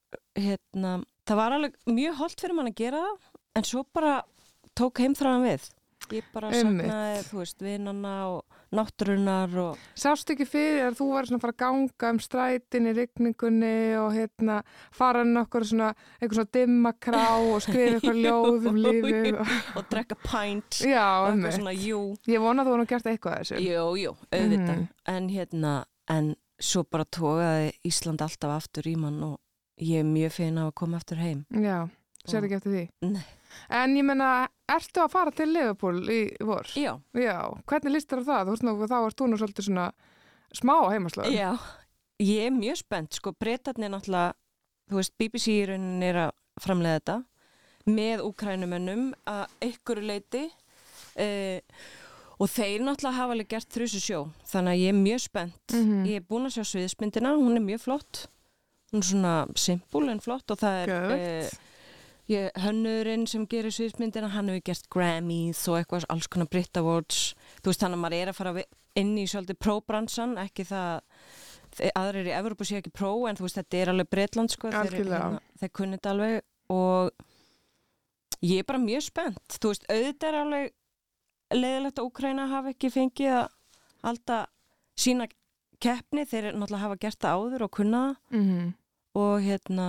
hérna, 0.41 0.95
það 1.29 1.39
var 1.39 1.55
alveg 1.55 1.75
mjög 1.87 2.15
holdt 2.19 2.41
fyrir 2.43 2.57
mann 2.57 2.71
að 2.71 2.79
gera 2.81 3.03
það 3.05 3.27
en 3.61 3.67
svo 3.69 3.83
bara 3.95 4.15
tók 4.75 5.03
heimþráðan 5.05 5.45
við. 5.47 5.67
Ég 6.17 6.31
bara 6.33 6.51
saknaði, 6.51 7.21
þú 7.29 7.41
veist, 7.43 7.63
vinnanna 7.63 8.15
og 8.33 8.54
náttúrunar 8.75 9.55
og 9.63 9.83
Sást 9.99 10.31
ekki 10.35 10.47
fyrir 10.49 10.89
að 10.89 10.99
þú 11.01 11.09
var 11.13 11.29
svona 11.29 11.41
að 11.41 11.45
fara 11.45 11.55
að 11.55 11.61
ganga 11.63 12.11
um 12.15 12.21
strætin 12.23 12.89
í 12.91 12.95
rigningunni 12.99 13.75
og 14.01 14.09
hérna 14.17 14.61
fara 14.95 15.25
nokkur 15.29 15.67
svona 15.69 15.93
eitthvað 16.19 16.39
svona 16.41 16.55
dimma 16.59 16.95
krá 17.07 17.27
og 17.39 17.63
skrifa 17.65 17.99
eitthvað 17.99 18.21
ljóð 18.25 18.69
um 18.71 18.81
lífið 18.85 19.29
og... 19.33 19.53
og 19.79 19.89
drekka 19.93 20.19
pint 20.25 20.81
Já, 20.95 21.07
og 21.23 21.31
eitthvað 21.33 21.59
svona, 21.59 21.77
jú, 21.79 22.03
Ég 22.31 22.45
vona 22.45 22.63
að 22.63 22.71
þú 22.71 22.75
var 22.75 22.83
nú 22.83 22.89
gert 22.91 23.11
eitthvað 23.11 23.39
þessu. 23.41 23.61
Jú, 23.65 23.85
jú, 24.01 24.17
auðvitað. 24.31 24.75
Mhm. 24.75 24.89
en 25.15 25.31
hérna, 25.33 25.75
en 26.11 26.35
svo 26.61 26.85
bara 26.89 27.05
tókaði 27.05 27.73
Ísland 27.87 28.23
alltaf 28.25 28.59
aftur 28.59 28.89
í 28.89 28.95
mann 28.99 29.23
og 29.27 29.39
ég 29.83 30.05
er 30.05 30.09
mjög 30.09 30.37
feina 30.39 30.69
að 30.69 30.77
koma 30.81 31.01
aftur 31.01 31.21
heim. 31.23 31.45
Já, 31.51 31.89
sér 32.29 32.47
ekki 32.47 32.61
eftir 32.61 32.77
því? 32.77 32.85
Nei. 33.11 33.25
En 33.71 33.97
ég 33.97 34.05
menna, 34.07 34.31
ertu 34.69 35.03
að 35.05 35.13
fara 35.15 35.31
til 35.35 35.49
Liverpool 35.53 36.03
í 36.13 36.21
vor? 36.45 36.69
Já, 36.79 36.95
Já, 37.17 37.39
hvernig 37.67 37.95
líst 37.97 38.11
þér 38.13 38.25
á 38.25 38.29
það? 38.31 38.45
Þú 38.47 38.55
veist 38.57 38.67
nú, 38.69 38.75
þá 38.91 38.97
ert 39.01 39.19
þú 39.21 39.29
nú 39.31 39.41
svolítið 39.41 39.69
svona 39.69 39.87
smá 40.55 40.75
á 40.81 40.87
heimaslöðum 40.95 41.35
Já, 41.37 41.51
ég 42.23 42.47
er 42.49 42.55
mjög 42.55 42.81
spennt 42.85 43.19
sko, 43.19 43.33
breytarnir 43.39 43.91
náttúrulega 43.93 44.35
þú 44.91 45.01
veist, 45.01 45.15
BBC 45.19 45.47
í 45.55 45.67
rauninni 45.69 46.11
er 46.13 46.21
að 46.27 46.35
framlega 46.63 47.01
þetta 47.01 47.17
með 47.95 48.23
úkrænumönnum 48.25 49.09
að 49.29 49.45
einhverju 49.65 50.07
leiti 50.09 50.45
uh, 51.21 51.59
og 52.41 52.51
þeir 52.51 52.85
náttúrulega 52.85 53.19
hafa 53.19 53.35
alveg 53.37 53.51
gert 53.55 53.75
þrjusu 53.75 54.01
sjó, 54.03 54.21
þannig 54.51 54.73
að 54.75 54.81
ég 54.83 54.93
er 54.95 54.99
mjög 54.99 55.21
spennt. 55.25 55.75
Mhm. 55.75 56.07
ég 56.09 56.21
er 56.21 56.25
búin 56.29 56.49
að 56.49 56.57
sjá 56.57 56.65
sviðismyndina, 56.73 57.35
hún 57.39 57.59
er 57.59 57.65
mjög 57.65 57.85
flott. 57.85 58.25
Hún 58.93 59.03
er 59.03 59.09
svona 59.11 59.35
simpul 59.59 60.09
en 60.11 60.21
flott 60.23 60.51
og 60.51 60.59
það 60.61 60.81
er 60.81 60.91
Geðveikt. 60.93 61.23
ég, 61.25 61.61
hönnurinn 62.31 63.27
sem 63.29 63.45
gerir 63.51 63.75
sviðismyndina 63.75 64.31
hann 64.33 64.49
hefur 64.49 64.65
gert 64.71 64.87
Grammys 64.93 65.61
og 65.69 65.77
eitthvað 65.81 66.07
alls 66.09 66.29
konar 66.33 66.49
Brit 66.49 66.77
Awards. 66.81 67.35
Þú 67.61 67.69
veist 67.73 67.83
þannig 67.85 67.99
að 67.99 68.05
maður 68.05 68.17
er 68.23 68.33
að 68.33 68.39
fara 68.39 68.65
inn 68.97 69.19
í 69.19 69.27
svolítið 69.29 69.59
próbransan, 69.61 70.37
ekki 70.41 70.65
það 70.69 71.03
aðrir 71.99 72.31
í 72.31 72.35
Evropa 72.39 72.65
séu 72.65 72.79
ekki 72.79 72.93
pró 72.95 73.11
en 73.29 73.37
þú 73.37 73.49
veist 73.49 73.59
þetta 73.59 73.81
er 73.83 73.91
alveg 73.93 74.11
Bretland 74.15 74.53
sko 74.55 74.71
þeir, 74.71 75.09
þeir 75.59 75.73
kunni 75.75 75.99
þetta 75.99 76.13
alveg 76.15 76.37
og 76.71 77.11
ég 78.47 78.63
er 78.63 78.69
bara 78.69 78.79
mjög 78.79 79.03
spennt. 79.09 79.59
Þú 79.59 79.73
veist 79.73 79.87
auðvitað 79.91 80.29
er 80.31 80.41
alveg 80.41 80.73
leiðilegt 81.55 81.99
að 81.99 82.09
Úkraina 82.09 82.47
hafa 82.51 82.73
ekki 82.73 82.93
fengið 82.95 83.35
að 83.41 83.49
halda 84.05 84.39
sína 84.97 85.27
keppni, 85.83 86.25
þeir 86.25 86.53
náttúrulega 86.55 86.85
hafa 86.87 87.01
gert 87.03 87.21
það 87.21 87.43
áður 87.43 87.67
og 87.67 87.75
kunna 87.75 88.03
það. 88.31 88.39
Mhm. 88.41 88.73
og 89.15 89.35
hérna 89.45 89.89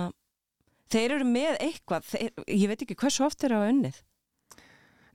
þeir 0.92 1.16
eru 1.18 1.24
með 1.30 1.56
eitthvað 1.60 2.10
þeir, 2.12 2.30
ég 2.48 2.68
veit 2.72 2.82
ekki 2.86 2.98
hversu 3.02 3.24
oft 3.26 3.40
þeir 3.42 3.56
hafa 3.58 3.72
unnið 3.72 4.02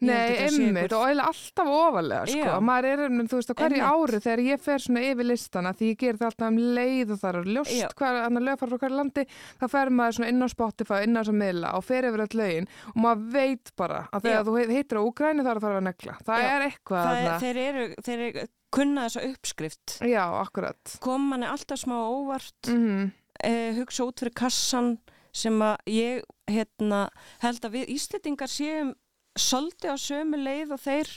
Nei, 0.02 0.34
einhver- 0.48 0.94
og 0.98 1.20
alltaf 1.22 1.68
ofalega 1.70 2.26
sko. 2.26 2.54
Maður 2.66 2.86
er, 2.90 3.02
um, 3.06 3.20
þú 3.30 3.38
veist, 3.38 3.52
á 3.54 3.56
hverju 3.60 3.82
ári 3.86 4.20
þegar 4.24 4.42
ég 4.48 4.62
fer 4.64 4.82
svona 4.82 5.04
yfir 5.06 5.28
listana 5.30 5.74
því 5.78 5.90
ég 5.92 5.98
ger 6.02 6.18
það 6.18 6.26
alltaf 6.32 6.48
um 6.48 6.58
leið 6.58 7.12
og 7.14 7.20
það 7.22 7.38
er 7.38 7.50
ljóst 7.54 7.94
hvað 8.00 8.18
annar 8.26 8.46
lög 8.48 8.58
fara 8.58 8.72
frá 8.72 8.82
hverju 8.82 8.98
landi 8.98 9.26
þá 9.62 9.66
fer 9.76 9.92
maður 9.94 10.18
svona 10.18 10.32
inn 10.34 10.42
á 10.42 10.48
Spotify, 10.50 11.04
inn 11.06 11.14
á 11.14 11.22
þessa 11.22 11.36
miðla 11.38 11.74
og 11.78 11.86
fer 11.86 12.10
yfir 12.10 12.24
öll 12.26 12.40
lögin 12.42 12.70
og 12.96 12.98
maður 13.06 13.30
veit 13.38 13.72
bara 13.78 14.02
að 14.10 14.26
þegar 14.26 14.42
Já. 14.42 14.48
þú 14.50 14.58
heitir 14.74 14.98
á 14.98 15.02
Úgræni 15.06 15.46
þá 15.46 15.52
er 15.52 15.54
það 15.54 15.62
að 15.62 15.68
fara 15.68 15.78
að 15.78 15.88
negla 15.92 16.18
það 16.26 16.42
Já. 16.42 16.50
er 16.56 16.66
eitthvað 16.72 17.06
Það 17.06 17.14
er, 17.14 17.30
þarna. 17.30 17.40
þeir 17.46 17.62
eru, 17.68 17.88
þeir 18.10 18.20
eru 18.26 18.48
kunna 18.72 19.06
þessa 19.06 19.26
uppskrift 19.30 19.98
Já, 20.02 20.24
akkurat 20.42 20.98
kom 21.06 21.30
manni 21.30 21.46
alltaf 21.46 21.78
smá 21.86 21.98
óvart 22.10 22.74
mm 22.74 23.12
eh, 23.42 23.74
hugsa 23.78 24.06
út 24.06 24.20
fyrir 24.22 24.34
kassan 24.38 24.96
sem 25.34 25.62
að 25.62 25.78
ég 25.88 26.24
hérna, 26.52 27.10
held 27.40 27.66
að 27.66 27.76
við 27.78 27.92
Íslendingar 27.96 28.52
séum 28.52 28.94
svolítið 29.40 29.94
á 29.94 29.98
sömu 29.98 30.38
leið 30.42 30.76
og 30.76 30.80
þeir. 30.84 31.12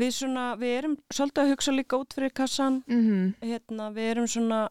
Við, 0.00 0.14
svona, 0.16 0.46
við 0.56 0.76
erum 0.78 0.96
svolítið 1.12 1.42
að 1.42 1.50
hugsa 1.52 1.72
líka 1.72 1.98
út 2.00 2.14
fyrir 2.16 2.32
kassan 2.34 2.82
-hmm. 2.88 3.34
hérna, 3.42 3.90
við 3.92 4.10
erum 4.10 4.26
svona 4.26 4.68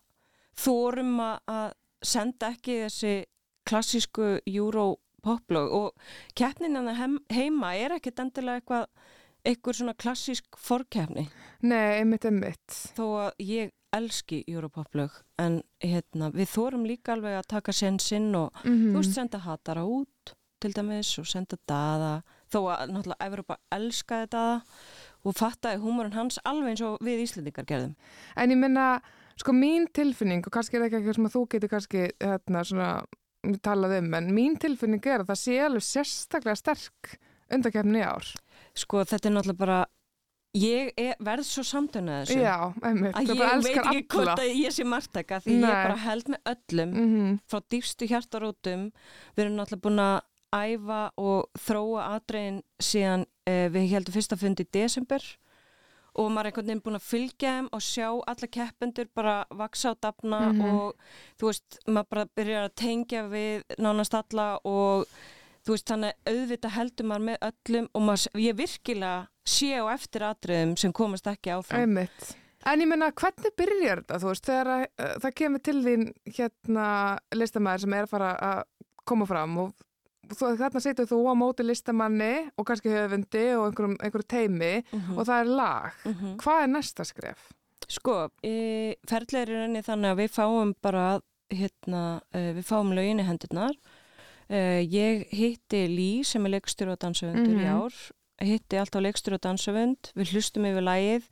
þórum 0.58 1.20
að- 1.22 1.74
senda 2.04 2.52
ekki 2.56 2.82
þessi 2.86 3.26
klassísku 3.70 4.40
Euro-poplög 4.50 5.74
og 5.78 5.92
keppnin 6.36 6.76
hann 6.76 7.20
heima 7.30 7.76
er 7.78 7.92
ekkert 7.98 8.20
endilega 8.20 8.62
eitthvað 8.62 8.88
eitthvað 9.46 9.78
svona 9.80 9.94
klassísk 9.98 10.58
forkeppni. 10.58 11.28
Nei, 11.66 12.02
einmitt, 12.02 12.26
einmitt. 12.26 12.76
Þó 12.98 13.06
að 13.26 13.32
ég 13.42 13.72
elski 13.96 14.44
Europoplög 14.48 15.18
en 15.42 15.62
hérna, 15.84 16.32
við 16.34 16.52
þórum 16.54 16.86
líka 16.88 17.16
alveg 17.16 17.40
að 17.40 17.50
taka 17.56 17.76
sensinn 17.76 18.30
og 18.36 18.52
mm 18.64 18.92
þú 18.92 18.98
veist 19.00 19.18
senda 19.18 19.42
hatara 19.44 19.84
út 19.86 20.36
til 20.62 20.74
dæmis 20.74 21.16
og 21.20 21.28
senda 21.28 21.58
daða 21.68 22.12
þó 22.52 22.60
að 22.74 22.92
náttúrulega 22.92 23.28
Evropa 23.28 23.58
elskaði 23.72 24.30
daða 24.36 24.60
og 25.24 25.38
fattaði 25.38 25.82
húmorinn 25.82 26.18
hans 26.18 26.40
alveg 26.46 26.74
eins 26.74 26.84
og 26.86 27.02
við 27.06 27.24
Íslendingar 27.26 27.66
gerðum 27.70 27.96
En 28.36 28.54
ég 28.54 28.58
minna, 28.58 29.02
sko 29.38 29.54
mín 29.54 29.88
tilfinning 29.94 30.46
og 30.46 30.54
kannski 30.54 30.78
er 30.78 30.84
það 30.84 30.88
ekki 30.90 31.00
eitthvað 31.02 31.20
sem 31.20 31.34
þú 31.36 31.44
getur 31.54 31.74
kannski 31.74 32.06
hérna 32.20 32.64
svona 32.68 32.92
talað 33.66 33.98
um 34.00 34.14
en 34.14 34.30
mín 34.36 34.58
tilfinning 34.62 35.02
er 35.06 35.24
að 35.24 35.32
það 35.32 35.42
sé 35.42 35.58
alveg 35.66 35.86
sérstaklega 35.86 36.60
sterk 36.60 37.16
undakefni 37.52 38.02
í 38.02 38.06
ár. 38.06 38.28
sko 38.78 39.04
þetta 39.04 39.30
er 39.30 39.36
náttúrulega 39.36 39.60
bara 39.60 39.80
ég 40.58 40.92
er, 41.00 41.16
verð 41.24 41.46
svo 41.48 41.64
samtönuð 41.64 42.26
þessu. 42.26 42.40
Já, 42.44 42.56
einmitt, 42.84 43.16
að 43.16 43.30
ég 43.32 43.40
veit 43.64 43.78
ekki 43.82 44.02
hvort 44.16 44.40
að 44.42 44.50
ég 44.60 44.74
sé 44.76 44.84
margtaka 44.84 45.40
því 45.44 45.54
ég 45.56 45.62
Nei. 45.64 45.70
bara 45.72 45.96
held 46.06 46.32
með 46.34 46.42
öllum 46.56 46.96
Mm 46.98 47.38
frá 47.48 47.62
dýfstu 47.72 48.08
hjartarótum. 48.12 48.92
Við 49.38 49.46
erum 49.46 49.56
náttúrulega 49.60 49.86
búin 49.86 50.04
að 50.04 50.18
æfa 50.52 51.02
og 51.18 51.48
þróa 51.64 52.10
atriðin 52.18 52.62
síðan 52.84 53.24
uh, 53.48 53.68
við 53.72 53.88
heldum 53.94 54.14
fyrsta 54.18 54.38
fund 54.38 54.60
í 54.60 54.68
desember. 54.76 55.24
Og 56.20 56.28
maður 56.28 56.50
er 56.50 56.52
einhvern 56.52 56.68
veginn 56.68 56.82
búin 56.84 57.00
að 57.00 57.06
fylgja 57.08 57.52
þeim 57.56 57.68
og 57.72 57.82
sjá 57.88 58.08
alla 58.28 58.48
keppendur 58.52 59.08
bara 59.16 59.36
vaksa 59.56 59.94
á 59.94 60.02
dafna 60.04 60.42
Mhm. 60.52 60.66
og 60.68 60.96
þú 61.40 61.48
veist, 61.48 61.78
maður 61.88 62.10
bara 62.10 62.26
byrjar 62.36 62.66
að 62.68 62.76
tengja 62.76 63.22
við 63.32 63.64
nánast 63.80 64.14
alla 64.20 64.60
og 64.68 65.06
þú 65.66 65.76
veist, 65.76 65.88
þannig 65.92 66.14
auðvitað 66.32 66.76
heldur 66.78 67.06
maður 67.12 67.26
með 67.30 67.38
öllum 67.50 67.88
og 67.94 68.02
maður, 68.08 68.42
ég 68.42 68.56
virkilega 68.58 69.28
sé 69.46 69.72
á 69.78 69.86
eftir 69.94 70.22
atriðum 70.28 70.76
sem 70.78 70.94
komast 70.94 71.28
ekki 71.28 71.54
áfram 71.56 71.82
Einmitt. 71.86 72.36
En 72.66 72.80
ég 72.84 72.88
menna, 72.92 73.12
hvernig 73.12 73.56
byrjar 73.58 74.04
þetta, 74.04 74.20
þú 74.22 74.28
veist, 74.30 74.46
þegar 74.46 74.68
að, 74.76 74.84
uh, 75.02 75.14
það 75.24 75.32
kemur 75.40 75.64
til 75.66 75.78
þín 75.86 76.04
hérna 76.38 76.88
listamæður 77.34 77.80
sem 77.86 77.94
er 77.98 78.04
að 78.06 78.12
fara 78.12 78.34
að 78.52 78.60
koma 79.10 79.26
fram 79.26 79.56
og 79.64 79.72
þú, 80.32 80.52
þarna 80.60 80.82
setur 80.86 81.10
þú 81.10 81.18
á 81.26 81.34
móti 81.42 81.66
listamanni 81.66 82.34
og 82.56 82.68
kannski 82.70 82.94
höfundi 82.94 83.46
og 83.58 83.66
einhverjum, 83.72 83.98
einhverjum 83.98 84.30
teimi 84.30 84.74
Mhm. 84.94 85.18
og 85.18 85.26
það 85.26 85.40
er 85.42 85.50
lag. 85.58 85.92
Mhm. 86.06 86.36
Hvað 86.38 86.62
er 86.64 86.68
næsta 86.76 87.04
skref? 87.10 87.50
Sko, 87.92 88.30
ferðlega 89.10 89.58
er 89.66 89.84
þannig 89.84 90.14
að 90.14 90.22
við 90.22 90.30
fáum 90.38 90.76
bara, 90.82 91.20
hérna, 91.52 92.22
e, 92.32 92.54
við 92.54 92.64
fáum 92.70 92.94
lögin 92.96 93.20
í 93.20 93.26
hendurnar. 93.28 93.74
E, 94.52 94.84
ég 94.84 95.26
hitti 95.32 95.86
Lí 95.88 96.10
sem 96.28 96.46
er 96.46 96.58
leikstjóri 96.58 96.92
og 96.92 97.00
dansöfundur 97.00 97.56
í 97.56 97.64
Mhm. 97.64 97.82
ár, 97.86 97.94
hitti 98.44 98.78
alltaf 98.82 99.02
leikstjóri 99.06 99.38
og 99.40 99.42
dansöfund, 99.46 100.12
við 100.18 100.34
hlustum 100.36 100.66
yfir 100.68 100.84
lægið, 100.84 101.24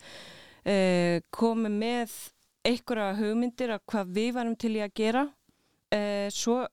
e, 0.65 1.21
komum 1.35 1.75
með 1.81 2.13
einhverja 2.65 3.15
hugmyndir 3.19 3.71
af 3.75 3.81
hvað 3.91 4.13
við 4.15 4.33
varum 4.33 4.55
til 4.55 4.75
í 4.77 4.83
að 4.85 4.93
gera. 4.95 5.29
E, 5.91 6.29
svo 6.31 6.65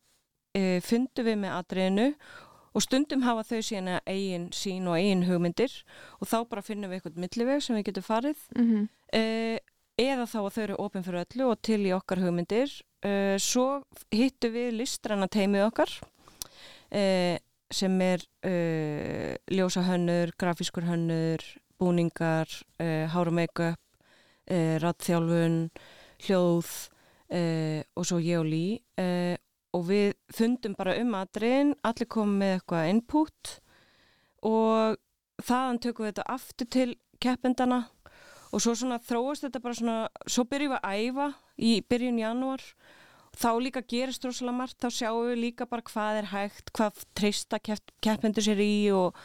fundum 0.57 1.27
við 1.27 1.37
með 1.37 1.53
atriðinu 1.53 2.15
og 2.77 2.83
stundum 2.83 3.23
hafa 3.27 3.43
þau 3.45 3.61
síðan 3.61 4.01
eigin 4.09 4.47
sín 4.57 4.87
og 4.89 4.97
eigin 4.97 5.25
hugmyndir 5.29 5.73
og 6.21 6.29
þá 6.29 6.49
bara 6.49 6.63
finnum 6.65 6.89
við 6.91 7.01
eitthvað 7.01 7.19
milliveg 7.25 7.63
sem 7.63 7.77
við 7.77 7.85
getum 7.91 8.03
farið 8.07 8.37
Mm 8.57 8.67
-hmm. 8.73 8.89
uh, 9.13 9.59
eða 9.99 10.25
þá 10.27 10.39
að 10.41 10.53
þau 10.55 10.63
eru 10.63 10.77
opinn 10.79 11.03
fyrir 11.05 11.25
öllu 11.25 11.51
og 11.51 11.63
til 11.63 11.81
í 11.87 11.93
okkar 11.93 12.19
hugmyndir 12.25 12.73
uh, 13.05 13.37
svo 13.39 13.83
hittu 14.13 14.49
við 14.53 14.73
listræna 14.81 15.29
teimið 15.29 15.67
okkar 15.69 15.91
uh, 16.93 17.37
sem 17.73 18.01
er 18.05 18.23
uh, 18.47 19.35
ljósa 19.51 19.83
hönnur, 19.87 20.33
grafískur 20.39 20.87
hönnur 20.87 21.43
búningar 21.81 22.51
uh, 22.81 23.07
hára 23.13 23.33
make-up 23.35 23.81
uh, 24.51 24.77
rattþjálfun 24.83 25.59
hljóð 26.27 26.71
uh, 27.33 27.81
og 27.97 28.07
svo 28.07 28.21
ég 28.23 28.41
og 28.41 28.49
Lí. 28.49 28.65
Uh, 28.99 29.35
og 29.77 29.89
við 29.91 30.15
fundum 30.33 30.77
bara 30.79 30.97
um 31.01 31.17
aðriðin 31.19 31.75
allir 31.85 32.09
komum 32.09 32.39
með 32.41 32.55
eitthvað 32.57 32.93
input 32.95 33.51
og 34.47 34.97
þaðan 35.45 35.83
tökum 35.85 36.07
við 36.07 36.15
þetta 36.15 36.33
aftur 36.33 36.71
til 36.73 36.89
keppendana 37.21 37.83
og 38.55 38.63
svo 38.63 38.73
svona 38.79 38.99
þróast 39.03 39.45
þetta 39.45 39.63
bara 39.65 39.77
svona, 39.77 39.97
svo 40.25 40.47
byrjum 40.49 40.73
við 40.73 40.81
að 40.81 41.03
æfa 41.03 41.29
í 41.57 41.73
byrjun 41.91 42.23
janúar 42.23 42.65
þá 43.37 43.49
líka 43.61 43.83
gerist 43.85 44.25
rosalega 44.25 44.57
margt, 44.57 44.79
þá 44.81 44.89
sjáum 44.99 45.27
við 45.31 45.41
líka 45.43 45.67
bara 45.69 45.85
hvað 45.87 46.21
er 46.23 46.29
hægt, 46.33 46.73
hvað 46.77 47.05
treysta 47.19 47.59
kepp, 47.61 47.93
keppendur 48.05 48.45
sér 48.47 48.63
í 48.65 48.71
og, 48.97 49.17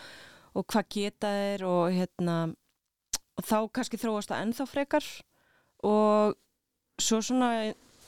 og 0.55 0.65
hvað 0.67 0.89
geta 0.97 1.31
þeir 1.37 1.65
og 1.69 1.83
hérna 1.95 2.37
og 3.39 3.45
þá 3.47 3.57
kannski 3.73 3.97
þróast 4.01 4.31
það 4.33 4.43
ennþá 4.45 4.67
frekar 4.69 5.07
og 5.87 6.35
svo 7.01 7.21
svona 7.23 7.51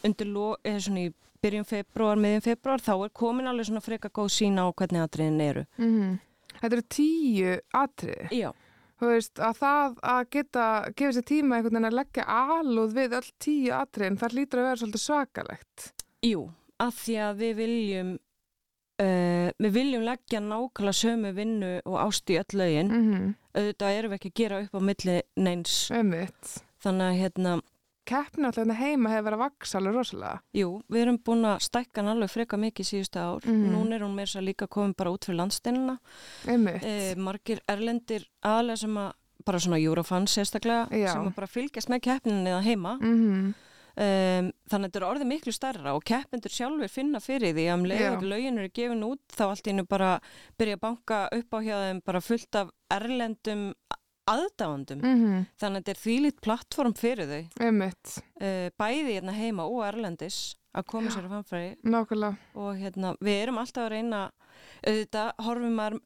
undir 0.03 0.27
lo, 0.29 0.49
eða 0.67 0.83
svona 0.83 1.05
í 1.07 1.13
byrjun 1.43 1.65
februar, 1.67 2.19
miðjum 2.19 2.43
februar 2.45 2.83
þá 2.83 2.93
er 3.07 3.13
komin 3.15 3.47
alveg 3.49 3.67
svona 3.67 3.81
frekar 3.83 4.11
góð 4.15 4.29
sína 4.35 4.67
á 4.67 4.71
hvernig 4.71 5.03
atriðin 5.07 5.41
eru 5.41 5.65
Mhm. 5.79 6.19
Þetta 6.53 6.75
eru 6.75 6.83
tíu 6.93 7.53
atriði. 7.73 8.27
Já, 8.37 8.51
veist, 9.01 9.39
að 9.39 9.61
það 9.61 9.95
að 10.13 10.21
geta, 10.35 10.65
gefa 10.95 11.15
sér 11.17 11.25
tíma 11.29 11.57
einhvern 11.57 11.77
veginn 11.77 11.89
að 11.89 11.97
leggja 11.99 12.27
alúð 12.29 12.97
við 12.97 13.15
öll 13.19 13.31
tíu 13.45 13.71
atriðin, 13.77 14.19
það 14.21 14.37
lítur 14.39 14.61
að 14.61 14.67
vera 14.69 14.81
svolítið 14.81 15.05
svakalegt. 15.05 15.87
jú, 16.23 16.43
af 16.79 16.99
því 17.03 17.15
að 17.27 17.41
við 17.43 17.55
viljum 17.61 18.11
uh, 19.03 19.47
við 19.65 19.77
viljum 19.79 20.05
leggja 20.07 20.43
nákvæmlega 20.43 20.99
sömu 21.01 21.33
vinnu 21.37 21.73
og 21.83 21.97
ást 22.05 22.29
í 22.29 22.39
öll 22.41 22.59
lögin. 22.59 22.93
Mm 22.93 23.31
auðvitað 23.53 23.97
erum 23.97 24.13
við 24.13 24.19
ekki 24.19 24.31
að 24.31 24.39
gera 24.41 24.59
upp 24.63 24.77
á 24.77 24.81
milli 24.89 25.17
neins. 25.37 25.75
Þannig 26.83 27.05
að 27.05 27.19
hérna, 27.21 27.51
Keppni 28.05 28.43
alltaf 28.49 28.65
hérna 28.65 28.75
heima 28.75 29.09
hefur 29.13 29.23
verið 29.29 29.37
að 29.37 29.43
vaksa 29.45 29.77
alveg 29.79 29.93
rosalega. 29.95 30.39
jú, 30.53 30.69
við 30.91 31.01
erum 31.05 31.17
búin 31.23 31.45
að 31.47 31.61
stækka 31.63 32.01
hann 32.01 32.11
alveg 32.17 32.29
freka 32.33 32.57
mikið 32.59 32.89
síðustu 32.89 33.19
ár 33.23 33.45
Mhm. 33.47 33.71
núna 33.71 33.95
er 33.95 34.01
hún 34.03 34.15
meira 34.15 34.27
svo 34.27 34.41
líka 34.43 34.67
komin 34.67 34.93
bara 34.97 35.11
út 35.11 35.23
fyrir 35.25 35.37
landsteinina 35.39 35.99
Einmitt. 36.45 36.83
eh, 36.83 37.15
margir 37.15 37.59
erlendir 37.67 38.25
aðlega 38.43 38.77
sem 38.77 38.93
að 38.97 39.13
bara 39.45 39.59
svona 39.59 39.79
Eurofans 39.79 40.31
sérstaklega 40.35 40.89
Já. 40.91 41.13
sem 41.13 41.27
að 41.27 41.35
bara 41.35 41.47
fylgjast 41.47 41.89
með 41.89 42.01
keppninu 42.01 42.47
eða 42.47 42.63
heima 42.63 42.97
Mm 43.01 43.53
um, 43.95 44.51
þannig 44.67 44.87
að 44.87 44.91
þetta 44.91 44.95
er 44.97 45.07
orðið 45.07 45.27
miklu 45.29 45.51
stærra 45.53 45.91
og 45.95 46.03
keppendur 46.03 46.49
sjálfur 46.49 46.89
finna 46.89 47.19
fyrir 47.21 47.53
því 47.53 47.65
að 47.69 47.73
um 47.77 47.83
Já. 47.85 47.89
leið 47.93 48.17
og 48.17 48.23
lögin 48.23 48.57
eru 48.59 48.69
gefin 48.73 49.03
út 49.05 49.19
þá 49.29 49.43
allt 49.49 49.67
í 49.67 49.69
hennu 49.71 49.87
bara 49.87 50.19
byrja 50.57 50.75
að 50.75 50.81
banka 50.81 51.29
upp 51.31 51.49
á 51.53 51.59
hjá 51.61 51.75
þeim 51.77 52.01
bara 52.03 52.19
fullt 52.21 52.55
af 52.55 52.69
erlendum 52.89 53.73
aðdáandum 54.29 55.01
-hmm. 55.01 55.45
þannig 55.59 55.77
að 55.77 55.83
þetta 55.83 55.91
er 55.91 56.01
þvílít 56.03 56.41
plattform 56.41 56.93
fyrir 56.93 57.27
þau. 57.27 57.43
Uh, 58.39 58.69
bæði 58.77 59.19
hérna 59.19 59.31
heima 59.35 59.65
og 59.65 59.83
erlendis 59.85 60.55
að 60.73 60.85
koma 60.89 61.09
sér 61.09 61.27
að 61.27 61.77
Nákvæmlega. 61.83 62.35
og 62.55 62.75
hérna 62.77 63.15
við 63.21 63.41
erum 63.43 63.57
alltaf 63.57 63.85
að 63.85 63.89
reyna 63.89 64.31
auðvitað 64.87 65.31
horfum 65.45 65.75
maður 65.77 65.99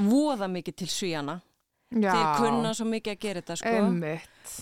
voða 0.00 0.48
mikið 0.48 0.76
til 0.76 0.88
svíjana 0.88 1.40
Já. 1.90 2.12
þeir 2.14 2.28
kunna 2.38 2.70
svo 2.74 2.86
mikið 2.86 3.12
að 3.12 3.18
gera 3.24 3.40
þetta 3.42 3.56
sko. 3.56 3.72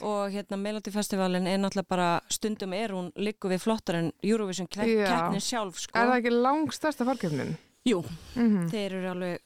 Og 0.09 0.32
hérna 0.32 0.57
Melody 0.57 0.91
Festivalin 0.91 1.47
er 1.47 1.59
náttúrulega 1.61 1.89
bara 1.89 2.09
stundum 2.32 2.72
er 2.72 2.95
hún 2.97 3.12
líku 3.20 3.51
við 3.53 3.61
flottar 3.66 4.01
en 4.01 4.11
Eurovision 4.24 4.66
keppnin 4.66 5.45
sjálf 5.45 5.76
sko. 5.84 5.99
Er 5.99 6.09
það 6.09 6.16
ekki 6.22 6.32
langstærsta 6.34 7.05
fórkefnin? 7.05 7.57
Jú, 7.84 8.03
Mm 8.34 8.68
þeir 8.68 8.93
eru 8.93 9.11
alveg 9.11 9.39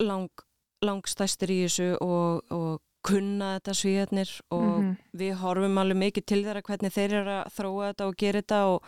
lang, 0.00 0.44
langstæstir 0.82 1.50
í 1.50 1.62
þessu 1.64 1.96
og, 2.00 2.42
og 2.50 2.80
kunna 3.04 3.58
þetta 3.60 3.74
svíðarnir 3.78 4.30
og 4.50 4.82
Mhm. 4.82 4.96
við 5.16 5.34
horfum 5.40 5.78
alveg 5.78 5.96
mikið 6.02 6.26
til 6.26 6.44
þeirra 6.44 6.62
hvernig 6.62 6.92
þeir 6.92 7.12
eru 7.20 7.30
að 7.44 7.52
þróa 7.56 7.92
þetta 7.92 8.06
og 8.08 8.16
gera 8.16 8.42
þetta 8.42 8.60
og, 8.74 8.82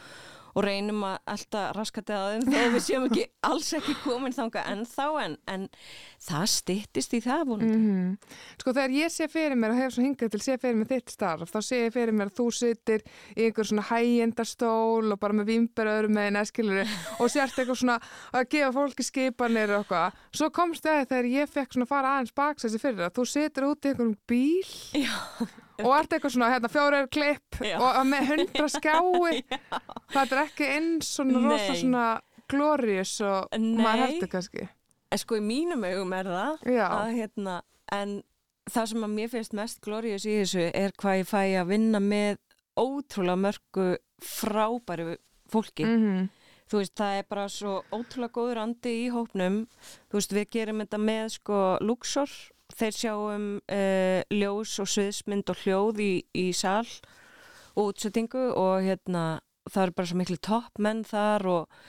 og 0.54 0.64
reynum 0.64 1.04
að 1.06 1.18
alltaf 1.34 1.74
raskati 1.76 2.14
að 2.16 2.30
þeim 2.32 2.46
þó 2.50 2.74
við 2.74 2.84
séum 2.86 3.06
ekki 3.08 3.26
alls 3.50 3.70
ekki 3.78 3.96
komin 4.04 4.36
þanga 4.36 4.64
ennþá 4.72 5.06
en, 5.24 5.36
en 5.50 5.66
það 6.20 6.46
styttist 6.54 7.16
í 7.16 7.22
það 7.24 7.44
vonandi. 7.50 7.78
-hmm. 7.80 8.36
Sko 8.60 8.74
þegar 8.76 8.96
ég 8.96 9.14
sé 9.14 9.28
fyrir 9.30 9.56
mér 9.56 9.74
og 9.74 9.80
hef 9.80 9.94
svo 9.94 10.04
hingað 10.04 10.34
til 10.34 10.42
sé 10.44 10.58
fyrir 10.60 10.80
mér 10.80 10.90
þitt 10.90 11.14
starf 11.14 11.54
þá 11.54 11.60
sé 11.64 11.82
ég 11.84 11.94
fyrir 11.94 12.16
mér 12.16 12.30
að 12.30 12.38
þú 12.40 12.48
sittir 12.60 13.06
í 13.36 13.46
einhver 13.46 13.70
svona 13.70 13.86
hægjendastól 13.90 15.12
og 15.12 15.20
bara 15.20 15.38
með 15.38 15.52
vimberöður 15.54 16.10
með 16.12 16.32
neskilur 16.38 16.84
og 17.18 17.30
sért 17.30 17.58
eitthvað 17.58 17.80
svona 17.82 17.98
að 18.32 18.48
gefa 18.50 18.72
fólki 18.76 19.06
skipanir 19.06 19.74
og 19.74 19.84
eitthvað. 19.84 20.20
Svo 20.34 20.50
komst 20.50 20.84
það 20.84 21.06
þegar 21.08 21.32
ég 21.34 21.50
fekk 21.50 21.74
svona 21.74 21.90
fara 21.90 22.16
aðeins 22.16 22.34
baksessi 22.36 22.78
fyrir 22.78 23.04
það. 23.04 23.14
Þú 23.16 23.26
situr 23.30 23.68
út 23.70 23.84
í 23.84 23.92
einhverjum 23.92 24.16
bíl 24.28 24.70
Já, 24.94 25.14
og 25.84 25.94
ert 25.96 26.14
eitthvað 26.16 26.34
svona 26.34 26.50
hérna 26.52 26.70
fjórar 26.72 27.08
klipp 27.12 27.60
Já. 27.64 27.76
og 27.80 28.00
með 28.08 28.32
hundra 28.32 28.66
skái. 28.72 29.40
Það 30.14 30.34
er 30.34 30.42
ekki 30.44 30.68
eins 30.76 31.12
svona 31.16 31.42
rosa 31.44 31.72
Nei. 31.74 31.80
svona 31.82 32.06
glorious 32.50 33.14
og 33.26 33.56
Nei. 33.56 33.78
maður 33.82 34.04
heldur 34.06 34.32
kannski. 34.32 34.66
en 35.10 35.18
sko 35.18 35.38
í 35.38 35.44
mínum 35.44 35.86
augum 35.86 36.12
er 36.14 36.30
það 36.30 36.68
Já. 36.76 36.86
að 36.88 37.14
hérna, 37.18 37.56
en 37.92 38.20
það 38.70 38.92
sem 38.92 39.06
að 39.06 39.14
mér 39.16 39.32
finnst 39.32 39.56
mest 39.58 39.80
glorious 39.82 40.26
í 40.26 40.36
þessu 40.42 40.68
er 40.74 40.94
hvað 40.98 41.22
ég 41.22 41.30
fæ 41.30 41.40
að 41.62 41.72
vinna 41.72 42.02
með 42.02 42.38
ótrúlega 42.78 43.42
mörgu 43.46 43.88
frábæri 44.22 45.16
fólki. 45.50 45.86
Mm 45.86 46.28
Þú 46.70 46.78
veist, 46.78 46.94
það 46.94 47.16
er 47.18 47.24
bara 47.26 47.44
svo 47.50 47.70
ótrúlega 47.90 48.34
góður 48.36 48.60
andi 48.62 48.90
í 49.00 49.06
hópnum. 49.10 49.64
Þú 50.06 50.18
veist, 50.20 50.34
við 50.36 50.50
gerum 50.54 50.82
þetta 50.84 51.00
með 51.02 51.24
sko 51.34 51.62
Luxor. 51.82 52.30
Þeir 52.76 52.96
sjáum 52.96 53.46
uh, 53.60 54.20
ljós 54.30 54.76
og 54.82 54.88
sviðsmynd 54.90 55.50
og 55.50 55.62
hljóð 55.64 56.02
í, 56.04 56.12
í 56.34 56.46
sal 56.56 56.86
og 57.76 57.92
útsettingu 57.92 58.50
og 58.58 58.82
hérna, 58.84 59.40
það 59.70 59.82
eru 59.86 59.96
bara 59.98 60.10
svo 60.10 60.18
miklu 60.20 60.36
toppmenn 60.42 61.04
þar 61.06 61.46
og 61.46 61.80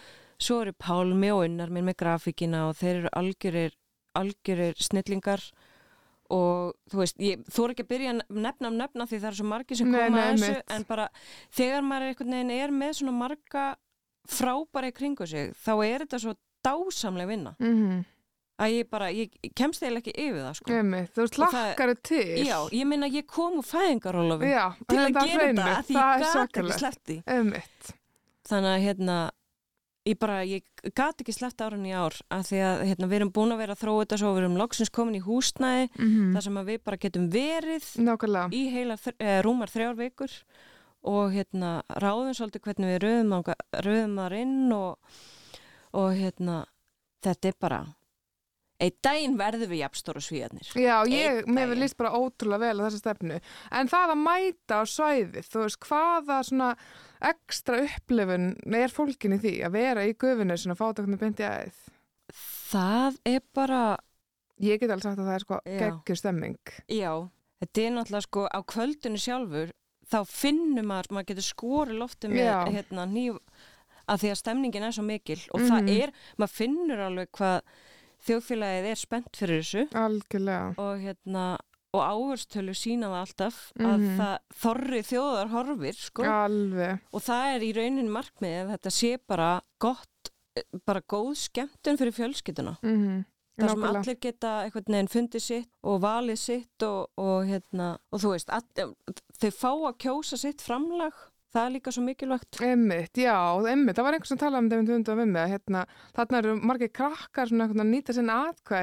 svo 0.42 0.62
eru 0.64 0.74
Pálmi 0.74 1.30
og 1.34 1.44
Unnar 1.46 1.70
minn 1.74 1.86
með 1.86 2.00
grafíkina 2.02 2.68
og 2.70 2.78
þeir 2.80 2.96
eru 3.04 3.12
algjörir, 3.18 3.76
algjörir 4.18 4.80
snillingar 4.82 5.44
og 6.32 6.74
þú 6.90 7.02
veist, 7.02 7.18
ég 7.20 7.42
þú 7.52 7.66
er 7.66 7.74
ekki 7.74 7.84
að 7.86 7.92
byrja 7.92 8.14
nefna 8.30 8.70
um 8.72 8.78
nefna 8.80 9.08
því 9.10 9.20
það 9.20 9.30
eru 9.32 9.40
svo 9.42 9.48
margir 9.52 9.80
sem 9.82 9.92
Nei, 9.92 9.98
koma 10.00 10.16
nei, 10.16 10.22
að 10.24 10.32
þessu 10.32 10.52
einmitt. 10.54 10.72
en 10.78 10.86
bara 10.88 11.08
þegar 11.60 11.84
maður 11.88 12.06
er 12.06 12.14
einhvern 12.14 12.36
veginn 12.38 12.54
er 12.56 12.74
með 12.78 12.94
svona 13.02 13.16
marga 13.18 13.66
frábæri 14.32 14.94
kringu 14.96 15.28
sig 15.28 15.52
þá 15.60 15.74
er 15.86 16.06
þetta 16.06 16.22
svo 16.24 16.36
dásamlega 16.64 17.28
vinna 17.28 17.56
-hmm. 17.60 18.04
Að 18.60 18.74
ég 18.76 18.90
bara, 18.90 19.08
ég 19.12 19.30
kemst 19.56 19.82
eiginlega 19.82 20.04
ekki 20.12 20.14
yfir 20.28 20.42
það 20.46 20.56
sko. 20.60 20.72
Einmitt, 20.78 21.14
þú 21.16 21.24
Og 21.24 21.30
það- 21.54 21.76
til. 22.04 22.46
Já, 22.46 22.58
ég 22.72 22.86
meina 22.88 23.08
ég 23.08 23.26
kom 23.28 23.54
úr 23.60 23.66
fæðingarólofi 23.66 24.52
Já, 24.52 24.74
til 24.88 24.98
að 24.98 25.14
gera 25.14 25.46
hreinu, 25.46 25.60
af 25.62 25.86
því 25.88 25.94
það 25.94 26.20
ég 26.20 26.34
gat 26.34 26.58
ekki 26.58 26.80
sleppt 26.80 27.06
Einmitt. 27.28 27.94
þannig 28.48 28.76
að 28.76 28.84
hérna 28.86 29.32
ég 30.06 30.18
bara, 30.20 30.42
ég 30.46 30.62
gat 30.96 31.18
ekki 31.22 31.34
sleppt 31.34 31.62
árun 31.62 31.86
í 31.86 31.94
ár 31.94 32.16
af 32.32 32.46
því 32.50 32.58
að 32.66 32.84
hérna, 32.90 33.08
við 33.08 33.14
erum 33.22 33.32
búin 33.32 33.52
að 33.54 33.58
vera 33.62 33.74
að 33.76 33.82
þróa 33.84 34.02
þetta 34.06 34.18
svo 34.18 34.32
við 34.34 34.42
erum 34.44 34.58
loksins 34.58 34.90
komin 34.90 35.16
í 35.16 35.22
húsnæði 35.22 35.90
Mm 35.98 36.34
þar 36.36 36.42
sem 36.42 36.58
að 36.58 36.66
við 36.72 36.80
bara 36.84 36.98
getum 36.98 37.30
verið 37.32 37.86
Nákvæmlega. 38.02 38.50
í 38.52 38.62
heila 38.74 38.98
eh, 39.20 39.42
rúmar 39.42 39.70
þrjár 39.70 39.96
vikur 39.98 40.32
og 41.04 41.32
hérna 41.34 41.82
ráðum 41.98 42.34
svolítið 42.34 42.62
hvernig 42.62 42.90
við 42.94 43.00
röðum, 43.06 43.56
röðum 43.82 44.16
þar 44.18 44.34
inn 44.42 44.72
og, 44.74 44.98
og 45.94 46.14
hérna 46.14 46.66
þetta 47.24 47.48
er 47.48 47.54
bara 47.60 47.86
einn 48.82 48.96
daginn 49.06 49.36
verðum 49.40 49.70
við 49.70 49.82
jafnstóra 49.84 50.22
svíðarnir 50.26 50.72
Já, 50.82 50.96
ég, 51.12 51.44
mér 51.46 51.68
daginn. 51.70 51.82
líst 51.84 51.98
bara 52.00 52.12
ótrúlega 52.18 52.64
vel 52.66 52.82
á 52.82 52.86
þessa 52.88 53.02
stefnu. 53.04 53.38
En 53.78 53.92
það 53.92 54.14
að 54.16 54.22
mæta 54.26 54.80
á 54.82 54.84
svæðið 54.90 55.50
Þú 55.54 55.64
veist, 55.68 55.80
hvaða 55.86 56.38
svona 56.48 56.70
ekstra 57.32 57.82
upplifun 57.86 58.48
er 58.82 58.90
fólkin 58.96 59.38
í 59.38 59.42
því 59.44 59.54
að 59.68 59.76
vera 59.78 60.06
í 60.10 60.16
gufinu 60.18 60.58
svona 60.58 60.80
fátakna 60.80 61.20
beint 61.22 61.40
í 61.44 61.46
aðeð 61.46 61.84
það 62.72 63.20
er 63.28 63.44
bara 63.56 63.82
Ég 64.62 64.78
get 64.82 64.92
alveg 64.94 65.02
sagt 65.08 65.18
að 65.22 65.26
það 65.30 65.36
er 65.40 65.44
sko 65.46 65.58
geggjur 65.66 66.18
stemming. 66.20 66.58
Já, 66.94 67.12
þetta 67.64 67.82
er 67.82 67.94
náttúrulega 67.96 68.26
sko 68.28 68.44
á 68.46 68.60
kvöldinu 68.70 69.18
sjálfur 69.22 69.72
þá 70.12 70.18
finnum 70.30 70.86
maður, 70.92 71.08
maður 71.18 71.30
getur 71.32 71.48
skori 71.48 71.96
lofti 71.98 72.30
með 72.30 72.70
hérna 72.76 73.06
nýf 73.10 73.40
að 74.12 74.22
því 74.22 74.30
að 74.34 74.40
stemningin 74.42 74.86
er 74.86 74.94
svo 74.94 75.06
mikil 75.08 75.40
og 75.56 75.62
Mhm. 75.62 75.70
það 75.72 75.90
er, 76.04 76.14
maður 76.38 76.54
finnur 76.60 77.02
alveg 77.08 77.32
hvað 77.40 77.62
þjóðfélagið 78.28 78.88
er 78.92 79.00
spennt 79.02 79.36
fyrir 79.38 79.62
þessu. 79.62 79.84
Algjörlega. 80.02 80.74
Og 80.82 81.00
hérna 81.06 81.46
og 81.92 82.02
áherstölu 82.08 82.72
sína 82.78 83.10
það 83.12 83.22
alltaf 83.26 83.58
Mhm. 83.76 83.90
að 83.92 84.06
það 84.18 84.38
þorri 84.62 85.02
þjóðar 85.10 85.50
horfir 85.52 85.98
sko. 86.00 86.24
Og 87.14 87.22
það 87.22 87.56
er 87.56 87.60
í 87.68 87.74
raunin 87.76 88.10
markmiðið 88.14 88.62
að 88.64 88.72
þetta 88.78 88.92
sé 88.96 89.18
bara 89.28 89.62
gott, 89.80 90.32
bara 90.86 91.02
góð 91.02 91.36
skemmtun 91.36 91.98
fyrir 92.00 92.16
fjölskylduna. 92.16 92.78
Mm 92.82 93.26
þar 93.62 93.70
sem 93.70 93.84
allir 93.84 94.16
geta 94.20 94.52
einhvern 94.64 94.86
veginn 94.96 95.10
fundið 95.12 95.42
sitt 95.42 95.70
og 95.84 96.00
valið 96.02 96.38
sitt 96.40 96.82
og, 96.88 97.10
og 97.20 97.44
hérna, 97.46 97.98
og 98.12 98.20
þú 98.24 98.32
veist 98.34 98.50
all, 98.50 98.96
þau 99.38 99.52
fá 99.52 99.70
að 99.92 99.98
kjósa 100.02 100.38
sitt 100.40 100.62
framlag 100.62 101.14
það 101.52 101.66
er 101.66 101.74
líka 101.76 101.92
svo 101.94 102.04
mikilvægt. 102.06 102.60
Emmitt, 102.66 103.18
já, 103.20 103.36
emmitt, 103.72 103.98
það 103.98 104.08
var 104.08 104.18
einhver 104.18 104.30
sem 104.32 104.40
talaði 104.42 104.62
um 104.64 104.70
þetta 104.72 104.82
um 104.82 105.00
undan 105.00 105.20
við 105.22 105.32
mig 105.32 105.42
að 105.42 105.52
hérna, 105.56 105.84
þarna 106.18 106.42
eru 106.42 106.54
margir 106.72 106.92
krakkar 106.96 107.52
svona 107.52 107.68
að 107.72 107.90
nýta 107.92 108.16
sinna 108.18 108.38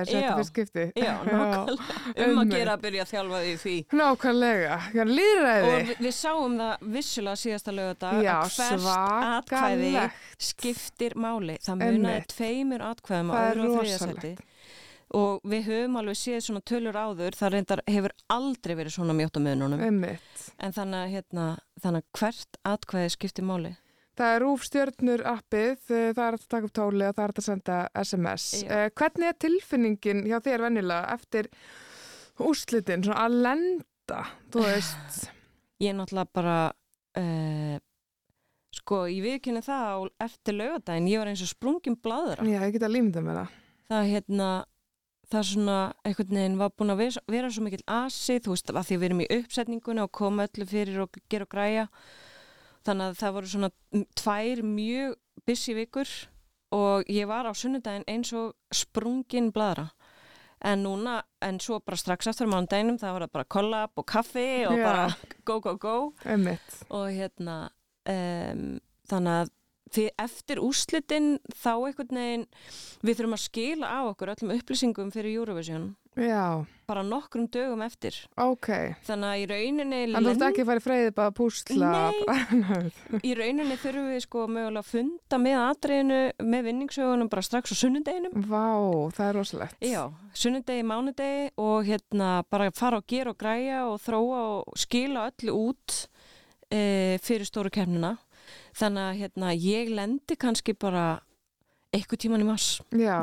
Já. 0.09 0.19
þetta 0.19 0.35
fyrir 0.39 0.49
skipti. 0.51 0.87
já, 0.99 1.15
nákvæmlega, 1.29 1.63
um 1.69 2.19
að 2.19 2.25
einmitt. 2.27 2.57
gera 2.59 2.77
að 2.77 2.85
byrja 2.87 3.07
að 3.07 3.13
þjálfa 3.15 3.41
því 3.45 3.55
því. 3.63 3.77
Nákvæmlega, 4.03 4.79
já, 4.99 5.05
líðræði. 5.09 5.69
og 5.73 5.79
við, 5.79 5.95
við 6.09 6.15
sáum 6.19 6.59
það 6.59 6.87
vissulega 6.99 7.43
síðasta 7.45 7.77
lögadag 7.79 8.21
að 8.21 8.59
hvert 8.59 8.89
atkvæði 9.39 9.93
skiptir 10.49 11.19
máli. 11.19 11.59
Það 11.65 11.83
munaði 11.85 12.29
tveimur 12.35 12.87
atkvæðum 12.93 13.33
á 13.33 13.37
öðru 13.49 13.73
og 13.79 13.91
seti 13.97 14.37
og 15.17 15.45
við 15.49 15.69
höfum 15.71 15.99
alveg 16.01 16.19
séð 16.21 16.41
svona 16.45 16.65
tölur 16.69 16.97
áður 16.97 17.37
það 17.39 17.53
reyndar 17.55 17.83
hefur 17.89 18.15
aldrei 18.29 18.75
verið 18.77 18.97
svona 18.99 19.17
mjótt 19.17 19.39
á 19.39 19.41
Emmitt. 19.41 20.41
en 20.59 20.73
þannig 20.77 20.99
að, 20.99 21.13
hérna, 21.15 21.47
þannig 21.81 22.05
að 22.05 22.19
hvert 22.21 22.59
atkvæði 22.69 23.15
skiptir 23.15 23.49
máli 23.49 23.77
Það 24.19 24.35
er 24.35 24.43
Rúf 24.43 24.65
stjörnur 24.67 25.23
appið, 25.31 25.83
eh, 25.95 26.09
það 26.11 26.25
er 26.25 26.37
að 26.37 26.47
taka 26.51 26.67
upp 26.67 26.73
tóli 26.75 27.05
og 27.07 27.13
það 27.15 27.25
er 27.25 27.33
að 27.33 27.45
senda 27.47 27.77
SMS. 28.03 28.47
Já. 28.65 28.71
Uh, 28.73 28.89
hvernig 28.99 29.29
er 29.29 29.37
tilfinningin 29.45 30.23
hjá 30.27 30.41
þér 30.43 30.65
venjulega 30.65 31.13
eftir 31.15 31.49
úrslitin, 32.43 33.05
svona 33.07 33.29
að 33.29 33.37
lenda, 33.47 34.25
þú 34.51 34.65
veist? 34.67 35.21
Ég 35.79 35.93
er 35.93 35.99
náttúrulega 36.01 36.35
bara 36.35 36.57
uh, 37.23 37.77
sko, 38.75 39.05
ég 39.07 39.23
viðkynni 39.23 39.63
það 39.63 39.87
á, 39.87 39.97
eftir 40.27 40.59
laugadaginn, 40.59 41.11
ég 41.13 41.23
var 41.23 41.31
eins 41.31 41.47
og 41.47 41.53
sprungin 41.53 41.99
bladra. 42.03 42.43
Já, 42.43 42.59
ég 42.59 42.75
get 42.75 42.89
að 42.89 42.97
límda 42.97 43.23
með 43.23 43.39
það. 43.45 43.55
Það 43.89 44.11
hérna 44.17 44.51
það 45.33 45.45
svona 45.51 45.77
einhvern 46.09 46.39
veginn 46.39 46.59
var 46.61 46.73
búin 46.73 46.95
að 46.95 47.03
vera, 47.03 47.23
vera 47.29 47.51
svo 47.53 47.67
mikill 47.67 47.85
asi, 47.87 48.39
þú 48.41 48.55
veist, 48.55 48.73
að 48.73 48.89
því 48.89 48.97
við 48.97 49.09
erum 49.09 49.23
í 49.25 49.29
uppsetningunni 49.39 50.05
og 50.05 50.13
koma 50.17 50.49
öllu 50.49 50.67
fyrir 50.69 51.03
og 51.05 51.21
gera 51.29 51.45
og 51.49 51.53
græja 51.53 51.87
þannig 52.89 53.11
að 53.11 53.21
það 53.21 53.37
voru 53.37 53.53
svona 53.53 53.71
tvær 54.17 54.65
mjög 54.65 55.17
busy 55.47 55.77
vikur 55.77 56.15
og 56.75 57.09
ég 57.13 57.29
var 57.29 57.49
á 57.49 57.53
sunnudaginn 57.57 58.09
eins 58.09 58.33
og 58.37 58.55
sprungin 58.75 59.53
bladra 59.53 59.89
en 60.65 60.83
núna, 60.83 61.21
en 61.45 61.61
svo 61.63 61.79
bara 61.85 61.99
strax 62.01 62.31
eftir 62.33 62.49
mánudaginn 62.51 62.99
það 62.99 63.15
var 63.15 63.29
bara 63.33 63.45
kollab 63.47 64.01
og 64.01 64.07
kaffi 64.09 64.65
og 64.67 64.75
Já. 64.81 64.85
bara 64.85 65.05
go 65.45 65.61
go 65.61 65.77
go 65.77 65.97
Einmitt. 66.25 66.83
og 66.91 67.13
hérna 67.15 67.69
um, 68.09 68.81
þannig 69.09 69.37
að 69.43 69.53
því 69.95 70.09
eftir 70.25 70.61
úrslitin 70.65 71.31
þá 71.55 71.73
einhvern 71.77 72.21
veginn 72.21 72.47
við 73.03 73.21
þurfum 73.21 73.39
að 73.39 73.45
skila 73.45 73.91
á 73.93 74.01
okkur 74.11 74.35
öllum 74.35 74.55
upplýsingum 74.59 75.15
fyrir 75.15 75.41
Eurovision 75.41 75.93
Já, 76.19 76.67
bara 76.89 77.05
nokkrum 77.07 77.47
dögum 77.47 77.83
eftir 77.85 78.17
ok. 78.43 78.67
þannig 79.07 79.29
að 79.29 79.39
í 79.39 79.45
rauninni 79.53 80.01
En 80.09 80.25
þú 80.27 80.33
ert 80.33 80.45
ekki 80.49 80.65
að 80.65 80.71
fara 80.71 80.81
í 80.81 80.83
freyði 80.83 81.13
bara 81.15 81.31
að 81.31 81.37
púsla? 81.39 81.91
Nei. 82.59 83.21
í 83.29 83.35
rauninni 83.39 83.77
þurfum 83.79 84.09
við 84.11 84.25
sko 84.25 84.47
mögulega 84.51 84.83
að 84.83 84.91
funda 84.91 85.41
með 85.45 85.59
atriðinu 85.63 86.21
með 86.43 86.67
vinningsögunum 86.71 87.31
bara 87.31 87.47
strax 87.47 87.71
á 87.71 87.77
sunnudeginum 87.79 88.49
Vá, 88.51 88.67
það 89.15 89.25
er 89.29 89.39
rosalegt. 89.39 89.79
Já, 89.85 90.03
sunnudegi, 90.35 90.87
mánudegi 90.91 91.51
og 91.63 91.87
hérna 91.87 92.33
bara 92.51 92.73
fara 92.75 92.99
og 92.99 93.07
gera 93.07 93.35
og 93.35 93.39
græja 93.39 93.85
og 93.87 94.01
þróa 94.03 94.43
og 94.57 94.81
skila 94.81 95.29
öllu 95.31 95.55
út 95.69 96.01
e, 96.67 96.83
fyrir 97.23 97.47
stóru 97.47 97.71
kemnina 97.71 98.17
þannig 98.79 99.03
að 99.09 99.19
hérna 99.23 99.55
ég 99.57 99.91
lendi 99.95 100.37
kannski 100.37 100.75
bara 100.79 101.21
eitthvað 101.95 102.21
tíman 102.21 102.43
í 102.45 102.45
mass 102.45 102.81
Já, 102.93 103.23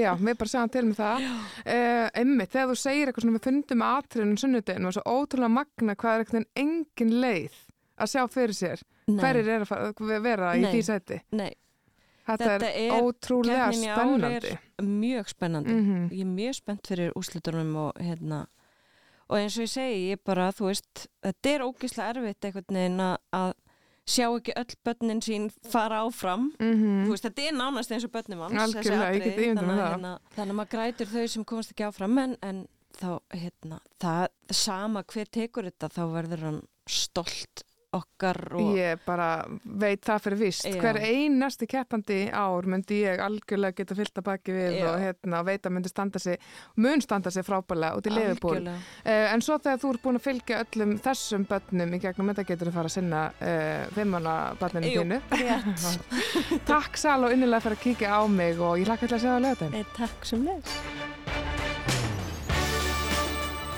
já, 0.00 0.14
við 0.16 0.38
bara 0.40 0.48
sjáum 0.48 0.70
til 0.72 0.82
með 0.88 0.96
það. 0.96 1.24
Uh, 1.68 2.08
einmitt, 2.16 2.50
þegar 2.54 2.70
þú 2.72 2.76
segir 2.80 3.10
eitthvað 3.10 3.26
svona 3.26 3.36
við 3.38 3.44
fundum 3.48 3.82
atriðinu 3.84 4.38
sunnudeginu 4.40 4.88
og 4.88 4.94
svo 4.96 5.02
ótrúlega 5.12 5.52
magna 5.58 5.94
hvað 6.00 6.14
er 6.14 6.24
eitthvað 6.24 6.46
engin 6.62 7.12
leið 7.20 7.58
að 7.98 8.12
sjá 8.14 8.22
fyrir 8.32 8.56
sér. 8.56 8.84
Hverjir 9.08 9.48
er 9.48 9.64
að 9.64 10.22
vera 10.24 10.54
í 10.56 10.62
Nei. 10.64 10.70
því 10.72 10.80
sæti? 10.88 11.20
Nei, 11.32 11.50
Þetta, 12.28 12.44
Þetta 12.44 12.66
er, 12.68 12.90
er- 12.92 13.02
ótrúlega 13.02 13.66
er 13.68 13.76
spennandi. 13.78 14.56
mjög 14.84 15.28
spennandi 15.32 15.72
Mhm. 15.72 16.08
ég 16.12 16.20
er 16.20 16.26
mjög 16.28 16.54
spennt 16.58 16.86
fyrir 16.86 17.12
úrslitunum 17.16 17.70
og 17.76 17.92
hérna 18.04 18.46
og 19.30 19.36
eins 19.38 19.56
og 19.56 19.64
ég 19.64 19.70
segi, 19.72 20.10
ég 20.12 20.18
bara, 20.24 20.50
þú 20.52 20.66
veist 20.68 21.06
þetta 21.24 21.48
er 21.54 21.60
ógislega 21.64 22.10
erfitt 22.14 22.44
einhvern 22.44 22.76
veginn 22.76 23.00
að 23.00 23.54
sjá 24.08 24.26
ekki 24.30 24.54
öll 24.56 24.74
börnin 24.88 25.22
sín 25.24 25.46
fara 25.68 26.02
áfram. 26.06 26.48
Mm 26.58 27.04
þú 27.04 27.12
veist, 27.12 27.28
þetta 27.28 27.46
er 27.48 27.56
nánast 27.58 27.92
eins 27.94 28.08
og 28.08 28.12
börnum 28.14 28.42
get 28.48 28.58
atriði, 28.64 29.54
þannig, 29.54 29.70
að, 29.70 29.84
hérna, 29.84 30.12
þannig 30.34 30.54
að 30.54 30.58
maður 30.60 30.74
grætur 30.74 31.12
þau 31.12 31.26
sem 31.34 31.46
komast 31.52 31.72
ekki 31.74 31.86
áfram 31.88 32.18
en, 32.24 32.36
en 32.42 32.66
þá, 32.98 33.10
hérna, 33.34 33.80
það 34.00 34.26
sama 34.64 35.04
hver 35.12 35.32
tekur 35.38 35.68
þetta, 35.68 35.92
þá 35.94 36.02
verður 36.16 36.46
hann 36.48 36.60
stolt 36.88 37.64
okkar 37.96 38.38
og 38.58 38.74
Ég 38.76 39.00
bara 39.06 39.28
veit 39.64 40.02
það 40.04 40.24
fyrir 40.26 40.38
vist. 40.42 40.66
Já. 40.68 40.76
Hver 40.82 40.98
einasti 41.00 41.68
keppandi 41.70 42.18
ár 42.28 42.68
myndi 42.68 43.00
ég 43.06 43.22
algjörlega 43.24 43.78
geta 43.80 43.96
fyllt 43.96 44.20
að 44.20 44.26
baki 44.28 44.54
við 44.56 44.76
Já. 44.76 44.84
og 44.90 44.98
hérna, 45.00 45.40
veit 45.46 45.64
að 45.64 45.74
myndi 45.76 45.92
standa 45.92 46.20
sig, 46.20 46.36
mun 46.76 47.00
standa 47.04 47.32
sig 47.32 47.46
frábælega 47.46 47.96
út 47.96 48.10
í 48.10 48.12
Liverpool. 48.12 48.58
algjörlega. 48.58 48.84
Uh, 49.06 49.32
en 49.32 49.44
svo 49.44 49.56
þegar 49.56 49.82
þú 49.84 49.92
ert 49.94 50.04
búin 50.04 50.20
að 50.20 50.26
fylgja 50.28 50.62
öllum 50.66 50.94
þessum 51.08 51.48
börnum 51.48 51.96
í 51.96 52.02
gegnum 52.04 52.32
þetta 52.34 52.46
getur 52.52 52.70
þú 52.70 52.76
fara 52.76 52.92
að 52.92 52.96
sinna 52.98 53.24
uh, 53.40 53.84
fimmana 53.96 54.38
börninu 54.60 54.92
Jú, 54.92 55.04
þínu. 55.04 56.58
Takk 56.72 57.00
Sal 57.00 57.22
og 57.24 57.32
innilega 57.32 57.64
fyrir 57.64 57.80
að 57.80 57.86
kíkja 57.86 58.12
á 58.12 58.20
mig 58.28 58.60
og 58.60 58.76
ég 58.82 58.90
hlakka 58.90 59.08
til 59.08 59.16
að 59.16 59.24
sjá 59.24 59.30
það 59.32 59.44
lögðin. 59.48 59.78
Nei, 59.78 59.86
takk 59.96 60.28
sem 60.28 60.44
leys 60.44 61.47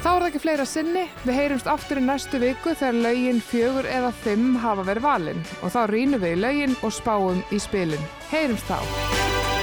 Þá 0.01 0.09
er 0.09 0.23
það 0.23 0.27
ekki 0.31 0.41
fleira 0.41 0.65
sinni. 0.65 1.03
Við 1.27 1.37
heyrumst 1.37 1.69
aftur 1.69 2.01
í 2.01 2.05
næstu 2.07 2.41
viku 2.41 2.73
þegar 2.73 3.01
lögin 3.05 3.43
fjögur 3.45 3.89
eða 3.91 4.15
fimm 4.25 4.57
hafa 4.63 4.87
verið 4.89 5.05
valin 5.05 5.45
og 5.61 5.75
þá 5.77 5.81
rýnum 5.93 6.25
við 6.25 6.39
í 6.39 6.43
lögin 6.47 6.77
og 6.81 6.97
spáum 6.97 7.45
í 7.53 7.61
spilin. 7.61 8.13
Heyrumst 8.33 8.71
þá. 8.71 9.60